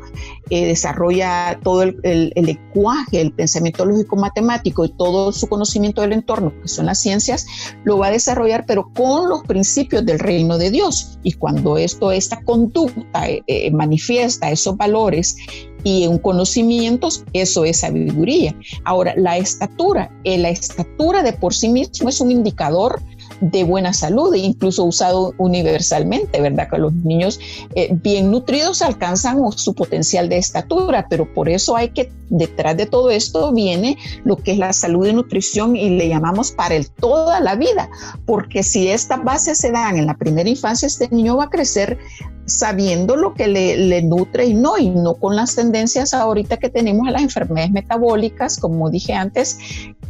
eh, 0.50 0.66
desarrolla 0.66 1.58
todo 1.62 1.84
el, 1.84 2.00
el, 2.02 2.32
lenguaje, 2.34 3.20
el 3.20 3.32
pensamiento 3.32 3.84
lógico 3.84 4.16
matemático 4.16 4.84
y 4.84 4.88
todo 4.88 5.32
su 5.32 5.48
conocimiento 5.48 6.02
del 6.02 6.12
entorno, 6.12 6.52
que 6.60 6.68
son 6.68 6.86
las 6.86 6.98
ciencias, 6.98 7.46
lo 7.84 7.98
va 7.98 8.08
a 8.08 8.10
desarrollar, 8.10 8.64
pero 8.66 8.90
con 8.92 9.28
los 9.28 9.42
principios 9.44 10.04
del 10.04 10.18
reino 10.18 10.58
de 10.58 10.70
Dios. 10.70 11.18
Y 11.22 11.32
cuando 11.32 11.78
esto, 11.78 12.10
esta 12.10 12.42
conducta 12.42 13.28
eh, 13.28 13.42
eh, 13.46 13.70
manifiesta 13.70 14.50
esos 14.50 14.76
valores 14.76 15.36
y 15.84 16.06
un 16.06 16.18
conocimiento, 16.18 17.08
eso 17.32 17.64
es 17.64 17.78
sabiduría. 17.78 18.54
Ahora, 18.84 19.14
la 19.16 19.38
estatura, 19.38 20.10
la 20.24 20.50
estatura 20.50 21.22
de 21.22 21.32
por 21.32 21.54
sí 21.54 21.68
mismo 21.68 22.08
es 22.08 22.20
un 22.20 22.30
indicador 22.30 23.00
de 23.40 23.64
buena 23.64 23.92
salud, 23.92 24.34
incluso 24.34 24.84
usado 24.84 25.34
universalmente, 25.38 26.40
¿verdad? 26.40 26.68
Que 26.70 26.78
los 26.78 26.92
niños 26.92 27.40
eh, 27.74 27.88
bien 27.90 28.30
nutridos 28.30 28.82
alcanzan 28.82 29.38
su 29.52 29.74
potencial 29.74 30.28
de 30.28 30.38
estatura, 30.38 31.06
pero 31.08 31.32
por 31.32 31.48
eso 31.48 31.76
hay 31.76 31.90
que, 31.90 32.12
detrás 32.28 32.76
de 32.76 32.86
todo 32.86 33.10
esto 33.10 33.52
viene 33.52 33.96
lo 34.24 34.36
que 34.36 34.52
es 34.52 34.58
la 34.58 34.72
salud 34.72 35.06
y 35.06 35.12
nutrición 35.12 35.76
y 35.76 35.90
le 35.90 36.08
llamamos 36.08 36.52
para 36.52 36.74
el 36.74 36.90
toda 36.90 37.40
la 37.40 37.56
vida, 37.56 37.88
porque 38.26 38.62
si 38.62 38.88
estas 38.88 39.24
bases 39.24 39.58
se 39.58 39.70
dan 39.70 39.96
en 39.96 40.06
la 40.06 40.16
primera 40.16 40.48
infancia, 40.48 40.86
este 40.86 41.08
niño 41.08 41.36
va 41.36 41.44
a 41.44 41.50
crecer 41.50 41.98
sabiendo 42.46 43.16
lo 43.16 43.34
que 43.34 43.48
le, 43.48 44.02
nutre 44.02 44.46
y 44.46 44.54
no, 44.54 44.76
y 44.76 44.88
no 44.90 45.14
con 45.14 45.36
las 45.36 45.54
tendencias 45.54 46.12
ahorita 46.12 46.56
que 46.58 46.68
tenemos 46.68 47.06
a 47.06 47.12
las 47.12 47.22
enfermedades 47.22 47.70
metabólicas, 47.70 48.58
como 48.58 48.90
dije 48.90 49.12
antes, 49.12 49.58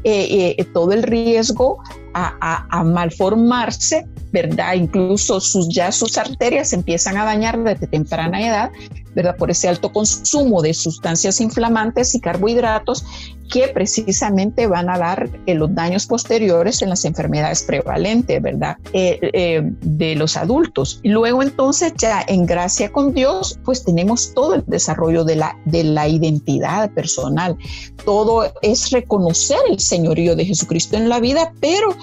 eh, 0.04 0.54
eh, 0.56 0.64
todo 0.72 0.92
el 0.92 1.02
riesgo 1.02 1.82
a, 2.14 2.66
a, 2.70 2.84
malformarse, 2.84 4.06
¿verdad? 4.32 4.74
Incluso 4.74 5.40
sus, 5.40 5.68
ya 5.68 5.92
sus 5.92 6.18
arterias 6.18 6.72
empiezan 6.72 7.16
a 7.16 7.24
dañar 7.24 7.58
desde 7.62 7.86
temprana 7.86 8.46
edad, 8.46 8.70
¿verdad? 9.14 9.36
Por 9.36 9.50
ese 9.50 9.68
alto 9.68 9.92
consumo 9.92 10.62
de 10.62 10.74
sustancias 10.74 11.40
inflamantes 11.40 12.14
y 12.14 12.20
carbohidratos 12.20 13.04
que 13.50 13.68
precisamente 13.68 14.66
van 14.66 14.88
a 14.88 14.96
dar 14.96 15.28
eh, 15.46 15.54
los 15.54 15.74
daños 15.74 16.06
posteriores 16.06 16.82
en 16.82 16.88
las 16.88 17.04
enfermedades 17.04 17.64
prevalentes, 17.64 18.40
¿verdad? 18.40 18.76
Eh, 18.92 19.18
eh, 19.32 19.62
de 19.80 20.14
los 20.14 20.36
adultos. 20.36 21.00
Luego 21.02 21.42
entonces 21.42 21.92
ya 21.98 22.24
en 22.26 22.46
gracia 22.46 22.92
con 22.92 23.12
Dios, 23.12 23.58
pues 23.64 23.84
tenemos 23.84 24.32
todo 24.34 24.54
el 24.54 24.64
desarrollo 24.66 25.24
de 25.24 25.36
la, 25.36 25.58
de 25.64 25.84
la 25.84 26.08
identidad 26.08 26.90
personal. 26.92 27.56
Todo 28.04 28.52
es 28.62 28.90
reconocer 28.90 29.58
el 29.68 29.80
señorío 29.80 30.36
de 30.36 30.46
Jesucristo 30.46 30.96
en 30.96 31.08
la 31.08 31.18
vida, 31.18 31.52
pero 31.60 31.96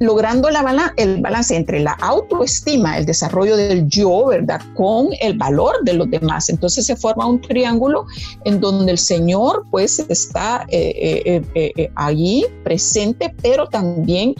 logrando 0.00 0.48
el 0.96 1.20
balance 1.20 1.56
entre 1.56 1.80
la 1.80 1.92
autoestima, 1.92 2.98
el 2.98 3.06
desarrollo 3.06 3.56
del 3.56 3.88
yo, 3.88 4.26
¿verdad? 4.26 4.60
Con 4.74 5.08
el 5.20 5.36
valor 5.36 5.76
de 5.82 5.94
los 5.94 6.10
demás. 6.10 6.48
Entonces 6.48 6.86
se 6.86 6.96
forma 6.96 7.26
un 7.26 7.40
triángulo 7.40 8.06
en 8.44 8.60
donde 8.60 8.92
el 8.92 8.98
Señor 8.98 9.64
pues 9.70 9.98
está 10.08 10.66
eh, 10.68 11.42
eh, 11.54 11.72
eh, 11.76 11.90
allí 11.96 12.46
presente, 12.64 13.34
pero 13.42 13.66
también 13.66 14.34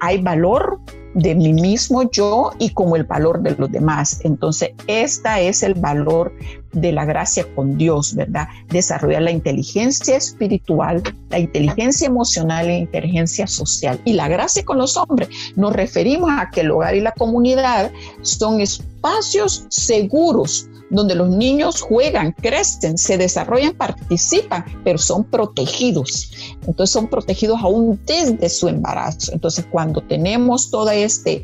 hay 0.00 0.22
valor 0.22 0.78
de 1.14 1.34
mí 1.34 1.52
mismo 1.52 2.08
yo 2.10 2.52
y 2.58 2.70
como 2.70 2.96
el 2.96 3.04
valor 3.04 3.42
de 3.42 3.54
los 3.56 3.70
demás. 3.70 4.20
Entonces, 4.22 4.70
esta 4.86 5.40
es 5.40 5.62
el 5.62 5.74
valor 5.74 6.32
de 6.72 6.92
la 6.92 7.04
gracia 7.04 7.46
con 7.54 7.76
Dios, 7.76 8.14
¿verdad? 8.14 8.48
Desarrollar 8.68 9.22
la 9.22 9.30
inteligencia 9.30 10.16
espiritual, 10.16 11.02
la 11.30 11.38
inteligencia 11.38 12.06
emocional 12.06 12.68
e 12.68 12.78
inteligencia 12.78 13.46
social. 13.46 14.00
Y 14.04 14.14
la 14.14 14.28
gracia 14.28 14.64
con 14.64 14.78
los 14.78 14.96
hombres, 14.96 15.28
nos 15.56 15.72
referimos 15.72 16.30
a 16.32 16.50
que 16.50 16.62
el 16.62 16.70
hogar 16.70 16.94
y 16.94 17.00
la 17.00 17.12
comunidad 17.12 17.90
son 18.22 18.60
espacios 18.60 19.66
seguros 19.68 20.68
donde 20.92 21.14
los 21.14 21.30
niños 21.30 21.80
juegan, 21.80 22.32
crecen, 22.32 22.98
se 22.98 23.16
desarrollan, 23.16 23.72
participan, 23.72 24.64
pero 24.84 24.98
son 24.98 25.24
protegidos. 25.24 26.30
Entonces 26.66 26.92
son 26.92 27.08
protegidos 27.08 27.60
aún 27.62 27.98
desde 28.06 28.48
su 28.50 28.68
embarazo. 28.68 29.32
Entonces 29.32 29.64
cuando 29.70 30.02
tenemos 30.02 30.70
toda 30.70 30.94
este, 30.94 31.42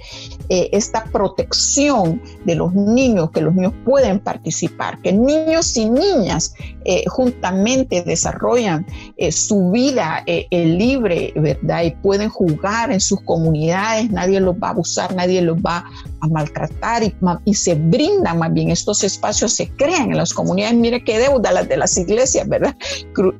eh, 0.51 0.71
esta 0.73 1.05
protección 1.05 2.23
de 2.45 2.55
los 2.55 2.73
niños, 2.75 3.31
que 3.31 3.43
los 3.43 3.55
niños 3.55 3.75
pueden 3.85 4.19
participar, 4.19 5.01
que 5.03 5.13
niños 5.13 5.77
y 5.77 5.91
niñas 5.91 6.55
eh, 6.85 7.05
juntamente 7.07 8.03
desarrollan 8.03 8.87
eh, 9.17 9.31
su 9.31 9.71
vida 9.71 10.25
libre, 10.51 11.33
¿verdad? 11.37 11.83
Y 11.83 11.91
pueden 11.91 12.31
jugar 12.31 12.91
en 12.91 13.01
sus 13.01 13.21
comunidades, 13.21 14.11
nadie 14.11 14.41
los 14.41 14.55
va 14.57 14.69
a 14.69 14.71
abusar, 14.71 15.15
nadie 15.15 15.43
los 15.43 15.59
va 15.59 15.85
a 16.21 16.29
maltratar 16.29 17.03
y, 17.45 17.55
se 17.55 17.75
brindan 17.75 18.39
más 18.39 18.53
bien 18.53 18.71
estos 18.71 19.05
espacios, 19.05 19.53
se 19.53 19.69
crean 19.69 20.11
en 20.11 20.17
las 20.17 20.33
comunidades. 20.33 20.77
Mire 20.77 21.05
qué 21.05 21.19
deuda 21.19 21.53
las 21.53 21.69
de 21.69 21.77
las 21.77 21.97
iglesias, 21.97 22.49
¿verdad? 22.49 22.77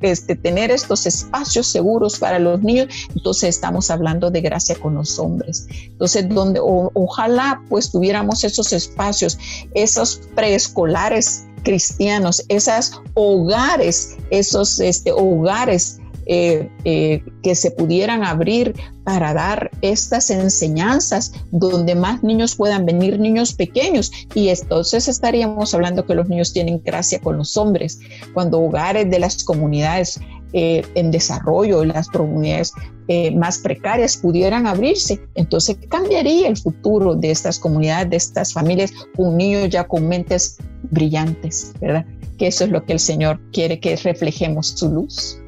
Este, 0.01 0.35
tener 0.35 0.71
estos 0.71 1.05
espacios 1.05 1.67
seguros 1.67 2.19
para 2.19 2.39
los 2.39 2.61
niños. 2.61 2.87
Entonces 3.15 3.49
estamos 3.49 3.89
hablando 3.91 4.31
de 4.31 4.41
gracia 4.41 4.75
con 4.75 4.95
los 4.95 5.19
hombres. 5.19 5.67
Entonces, 5.69 6.27
donde 6.29 6.59
ojalá 6.61 7.61
pues 7.69 7.91
tuviéramos 7.91 8.43
esos 8.43 8.73
espacios, 8.73 9.37
esos 9.73 10.21
preescolares 10.35 11.45
cristianos, 11.63 12.43
esos 12.47 13.01
hogares, 13.13 14.15
esos 14.29 14.79
este, 14.79 15.11
hogares 15.11 15.99
eh, 16.31 16.69
eh, 16.83 17.23
que 17.41 17.55
se 17.55 17.71
pudieran 17.71 18.23
abrir 18.23 18.75
para 19.03 19.33
dar 19.33 19.71
estas 19.81 20.29
enseñanzas 20.29 21.33
donde 21.49 21.95
más 21.95 22.21
niños 22.21 22.55
puedan 22.55 22.85
venir, 22.85 23.19
niños 23.19 23.51
pequeños. 23.53 24.11
Y 24.35 24.49
entonces 24.49 25.07
estaríamos 25.07 25.73
hablando 25.73 26.05
que 26.05 26.13
los 26.13 26.29
niños 26.29 26.53
tienen 26.53 26.83
gracia 26.85 27.19
con 27.19 27.37
los 27.37 27.57
hombres, 27.57 27.99
cuando 28.35 28.59
hogares 28.61 29.09
de 29.09 29.17
las 29.17 29.43
comunidades 29.43 30.19
eh, 30.53 30.83
en 30.93 31.09
desarrollo, 31.09 31.83
las 31.83 32.07
comunidades 32.09 32.73
más 33.33 33.57
precarias 33.57 34.17
pudieran 34.17 34.67
abrirse, 34.67 35.19
entonces 35.33 35.77
cambiaría 35.89 36.47
el 36.47 36.57
futuro 36.57 37.15
de 37.15 37.31
estas 37.31 37.57
comunidades, 37.57 38.11
de 38.11 38.17
estas 38.17 38.53
familias, 38.53 38.93
con 39.15 39.35
niños 39.35 39.67
ya 39.69 39.87
con 39.87 40.07
mentes 40.07 40.57
brillantes, 40.91 41.73
¿verdad? 41.81 42.05
Que 42.37 42.45
eso 42.45 42.65
es 42.65 42.69
lo 42.69 42.85
que 42.85 42.93
el 42.93 42.99
Señor 42.99 43.39
quiere 43.51 43.79
que 43.79 43.95
reflejemos 43.95 44.67
su 44.67 44.89
luz. 44.89 45.38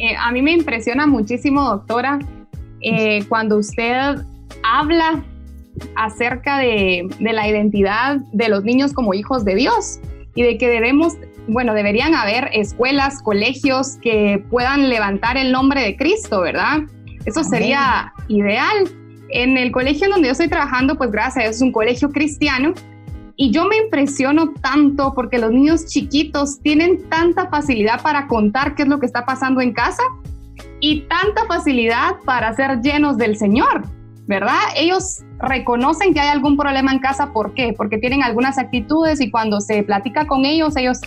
Eh, 0.00 0.16
a 0.18 0.32
mí 0.32 0.40
me 0.40 0.52
impresiona 0.52 1.06
muchísimo, 1.06 1.62
doctora, 1.62 2.18
eh, 2.80 3.22
cuando 3.28 3.58
usted 3.58 4.16
habla 4.62 5.22
acerca 5.94 6.58
de, 6.58 7.06
de, 7.18 7.32
la 7.34 7.46
identidad 7.46 8.16
de 8.32 8.48
los 8.48 8.64
niños 8.64 8.94
como 8.94 9.12
hijos 9.12 9.44
de 9.44 9.54
Dios 9.54 10.00
y 10.34 10.42
de 10.42 10.56
que 10.56 10.68
debemos, 10.68 11.18
bueno, 11.48 11.74
deberían 11.74 12.14
haber 12.14 12.48
escuelas, 12.54 13.20
colegios 13.22 13.98
que 14.00 14.42
puedan 14.48 14.88
levantar 14.88 15.36
el 15.36 15.52
nombre 15.52 15.82
de 15.82 15.96
Cristo, 15.96 16.40
¿verdad? 16.40 16.78
Eso 17.26 17.44
sería 17.44 18.14
ideal. 18.28 18.88
En 19.28 19.58
el 19.58 19.70
colegio 19.70 20.06
en 20.06 20.12
donde 20.12 20.28
yo 20.28 20.32
estoy 20.32 20.48
trabajando, 20.48 20.96
pues 20.96 21.10
gracias, 21.10 21.56
es 21.56 21.60
un 21.60 21.72
colegio 21.72 22.10
cristiano 22.10 22.72
y 23.40 23.50
yo 23.52 23.64
me 23.64 23.78
impresiono 23.78 24.52
tanto 24.60 25.14
porque 25.14 25.38
los 25.38 25.50
niños 25.50 25.86
chiquitos 25.86 26.60
tienen 26.60 27.08
tanta 27.08 27.48
facilidad 27.48 28.02
para 28.02 28.26
contar 28.26 28.74
qué 28.74 28.82
es 28.82 28.88
lo 28.88 29.00
que 29.00 29.06
está 29.06 29.24
pasando 29.24 29.62
en 29.62 29.72
casa 29.72 30.02
y 30.78 31.06
tanta 31.08 31.46
facilidad 31.46 32.16
para 32.26 32.52
ser 32.52 32.82
llenos 32.82 33.16
del 33.16 33.38
Señor, 33.38 33.84
¿verdad? 34.26 34.58
Ellos 34.76 35.20
reconocen 35.38 36.12
que 36.12 36.20
hay 36.20 36.28
algún 36.28 36.58
problema 36.58 36.92
en 36.92 36.98
casa, 36.98 37.32
¿por 37.32 37.54
qué? 37.54 37.72
Porque 37.74 37.96
tienen 37.96 38.22
algunas 38.22 38.58
actitudes 38.58 39.22
y 39.22 39.30
cuando 39.30 39.62
se 39.62 39.84
platica 39.84 40.26
con 40.26 40.44
ellos, 40.44 40.76
ellos 40.76 40.98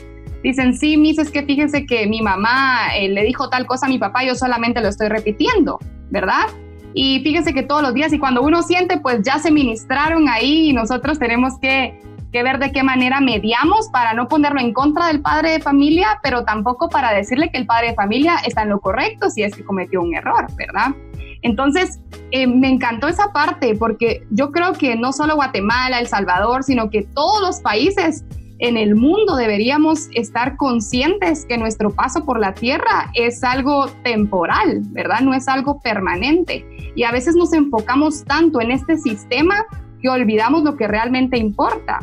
dicen, 0.41 0.75
sí, 0.75 0.97
mis, 0.97 1.19
es 1.19 1.29
que 1.29 1.43
fíjense 1.43 1.85
que 1.85 2.07
mi 2.07 2.23
mamá 2.23 2.95
eh, 2.97 3.09
le 3.09 3.21
dijo 3.25 3.47
tal 3.49 3.67
cosa 3.67 3.85
a 3.85 3.89
mi 3.89 3.99
papá, 3.99 4.25
yo 4.25 4.33
solamente 4.33 4.81
lo 4.81 4.87
estoy 4.87 5.09
repitiendo, 5.09 5.77
¿verdad? 6.09 6.47
Y 6.95 7.19
fíjense 7.19 7.53
que 7.53 7.61
todos 7.61 7.83
los 7.83 7.93
días 7.93 8.11
y 8.11 8.17
cuando 8.17 8.41
uno 8.41 8.63
siente, 8.63 8.97
pues 8.97 9.21
ya 9.21 9.37
se 9.37 9.51
ministraron 9.51 10.27
ahí 10.29 10.69
y 10.69 10.73
nosotros 10.73 11.19
tenemos 11.19 11.59
que 11.59 12.01
que 12.33 12.43
ver 12.43 12.59
de 12.59 12.71
qué 12.71 12.83
manera 12.83 13.21
mediamos 13.21 13.89
para 13.89 14.13
no 14.13 14.27
ponerlo 14.27 14.59
en 14.59 14.73
contra 14.73 15.07
del 15.07 15.21
padre 15.21 15.51
de 15.51 15.59
familia, 15.59 16.19
pero 16.23 16.43
tampoco 16.43 16.89
para 16.89 17.13
decirle 17.13 17.49
que 17.51 17.59
el 17.59 17.67
padre 17.67 17.89
de 17.89 17.93
familia 17.93 18.37
está 18.45 18.63
en 18.63 18.69
lo 18.69 18.81
correcto 18.81 19.29
si 19.29 19.43
es 19.43 19.55
que 19.55 19.63
cometió 19.63 20.01
un 20.01 20.15
error, 20.15 20.47
¿verdad? 20.57 20.95
Entonces, 21.43 21.99
eh, 22.31 22.47
me 22.47 22.69
encantó 22.69 23.07
esa 23.07 23.31
parte 23.31 23.75
porque 23.75 24.25
yo 24.31 24.51
creo 24.51 24.73
que 24.73 24.95
no 24.95 25.13
solo 25.13 25.35
Guatemala, 25.35 25.99
El 25.99 26.07
Salvador, 26.07 26.63
sino 26.63 26.89
que 26.89 27.03
todos 27.03 27.41
los 27.41 27.61
países 27.61 28.25
en 28.59 28.77
el 28.77 28.95
mundo 28.95 29.35
deberíamos 29.35 30.07
estar 30.13 30.57
conscientes 30.57 31.45
que 31.45 31.57
nuestro 31.57 31.91
paso 31.91 32.25
por 32.25 32.39
la 32.39 32.53
tierra 32.53 33.11
es 33.13 33.43
algo 33.43 33.87
temporal, 34.03 34.81
¿verdad? 34.87 35.19
No 35.19 35.33
es 35.33 35.47
algo 35.47 35.81
permanente. 35.81 36.65
Y 36.95 37.03
a 37.03 37.11
veces 37.11 37.35
nos 37.35 37.53
enfocamos 37.53 38.23
tanto 38.23 38.61
en 38.61 38.71
este 38.71 38.97
sistema 38.97 39.65
que 40.01 40.09
olvidamos 40.09 40.63
lo 40.63 40.77
que 40.77 40.87
realmente 40.87 41.37
importa. 41.37 41.99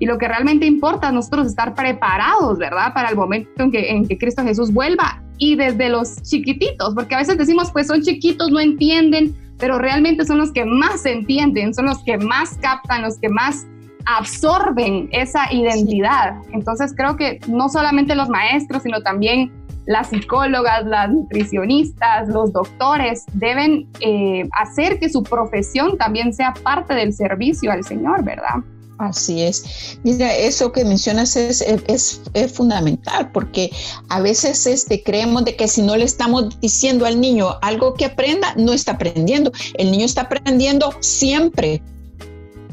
Y 0.00 0.06
lo 0.06 0.18
que 0.18 0.26
realmente 0.26 0.66
importa 0.66 1.08
es 1.08 1.12
nosotros 1.12 1.46
estar 1.46 1.74
preparados, 1.74 2.58
¿verdad? 2.58 2.92
Para 2.92 3.10
el 3.10 3.16
momento 3.16 3.62
en 3.62 3.70
que, 3.70 3.90
en 3.90 4.08
que 4.08 4.18
Cristo 4.18 4.42
Jesús 4.42 4.72
vuelva. 4.72 5.22
Y 5.38 5.54
desde 5.54 5.88
los 5.90 6.20
chiquititos, 6.22 6.94
porque 6.94 7.14
a 7.14 7.18
veces 7.18 7.38
decimos, 7.38 7.70
pues 7.70 7.86
son 7.86 8.02
chiquitos, 8.02 8.50
no 8.50 8.60
entienden, 8.60 9.36
pero 9.58 9.78
realmente 9.78 10.24
son 10.24 10.38
los 10.38 10.52
que 10.52 10.64
más 10.64 11.06
entienden, 11.06 11.74
son 11.74 11.86
los 11.86 12.02
que 12.02 12.18
más 12.18 12.58
captan, 12.60 13.02
los 13.02 13.18
que 13.18 13.28
más 13.28 13.66
absorben 14.06 15.08
esa 15.12 15.52
identidad. 15.52 16.34
Entonces 16.52 16.94
creo 16.96 17.16
que 17.16 17.38
no 17.46 17.68
solamente 17.68 18.14
los 18.14 18.28
maestros, 18.28 18.82
sino 18.82 19.02
también 19.02 19.52
las 19.86 20.08
psicólogas, 20.08 20.86
las 20.86 21.10
nutricionistas, 21.10 22.28
los 22.28 22.52
doctores 22.52 23.24
deben 23.34 23.86
eh, 24.00 24.48
hacer 24.58 24.98
que 24.98 25.08
su 25.08 25.22
profesión 25.22 25.98
también 25.98 26.32
sea 26.32 26.54
parte 26.62 26.94
del 26.94 27.12
servicio 27.12 27.70
al 27.70 27.84
Señor, 27.84 28.24
¿verdad? 28.24 28.62
Así 29.00 29.40
es. 29.40 29.98
Mira, 30.04 30.36
eso 30.36 30.72
que 30.72 30.84
mencionas 30.84 31.34
es, 31.34 31.62
es, 31.62 32.20
fundamental 32.52 33.32
porque 33.32 33.70
a 34.10 34.20
veces 34.20 34.66
este, 34.66 35.02
creemos 35.02 35.46
de 35.46 35.56
que 35.56 35.68
si 35.68 35.80
no 35.80 35.96
le 35.96 36.04
estamos 36.04 36.60
diciendo 36.60 37.06
al 37.06 37.18
niño 37.18 37.56
algo 37.62 37.94
que 37.94 38.04
aprenda, 38.04 38.52
no 38.58 38.74
está 38.74 38.92
aprendiendo. 38.92 39.52
El 39.78 39.90
niño 39.90 40.04
está 40.04 40.22
aprendiendo 40.22 40.92
siempre. 41.00 41.82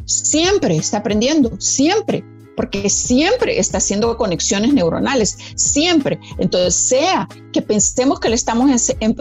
Siempre 0.04 0.76
está 0.76 0.98
aprendiendo, 0.98 1.52
siempre 1.60 2.26
porque 2.58 2.90
siempre 2.90 3.60
está 3.60 3.78
haciendo 3.78 4.18
conexiones 4.18 4.74
neuronales, 4.74 5.38
siempre. 5.56 6.20
Entonces, 6.40 6.74
sea 6.74 7.30
que 7.54 7.62
pensemos 7.62 8.20
que 8.20 8.30
le 8.30 8.36
estamos 8.36 8.70
em, 9.00 9.16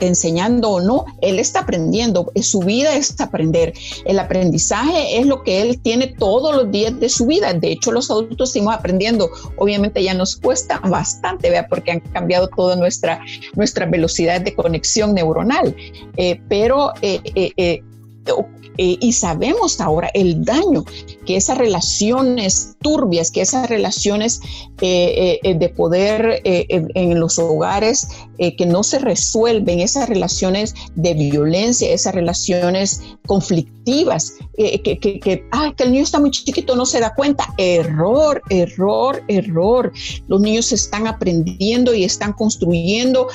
enseñando 0.00 0.70
o 0.70 0.80
no, 0.80 1.04
él 1.22 1.38
está 1.38 1.60
aprendiendo, 1.60 2.30
su 2.42 2.60
vida 2.60 2.94
es 2.94 3.18
aprender. 3.20 3.72
El 4.04 4.18
aprendizaje 4.18 5.18
es 5.18 5.26
lo 5.26 5.44
que 5.44 5.62
él 5.62 5.80
tiene 5.80 6.08
todos 6.08 6.54
los 6.54 6.70
días 6.70 6.98
de 6.98 7.08
su 7.08 7.26
vida. 7.26 7.54
De 7.54 7.70
hecho, 7.70 7.92
los 7.92 8.10
adultos 8.10 8.50
seguimos 8.50 8.74
aprendiendo. 8.74 9.30
Obviamente 9.56 10.02
ya 10.02 10.14
nos 10.14 10.36
cuesta 10.36 10.80
bastante, 10.80 11.50
¿vea? 11.50 11.68
porque 11.68 11.92
han 11.92 12.00
cambiado 12.00 12.48
toda 12.48 12.74
nuestra, 12.74 13.20
nuestra 13.54 13.86
velocidad 13.86 14.40
de 14.40 14.54
conexión 14.54 15.14
neuronal. 15.14 15.74
Eh, 16.16 16.40
pero 16.48 16.92
eh, 17.00 17.20
eh, 17.56 17.82
y 18.78 19.12
sabemos 19.12 19.80
ahora 19.80 20.10
el 20.12 20.44
daño 20.44 20.84
que 21.26 21.36
esas 21.36 21.58
relaciones 21.58 22.76
turbias, 22.80 23.30
que 23.30 23.42
esas 23.42 23.68
relaciones 23.68 24.40
eh, 24.80 25.40
eh, 25.42 25.54
de 25.54 25.68
poder 25.68 26.40
en, 26.44 27.20
los 27.20 27.38
hogares 27.38 28.08
que 28.38 28.66
no 28.66 28.82
se 28.82 28.98
resuelven, 28.98 29.80
esas 29.80 30.08
relaciones 30.08 30.74
de 30.94 31.14
violencia, 31.14 31.90
esas 31.90 32.14
relaciones 32.14 33.00
conflictivas, 33.26 34.34
que, 34.56 34.82
que, 34.82 34.98
que, 34.98 35.20
que 35.20 35.42
el 35.78 35.92
niño 35.92 36.02
está 36.02 36.20
muy 36.20 36.30
chiquito, 36.30 36.76
no 36.76 36.84
se 36.84 37.00
da 37.00 37.14
cuenta. 37.14 37.54
Error, 37.56 38.42
error, 38.50 39.22
error. 39.28 39.92
Los 40.28 40.40
niños 40.40 40.72
están 40.72 41.06
aprendiendo 41.06 41.94
y 41.94 42.04
están 42.04 42.34
construyendo 42.34 43.28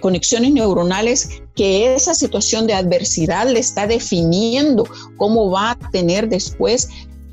conexiones 0.00 0.52
neuronales 0.52 1.42
que 1.54 1.94
esa 1.94 2.14
situación 2.14 2.66
de 2.66 2.74
adversidad 2.74 3.48
le 3.48 3.60
está 3.60 3.86
definiendo 3.86 4.84
cómo 5.16 5.50
va 5.50 5.72
a 5.72 5.78
tener 5.90 6.28
después 6.44 6.88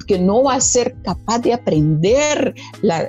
que 0.07 0.19
no 0.19 0.43
va 0.43 0.55
a 0.55 0.61
ser 0.61 0.95
capaz 1.03 1.39
de 1.39 1.53
aprender 1.53 2.53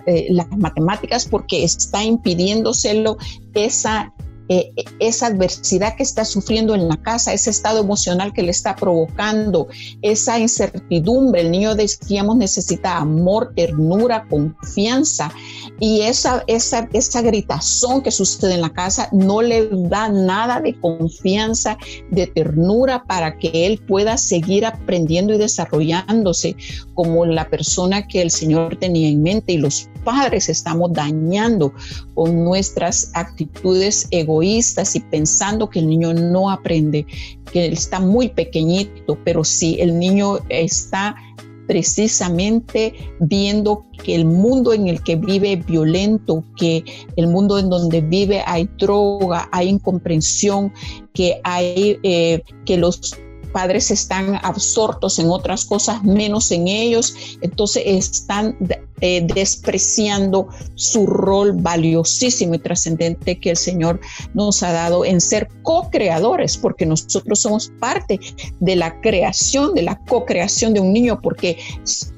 eh, 0.07 0.27
las 0.31 0.49
matemáticas 0.57 1.27
porque 1.27 1.65
está 1.65 2.05
impidiéndoselo 2.05 3.17
esa 3.55 4.13
eh, 4.49 4.73
esa 4.99 5.27
adversidad 5.27 5.95
que 5.97 6.03
está 6.03 6.25
sufriendo 6.25 6.75
en 6.75 6.89
la 6.89 6.97
casa, 6.97 7.33
ese 7.33 7.51
estado 7.51 7.81
emocional 7.81 8.33
que 8.33 8.43
le 8.43 8.51
está 8.51 8.75
provocando, 8.75 9.69
esa 10.03 10.39
incertidumbre. 10.39 11.43
El 11.43 11.53
niño, 11.53 11.75
decíamos, 11.75 12.37
necesita 12.37 12.99
amor, 12.99 13.53
ternura, 13.55 14.27
confianza. 14.29 15.33
Y 15.79 16.03
esa, 16.03 16.43
esa, 16.49 16.89
esa 16.93 17.23
gritazón 17.23 18.03
que 18.03 18.11
sucede 18.11 18.55
en 18.55 18.63
la 18.63 18.71
casa 18.71 19.09
no 19.13 19.43
le 19.43 19.69
da 19.71 20.09
nada 20.09 20.61
de 20.61 20.79
confianza, 20.81 21.79
de 22.11 22.27
ternura 22.27 23.05
para 23.05 23.39
que 23.39 23.67
él 23.67 23.81
pueda 23.87 24.17
seguir 24.17 24.67
aprendiendo 24.67 25.35
y 25.35 25.39
desarrollándose 25.39 26.57
como 26.95 27.25
la 27.27 27.49
persona 27.49 28.07
que 28.07 28.23
el 28.23 28.31
Señor 28.31 28.77
tenía 28.77 29.09
en 29.09 29.23
mente. 29.23 29.53
Y 29.53 29.59
los 29.59 29.89
padres 30.05 30.49
estamos 30.49 30.93
dañando 30.93 31.73
con 32.15 32.45
nuestras 32.45 33.11
actitudes 33.15 34.09
egoístas 34.11 34.32
y 34.41 35.01
pensando 35.11 35.69
que 35.69 35.81
el 35.81 35.89
niño 35.89 36.15
no 36.15 36.51
aprende, 36.51 37.05
que 37.53 37.67
está 37.67 38.01
muy 38.01 38.29
pequeñito, 38.29 39.19
pero 39.25 39.45
si 39.45 39.81
el 39.81 39.99
niño 39.99 40.39
está 40.49 41.17
precisamente 41.67 42.95
viendo 43.21 43.85
que 44.05 44.15
el 44.15 44.25
mundo 44.25 44.73
en 44.73 44.89
el 44.89 45.03
que 45.03 45.17
vive 45.17 45.55
es 45.55 45.67
violento, 45.67 46.45
que 46.57 46.85
el 47.17 47.29
mundo 47.29 47.59
en 47.59 47.71
donde 47.71 48.01
vive 48.01 48.43
hay 48.47 48.69
droga, 48.79 49.49
hay 49.53 49.69
incomprensión, 49.69 50.73
que 51.15 51.41
hay 51.45 51.99
eh, 52.03 52.43
que 52.65 52.77
los 52.77 53.17
padres 53.53 53.91
están 53.91 54.39
absortos 54.43 55.19
en 55.19 55.31
otras 55.31 55.65
cosas 55.65 56.03
menos 56.03 56.51
en 56.51 56.69
ellos, 56.69 57.15
entonces 57.41 57.83
están 57.87 58.57
eh, 59.01 59.27
despreciando 59.35 60.49
su 60.75 61.07
rol 61.07 61.53
valiosísimo 61.55 62.55
y 62.55 62.59
trascendente 62.59 63.41
que 63.41 63.51
el 63.51 63.57
Señor 63.57 64.01
nos 64.33 64.63
ha 64.63 64.73
dado 64.73 65.05
en 65.05 65.21
ser 65.21 65.49
co-creadores, 65.63 66.57
porque 66.57 66.87
nosotros 66.87 67.41
somos 67.41 67.73
parte 67.81 68.21
de 68.61 68.77
la 68.77 69.01
creación, 69.01 69.75
de 69.75 69.83
la 69.83 69.99
co-creación 70.05 70.73
de 70.75 70.81
un 70.81 70.93
niño, 70.93 71.21
porque 71.21 71.59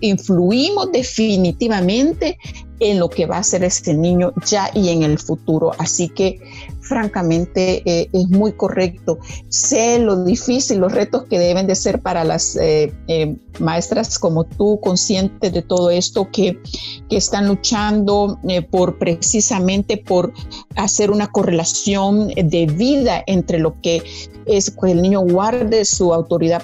influimos 0.00 0.92
definitivamente 0.92 2.38
en 2.80 2.98
lo 2.98 3.08
que 3.08 3.26
va 3.26 3.38
a 3.38 3.42
ser 3.42 3.64
este 3.64 3.94
niño 3.94 4.32
ya 4.46 4.70
y 4.74 4.90
en 4.90 5.02
el 5.02 5.18
futuro. 5.18 5.72
Así 5.78 6.08
que 6.08 6.38
francamente 6.84 7.82
eh, 7.84 8.08
es 8.12 8.28
muy 8.28 8.52
correcto. 8.52 9.18
Sé 9.48 9.98
lo 9.98 10.24
difícil, 10.24 10.78
los 10.78 10.92
retos 10.92 11.24
que 11.24 11.38
deben 11.38 11.66
de 11.66 11.74
ser 11.74 12.00
para 12.00 12.24
las 12.24 12.56
eh, 12.56 12.92
eh, 13.08 13.36
maestras 13.58 14.18
como 14.18 14.44
tú, 14.44 14.78
conscientes 14.80 15.52
de 15.52 15.62
todo 15.62 15.90
esto, 15.90 16.28
que, 16.30 16.60
que 17.08 17.16
están 17.16 17.48
luchando 17.48 18.38
por 18.70 18.98
precisamente 18.98 19.96
por 19.96 20.32
hacer 20.76 21.10
una 21.10 21.28
correlación 21.28 22.28
de 22.28 22.66
vida 22.66 23.22
entre 23.26 23.58
lo 23.58 23.80
que 23.80 24.02
es 24.46 24.70
que 24.70 24.92
el 24.92 25.02
niño 25.02 25.20
guarde 25.20 25.84
su 25.84 26.12
autoridad 26.12 26.62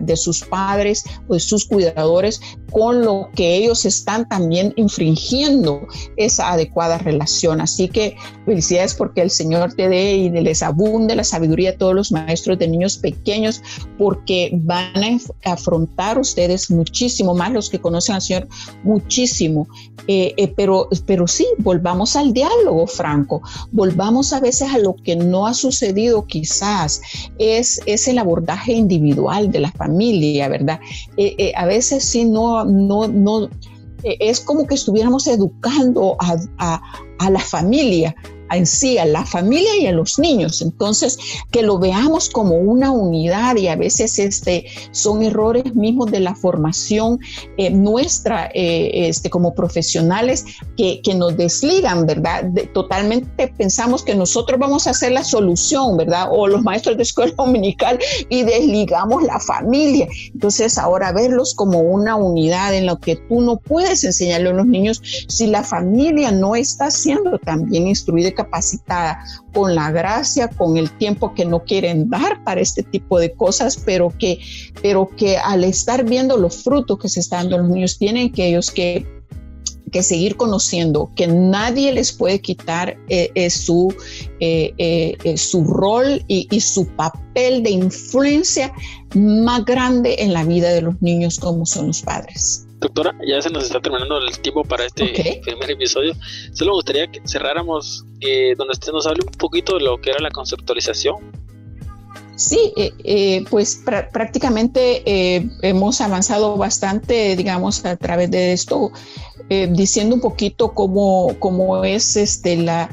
de 0.00 0.16
sus 0.16 0.42
padres 0.44 1.04
o 1.28 1.34
de 1.34 1.40
sus 1.40 1.64
cuidadores 1.64 2.40
con 2.70 3.04
lo 3.04 3.28
que 3.34 3.56
ellos 3.56 3.84
están 3.84 4.28
también 4.28 4.72
infringiendo 4.76 5.86
esa 6.16 6.52
adecuada 6.52 6.98
relación. 6.98 7.60
Así 7.60 7.88
que 7.88 8.16
felicidades 8.44 8.94
porque 8.94 9.22
el 9.22 9.30
Señor 9.30 9.74
te 9.74 9.88
dé 9.88 10.14
y 10.14 10.30
les 10.30 10.62
abunde 10.62 11.16
la 11.16 11.24
sabiduría 11.24 11.70
a 11.70 11.76
todos 11.76 11.94
los 11.94 12.12
maestros 12.12 12.58
de 12.58 12.68
niños 12.68 12.96
pequeños 12.96 13.62
porque 13.98 14.50
van 14.52 15.20
a 15.44 15.52
afrontar 15.52 16.18
ustedes 16.18 16.70
muchísimo 16.70 17.34
más 17.34 17.52
los 17.52 17.70
que 17.70 17.80
conocen 17.80 18.16
al 18.16 18.22
Señor 18.22 18.48
muchísimo. 18.82 19.68
Eh, 20.08 20.34
eh, 20.36 20.52
pero, 20.56 20.88
pero 21.04 21.26
sí, 21.26 21.46
volvamos 21.58 22.14
al 22.14 22.32
diálogo, 22.32 22.86
Franco. 22.86 23.42
Volvamos 23.72 24.32
a 24.32 24.40
veces 24.40 24.70
a 24.72 24.78
lo 24.78 24.94
que 24.94 25.16
no 25.16 25.46
ha 25.46 25.54
sucedido 25.54 26.26
quizás 26.26 27.00
es, 27.38 27.80
es 27.86 28.06
el 28.06 28.18
abordaje 28.18 28.72
individual 28.72 29.50
de 29.50 29.60
la 29.60 29.65
familia, 29.72 30.48
¿verdad? 30.48 30.80
Eh, 31.16 31.34
eh, 31.38 31.52
a 31.56 31.66
veces 31.66 32.04
sí 32.04 32.24
no, 32.24 32.64
no, 32.64 33.08
no, 33.08 33.44
eh, 34.02 34.16
es 34.20 34.40
como 34.40 34.66
que 34.66 34.74
estuviéramos 34.74 35.26
educando 35.26 36.16
a, 36.18 36.80
a 37.18 37.30
la 37.30 37.40
familia, 37.40 38.14
en 38.50 38.66
sí, 38.66 38.98
a 38.98 39.04
la 39.04 39.24
familia 39.24 39.76
y 39.80 39.86
a 39.86 39.92
los 39.92 40.18
niños. 40.18 40.62
Entonces, 40.62 41.18
que 41.50 41.62
lo 41.62 41.78
veamos 41.78 42.28
como 42.28 42.56
una 42.56 42.90
unidad 42.90 43.56
y 43.56 43.68
a 43.68 43.76
veces 43.76 44.18
este, 44.18 44.66
son 44.92 45.22
errores 45.22 45.74
mismos 45.74 46.10
de 46.10 46.20
la 46.20 46.34
formación 46.34 47.18
eh, 47.56 47.70
nuestra 47.70 48.50
eh, 48.54 49.08
este, 49.08 49.30
como 49.30 49.54
profesionales 49.54 50.44
que, 50.76 51.00
que 51.02 51.14
nos 51.14 51.36
desligan, 51.36 52.06
¿verdad? 52.06 52.44
totalmente 52.72 53.48
pensamos 53.48 54.02
que 54.02 54.14
nosotros 54.14 54.58
vamos 54.58 54.86
a 54.86 54.90
hacer 54.90 55.12
la 55.12 55.24
solución, 55.24 55.96
¿verdad? 55.96 56.28
O 56.30 56.46
los 56.46 56.62
maestros 56.62 56.96
de 56.96 57.02
escuela 57.02 57.32
dominical 57.36 57.98
y 58.28 58.42
desligamos 58.42 59.22
la 59.22 59.40
familia. 59.40 60.08
Entonces, 60.32 60.78
ahora 60.78 61.12
verlos 61.12 61.54
como 61.54 61.80
una 61.80 62.16
unidad 62.16 62.74
en 62.74 62.86
lo 62.86 62.98
que 62.98 63.16
tú 63.16 63.40
no 63.40 63.56
puedes 63.56 64.04
enseñarle 64.04 64.50
a 64.50 64.54
los 64.54 64.66
niños 64.66 65.02
si 65.28 65.46
la 65.46 65.62
familia 65.62 66.30
no 66.30 66.56
está 66.56 66.90
siendo 66.90 67.38
también 67.38 67.88
instruida 67.88 68.32
capacitada 68.36 69.24
con 69.52 69.74
la 69.74 69.90
gracia, 69.90 70.48
con 70.48 70.76
el 70.76 70.90
tiempo 70.96 71.34
que 71.34 71.44
no 71.44 71.64
quieren 71.64 72.08
dar 72.08 72.44
para 72.44 72.60
este 72.60 72.84
tipo 72.84 73.18
de 73.18 73.32
cosas, 73.32 73.76
pero 73.84 74.12
que, 74.16 74.38
pero 74.80 75.08
que 75.16 75.36
al 75.38 75.64
estar 75.64 76.04
viendo 76.04 76.36
los 76.36 76.62
frutos 76.62 76.98
que 77.00 77.08
se 77.08 77.18
están 77.18 77.48
dando 77.50 77.58
los 77.58 77.70
niños, 77.70 77.98
tienen 77.98 78.30
que 78.30 78.46
ellos 78.46 78.70
que 78.70 79.16
que 79.92 80.02
seguir 80.02 80.36
conociendo 80.36 81.10
que 81.14 81.26
nadie 81.26 81.92
les 81.92 82.12
puede 82.12 82.40
quitar 82.40 82.98
eh, 83.08 83.30
eh, 83.34 83.50
su, 83.50 83.94
eh, 84.40 85.16
su 85.36 85.64
rol 85.64 86.24
y, 86.26 86.48
y, 86.50 86.60
su 86.60 86.86
papel 86.88 87.62
de 87.62 87.70
influencia 87.70 88.72
más 89.14 89.64
grande 89.64 90.16
en 90.18 90.32
la 90.32 90.44
vida 90.44 90.70
de 90.70 90.82
los 90.82 91.00
niños 91.00 91.38
como 91.38 91.66
son 91.66 91.88
los 91.88 92.02
padres. 92.02 92.65
Doctora, 92.78 93.14
ya 93.26 93.40
se 93.40 93.48
nos 93.48 93.64
está 93.64 93.80
terminando 93.80 94.18
el 94.18 94.38
tiempo 94.40 94.62
para 94.62 94.84
este 94.84 95.40
primer 95.42 95.70
episodio. 95.70 96.14
Solo 96.52 96.72
me 96.72 96.76
gustaría 96.76 97.06
que 97.06 97.22
cerráramos 97.26 98.04
eh, 98.20 98.54
donde 98.56 98.72
usted 98.72 98.92
nos 98.92 99.06
hable 99.06 99.22
un 99.26 99.32
poquito 99.32 99.78
de 99.78 99.84
lo 99.84 99.98
que 99.98 100.10
era 100.10 100.20
la 100.20 100.30
conceptualización. 100.30 101.16
Sí, 102.36 102.74
eh, 102.76 102.92
eh, 103.02 103.44
pues 103.48 103.82
prácticamente 104.12 105.02
hemos 105.62 106.02
avanzado 106.02 106.58
bastante, 106.58 107.34
digamos, 107.34 107.82
a 107.86 107.96
través 107.96 108.30
de 108.30 108.52
esto, 108.52 108.92
diciendo 109.70 110.14
un 110.14 110.20
poquito 110.20 110.72
cómo, 110.74 111.34
cómo 111.38 111.82
es 111.82 112.16
este 112.16 112.56
la 112.56 112.90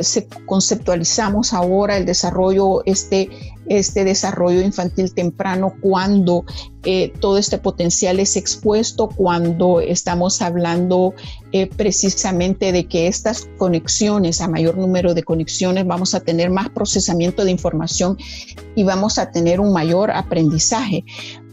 se 0.00 0.28
conceptualizamos 0.46 1.54
ahora 1.54 1.96
el 1.96 2.04
desarrollo 2.04 2.82
este 2.84 3.30
este 3.68 4.04
desarrollo 4.04 4.60
infantil 4.60 5.12
temprano 5.12 5.74
cuando 5.80 6.44
eh, 6.84 7.12
todo 7.20 7.38
este 7.38 7.58
potencial 7.58 8.20
es 8.20 8.36
expuesto, 8.36 9.08
cuando 9.08 9.80
estamos 9.80 10.40
hablando 10.42 11.14
eh, 11.52 11.66
precisamente 11.66 12.72
de 12.72 12.86
que 12.86 13.08
estas 13.08 13.48
conexiones, 13.58 14.40
a 14.40 14.48
mayor 14.48 14.76
número 14.76 15.14
de 15.14 15.22
conexiones, 15.22 15.86
vamos 15.86 16.14
a 16.14 16.20
tener 16.20 16.50
más 16.50 16.70
procesamiento 16.70 17.44
de 17.44 17.50
información 17.50 18.16
y 18.74 18.84
vamos 18.84 19.18
a 19.18 19.30
tener 19.30 19.60
un 19.60 19.72
mayor 19.72 20.10
aprendizaje. 20.10 21.04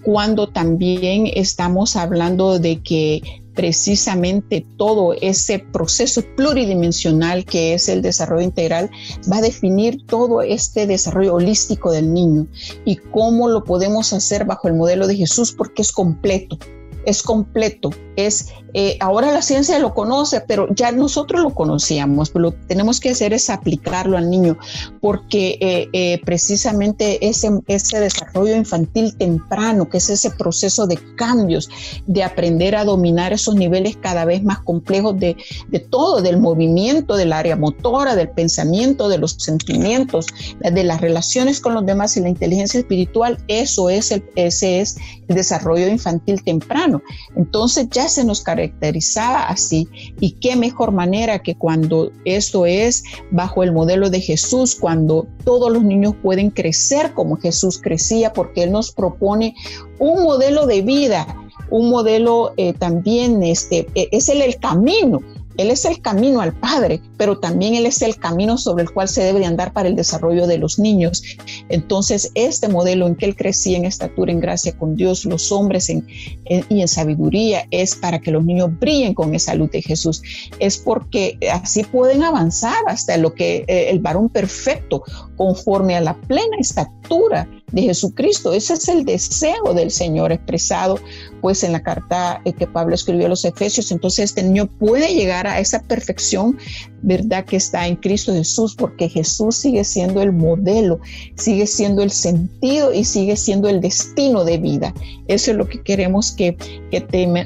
Cuando 0.04 0.48
también 0.48 1.28
estamos 1.34 1.96
hablando 1.96 2.60
de 2.60 2.82
que 2.82 3.45
precisamente 3.56 4.66
todo 4.78 5.14
ese 5.14 5.60
proceso 5.60 6.22
pluridimensional 6.36 7.46
que 7.46 7.74
es 7.74 7.90
el 7.90 8.02
desarrollo 8.02 8.44
integral 8.44 8.90
va 9.32 9.38
a 9.38 9.42
definir 9.42 10.06
todo 10.06 10.42
este 10.42 10.86
desarrollo 10.86 11.36
holístico 11.36 11.92
del 11.92 12.14
niño 12.14 12.48
y 12.84 12.98
cómo 12.98 13.48
lo 13.50 13.64
podemos 13.64 14.14
hacer 14.14 14.46
bajo 14.46 14.68
el 14.68 14.76
modelo 14.76 15.08
de 15.08 15.16
Jesús 15.16 15.54
porque 15.54 15.82
es 15.82 15.92
completo, 15.92 16.60
es 17.06 17.22
completo, 17.24 17.90
es 18.16 18.50
eh, 18.78 18.98
ahora 19.00 19.32
la 19.32 19.42
ciencia 19.42 19.80
lo 19.80 19.94
conoce, 19.94 20.42
pero 20.42 20.68
ya 20.76 20.92
nosotros 20.92 21.42
lo 21.42 21.52
conocíamos, 21.52 22.32
lo 22.36 22.52
que 22.52 22.66
tenemos 22.68 23.00
que 23.00 23.12
hacer 23.12 23.32
es 23.32 23.50
aplicarlo 23.50 24.18
al 24.18 24.30
niño, 24.30 24.58
porque 25.00 25.58
eh, 25.62 25.88
eh, 25.94 26.20
precisamente 26.26 27.26
ese, 27.26 27.52
ese 27.68 28.02
desarrollo 28.02 28.54
infantil 28.54 29.16
temprano, 29.16 29.88
que 29.88 30.00
es 30.00 30.10
ese 30.10 30.30
proceso 30.30 30.88
de 30.88 31.00
cambios, 31.16 31.70
de 32.06 32.24
aprender 32.24 32.76
a 32.76 32.84
dominar 32.84 33.32
esos 33.32 33.56
niveles 33.56 33.96
cada 33.96 34.26
vez 34.26 34.44
más 34.44 34.60
complejos 34.60 35.18
de, 35.18 35.38
de 35.70 35.80
todo, 35.80 36.22
del 36.22 36.42
movimiento, 36.42 37.16
del 37.16 37.32
área 37.32 37.56
motora, 37.56 38.14
del 38.18 38.28
pensamiento, 38.28 39.08
de 39.08 39.20
los 39.20 39.38
sentimientos, 39.40 40.28
de 40.60 40.84
las 40.84 41.00
relaciones 41.00 41.62
con 41.62 41.76
los 41.76 41.86
demás 41.86 42.18
y 42.18 42.20
la 42.20 42.28
inteligencia 42.28 42.82
espiritual, 42.82 43.38
eso 43.48 43.90
es 43.90 44.12
el, 44.12 44.26
ese 44.36 44.82
es 44.82 44.98
el 45.30 45.36
desarrollo 45.38 45.88
infantil 45.88 46.44
temprano. 46.44 46.95
Entonces 47.36 47.88
ya 47.90 48.08
se 48.08 48.24
nos 48.26 48.42
caracteriza 48.42 48.66
caracterizaba 48.66 49.44
así. 49.48 49.88
Y 50.20 50.32
qué 50.34 50.56
mejor 50.56 50.92
manera 50.92 51.40
que 51.40 51.56
cuando 51.56 52.12
esto 52.26 52.66
es 52.66 53.04
bajo 53.32 53.64
el 53.64 53.72
modelo 53.72 54.10
de 54.10 54.22
Jesús, 54.22 54.76
cuando 54.76 55.28
todos 55.44 55.72
los 55.72 55.84
niños 55.84 56.16
pueden 56.22 56.50
crecer 56.50 57.14
como 57.14 57.38
Jesús 57.38 57.80
crecía, 57.82 58.34
porque 58.34 58.64
Él 58.64 58.72
nos 58.72 58.92
propone 58.92 59.56
un 60.00 60.24
modelo 60.24 60.66
de 60.66 60.82
vida, 60.82 61.28
un 61.70 61.90
modelo 61.90 62.54
eh, 62.58 62.74
también, 62.74 63.44
este, 63.44 63.88
e, 63.96 64.10
es 64.12 64.30
el, 64.30 64.42
el 64.42 64.58
camino 64.58 65.22
él 65.58 65.72
es 65.72 65.86
el 65.86 66.02
camino 66.02 66.42
al 66.42 66.54
Padre, 66.54 67.02
pero 67.18 67.40
también 67.40 67.76
Él 67.76 67.86
es 67.86 68.02
el 68.02 68.18
camino 68.18 68.58
sobre 68.58 68.84
el 68.84 68.92
cual 68.92 69.08
se 69.08 69.24
debe 69.24 69.40
de 69.40 69.46
andar 69.46 69.74
para 69.74 69.88
el 69.88 69.96
desarrollo 69.96 70.48
de 70.48 70.58
los 70.58 70.80
niños. 70.80 71.24
Entonces, 71.70 72.32
este 72.36 72.68
modelo 72.68 73.08
en 73.08 73.16
que 73.16 73.26
Él 73.26 73.36
crecía 73.36 73.78
en 73.78 73.86
estatura, 73.86 74.32
en 74.32 74.40
gracia 74.40 74.78
con 74.78 74.96
Dios, 74.96 75.26
los 75.26 75.52
hombres 75.52 75.90
y 75.90 76.82
en 76.82 76.88
sabiduría, 76.88 77.68
es 77.72 77.96
para 77.96 78.20
que 78.20 78.32
los 78.32 78.44
niños 78.44 78.70
brillen 78.80 79.14
con 79.14 79.34
esa 79.34 79.56
luz 79.56 79.72
de 79.72 79.82
Jesús. 79.82 80.22
Es 80.60 80.78
porque 80.78 81.38
así 81.52 81.84
pueden 81.84 82.24
avanzar 82.24 82.84
hasta 82.88 83.18
lo 83.18 83.34
que 83.34 83.66
eh, 83.68 83.90
el 83.90 84.00
varón 84.00 84.30
perfecto, 84.30 85.04
conforme 85.38 85.96
a 85.96 86.02
la 86.02 86.16
plena 86.22 86.58
estatura 86.60 87.48
de 87.72 87.82
Jesucristo. 87.84 88.54
Ese 88.54 88.74
es 88.74 88.88
el 88.88 89.06
deseo 89.06 89.74
del 89.74 89.92
Señor 89.92 90.32
expresado 90.32 91.00
pues 91.46 91.64
en 91.64 91.74
la 91.74 91.84
carta 91.84 92.42
eh, 92.44 92.54
que 92.54 92.66
Pablo 92.66 92.96
escribió 92.96 93.28
a 93.28 93.30
los 93.30 93.46
Efesios. 93.46 93.92
Entonces 93.92 94.26
este 94.26 94.42
niño 94.42 94.66
puede 94.66 95.14
llegar 95.14 95.46
a 95.46 95.60
esa 95.60 95.84
perfección, 95.84 96.58
¿verdad? 97.04 97.46
Que 97.46 97.58
está 97.58 97.86
en 97.86 97.98
Cristo 97.98 98.34
Jesús, 98.34 98.74
porque 98.76 99.10
Jesús 99.10 99.58
sigue 99.58 99.84
siendo 99.84 100.24
el 100.24 100.32
modelo, 100.32 101.00
sigue 101.36 101.68
siendo 101.68 102.02
el 102.02 102.10
sentido 102.10 102.92
y 102.92 103.04
sigue 103.04 103.38
siendo 103.38 103.70
el 103.70 103.80
destino 103.80 104.44
de 104.44 104.58
vida. 104.58 104.92
Eso 105.28 105.52
es 105.52 105.58
lo 105.58 105.68
que 105.68 105.84
queremos 105.84 106.32
que, 106.32 106.58
que 106.90 107.02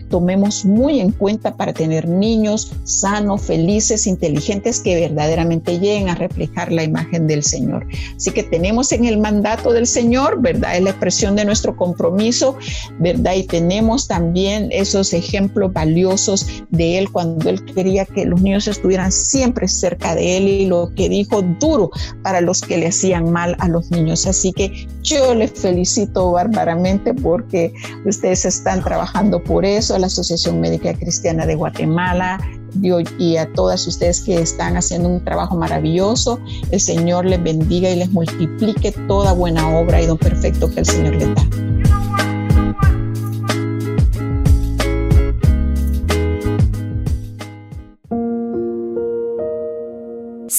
tomemos 0.09 0.63
muy 0.63 1.01
en 1.01 1.11
cuenta 1.11 1.57
para 1.57 1.73
tener 1.73 2.07
niños 2.07 2.71
sanos, 2.85 3.41
felices, 3.41 4.07
inteligentes, 4.07 4.79
que 4.79 4.95
verdaderamente 4.95 5.77
lleguen 5.77 6.07
a 6.07 6.15
reflejar 6.15 6.71
la 6.71 6.83
imagen 6.83 7.27
del 7.27 7.43
Señor. 7.43 7.85
Así 8.15 8.31
que 8.31 8.43
tenemos 8.43 8.93
en 8.93 9.03
el 9.03 9.17
mandato 9.17 9.73
del 9.73 9.87
Señor, 9.87 10.41
¿verdad? 10.41 10.77
Es 10.77 10.83
la 10.83 10.91
expresión 10.91 11.35
de 11.35 11.43
nuestro 11.43 11.75
compromiso, 11.75 12.55
¿verdad? 12.99 13.33
Y 13.35 13.43
también 13.97 14.69
esos 14.71 15.13
ejemplos 15.13 15.73
valiosos 15.73 16.45
de 16.69 16.97
él 16.97 17.11
cuando 17.11 17.49
él 17.49 17.63
quería 17.65 18.05
que 18.05 18.25
los 18.25 18.41
niños 18.41 18.67
estuvieran 18.67 19.11
siempre 19.11 19.67
cerca 19.67 20.15
de 20.15 20.37
él 20.37 20.47
y 20.47 20.65
lo 20.65 20.91
que 20.95 21.09
dijo 21.09 21.41
duro 21.59 21.89
para 22.21 22.41
los 22.41 22.61
que 22.61 22.77
le 22.77 22.87
hacían 22.87 23.31
mal 23.31 23.55
a 23.59 23.67
los 23.67 23.89
niños. 23.91 24.25
Así 24.27 24.53
que 24.53 24.87
yo 25.01 25.33
les 25.33 25.51
felicito 25.51 26.31
bárbaramente 26.31 27.13
porque 27.13 27.73
ustedes 28.05 28.45
están 28.45 28.83
trabajando 28.83 29.43
por 29.43 29.65
eso, 29.65 29.97
la 29.97 30.07
Asociación 30.07 30.59
Médica 30.59 30.93
Cristiana 30.93 31.45
de 31.45 31.55
Guatemala, 31.55 32.39
y 33.17 33.37
a 33.37 33.51
todas 33.53 33.87
ustedes 33.87 34.21
que 34.21 34.39
están 34.41 34.77
haciendo 34.77 35.09
un 35.09 35.23
trabajo 35.23 35.55
maravilloso. 35.55 36.39
El 36.71 36.79
Señor 36.79 37.25
les 37.25 37.41
bendiga 37.41 37.89
y 37.89 37.95
les 37.95 38.11
multiplique 38.11 38.91
toda 39.07 39.33
buena 39.33 39.77
obra 39.79 40.01
y 40.01 40.05
don 40.05 40.17
perfecto 40.17 40.69
que 40.71 40.81
el 40.81 40.85
Señor 40.85 41.15
les 41.15 41.35
da. 41.35 41.68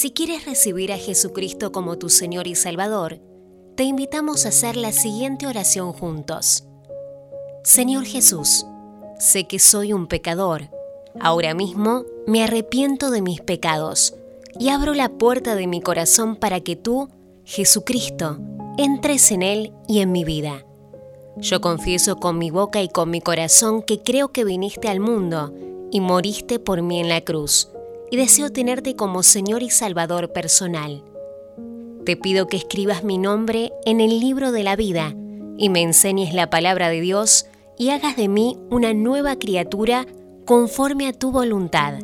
Si 0.01 0.09
quieres 0.09 0.45
recibir 0.45 0.91
a 0.91 0.97
Jesucristo 0.97 1.71
como 1.71 1.99
tu 1.99 2.09
Señor 2.09 2.47
y 2.47 2.55
Salvador, 2.55 3.19
te 3.75 3.83
invitamos 3.83 4.47
a 4.47 4.49
hacer 4.49 4.75
la 4.75 4.91
siguiente 4.91 5.45
oración 5.45 5.93
juntos. 5.93 6.63
Señor 7.63 8.05
Jesús, 8.05 8.65
sé 9.19 9.45
que 9.45 9.59
soy 9.59 9.93
un 9.93 10.07
pecador. 10.07 10.71
Ahora 11.19 11.53
mismo 11.53 12.03
me 12.25 12.43
arrepiento 12.43 13.11
de 13.11 13.21
mis 13.21 13.41
pecados 13.41 14.15
y 14.59 14.69
abro 14.69 14.95
la 14.95 15.07
puerta 15.19 15.53
de 15.53 15.67
mi 15.67 15.81
corazón 15.81 16.35
para 16.35 16.61
que 16.61 16.75
tú, 16.75 17.07
Jesucristo, 17.45 18.39
entres 18.79 19.29
en 19.29 19.43
él 19.43 19.71
y 19.87 19.99
en 19.99 20.11
mi 20.11 20.23
vida. 20.23 20.65
Yo 21.37 21.61
confieso 21.61 22.15
con 22.15 22.39
mi 22.39 22.49
boca 22.49 22.81
y 22.81 22.89
con 22.89 23.11
mi 23.11 23.21
corazón 23.21 23.83
que 23.83 24.01
creo 24.01 24.31
que 24.31 24.45
viniste 24.45 24.89
al 24.89 24.99
mundo 24.99 25.53
y 25.91 25.99
moriste 25.99 26.57
por 26.57 26.81
mí 26.81 26.99
en 26.99 27.07
la 27.07 27.21
cruz 27.21 27.71
y 28.11 28.17
deseo 28.17 28.51
tenerte 28.51 28.95
como 28.95 29.23
Señor 29.23 29.63
y 29.63 29.69
Salvador 29.71 30.31
personal. 30.33 31.03
Te 32.05 32.17
pido 32.17 32.47
que 32.47 32.57
escribas 32.57 33.03
mi 33.03 33.17
nombre 33.17 33.71
en 33.85 34.01
el 34.01 34.19
libro 34.19 34.51
de 34.51 34.63
la 34.63 34.75
vida 34.75 35.15
y 35.57 35.69
me 35.69 35.81
enseñes 35.81 36.33
la 36.33 36.49
palabra 36.49 36.89
de 36.89 37.01
Dios 37.01 37.45
y 37.77 37.89
hagas 37.89 38.17
de 38.17 38.27
mí 38.27 38.57
una 38.69 38.93
nueva 38.93 39.37
criatura 39.37 40.05
conforme 40.45 41.07
a 41.07 41.13
tu 41.13 41.31
voluntad. 41.31 41.99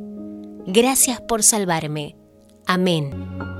Gracias 0.66 1.22
por 1.22 1.43
salvarme. 1.43 2.16
Amén. 2.66 3.57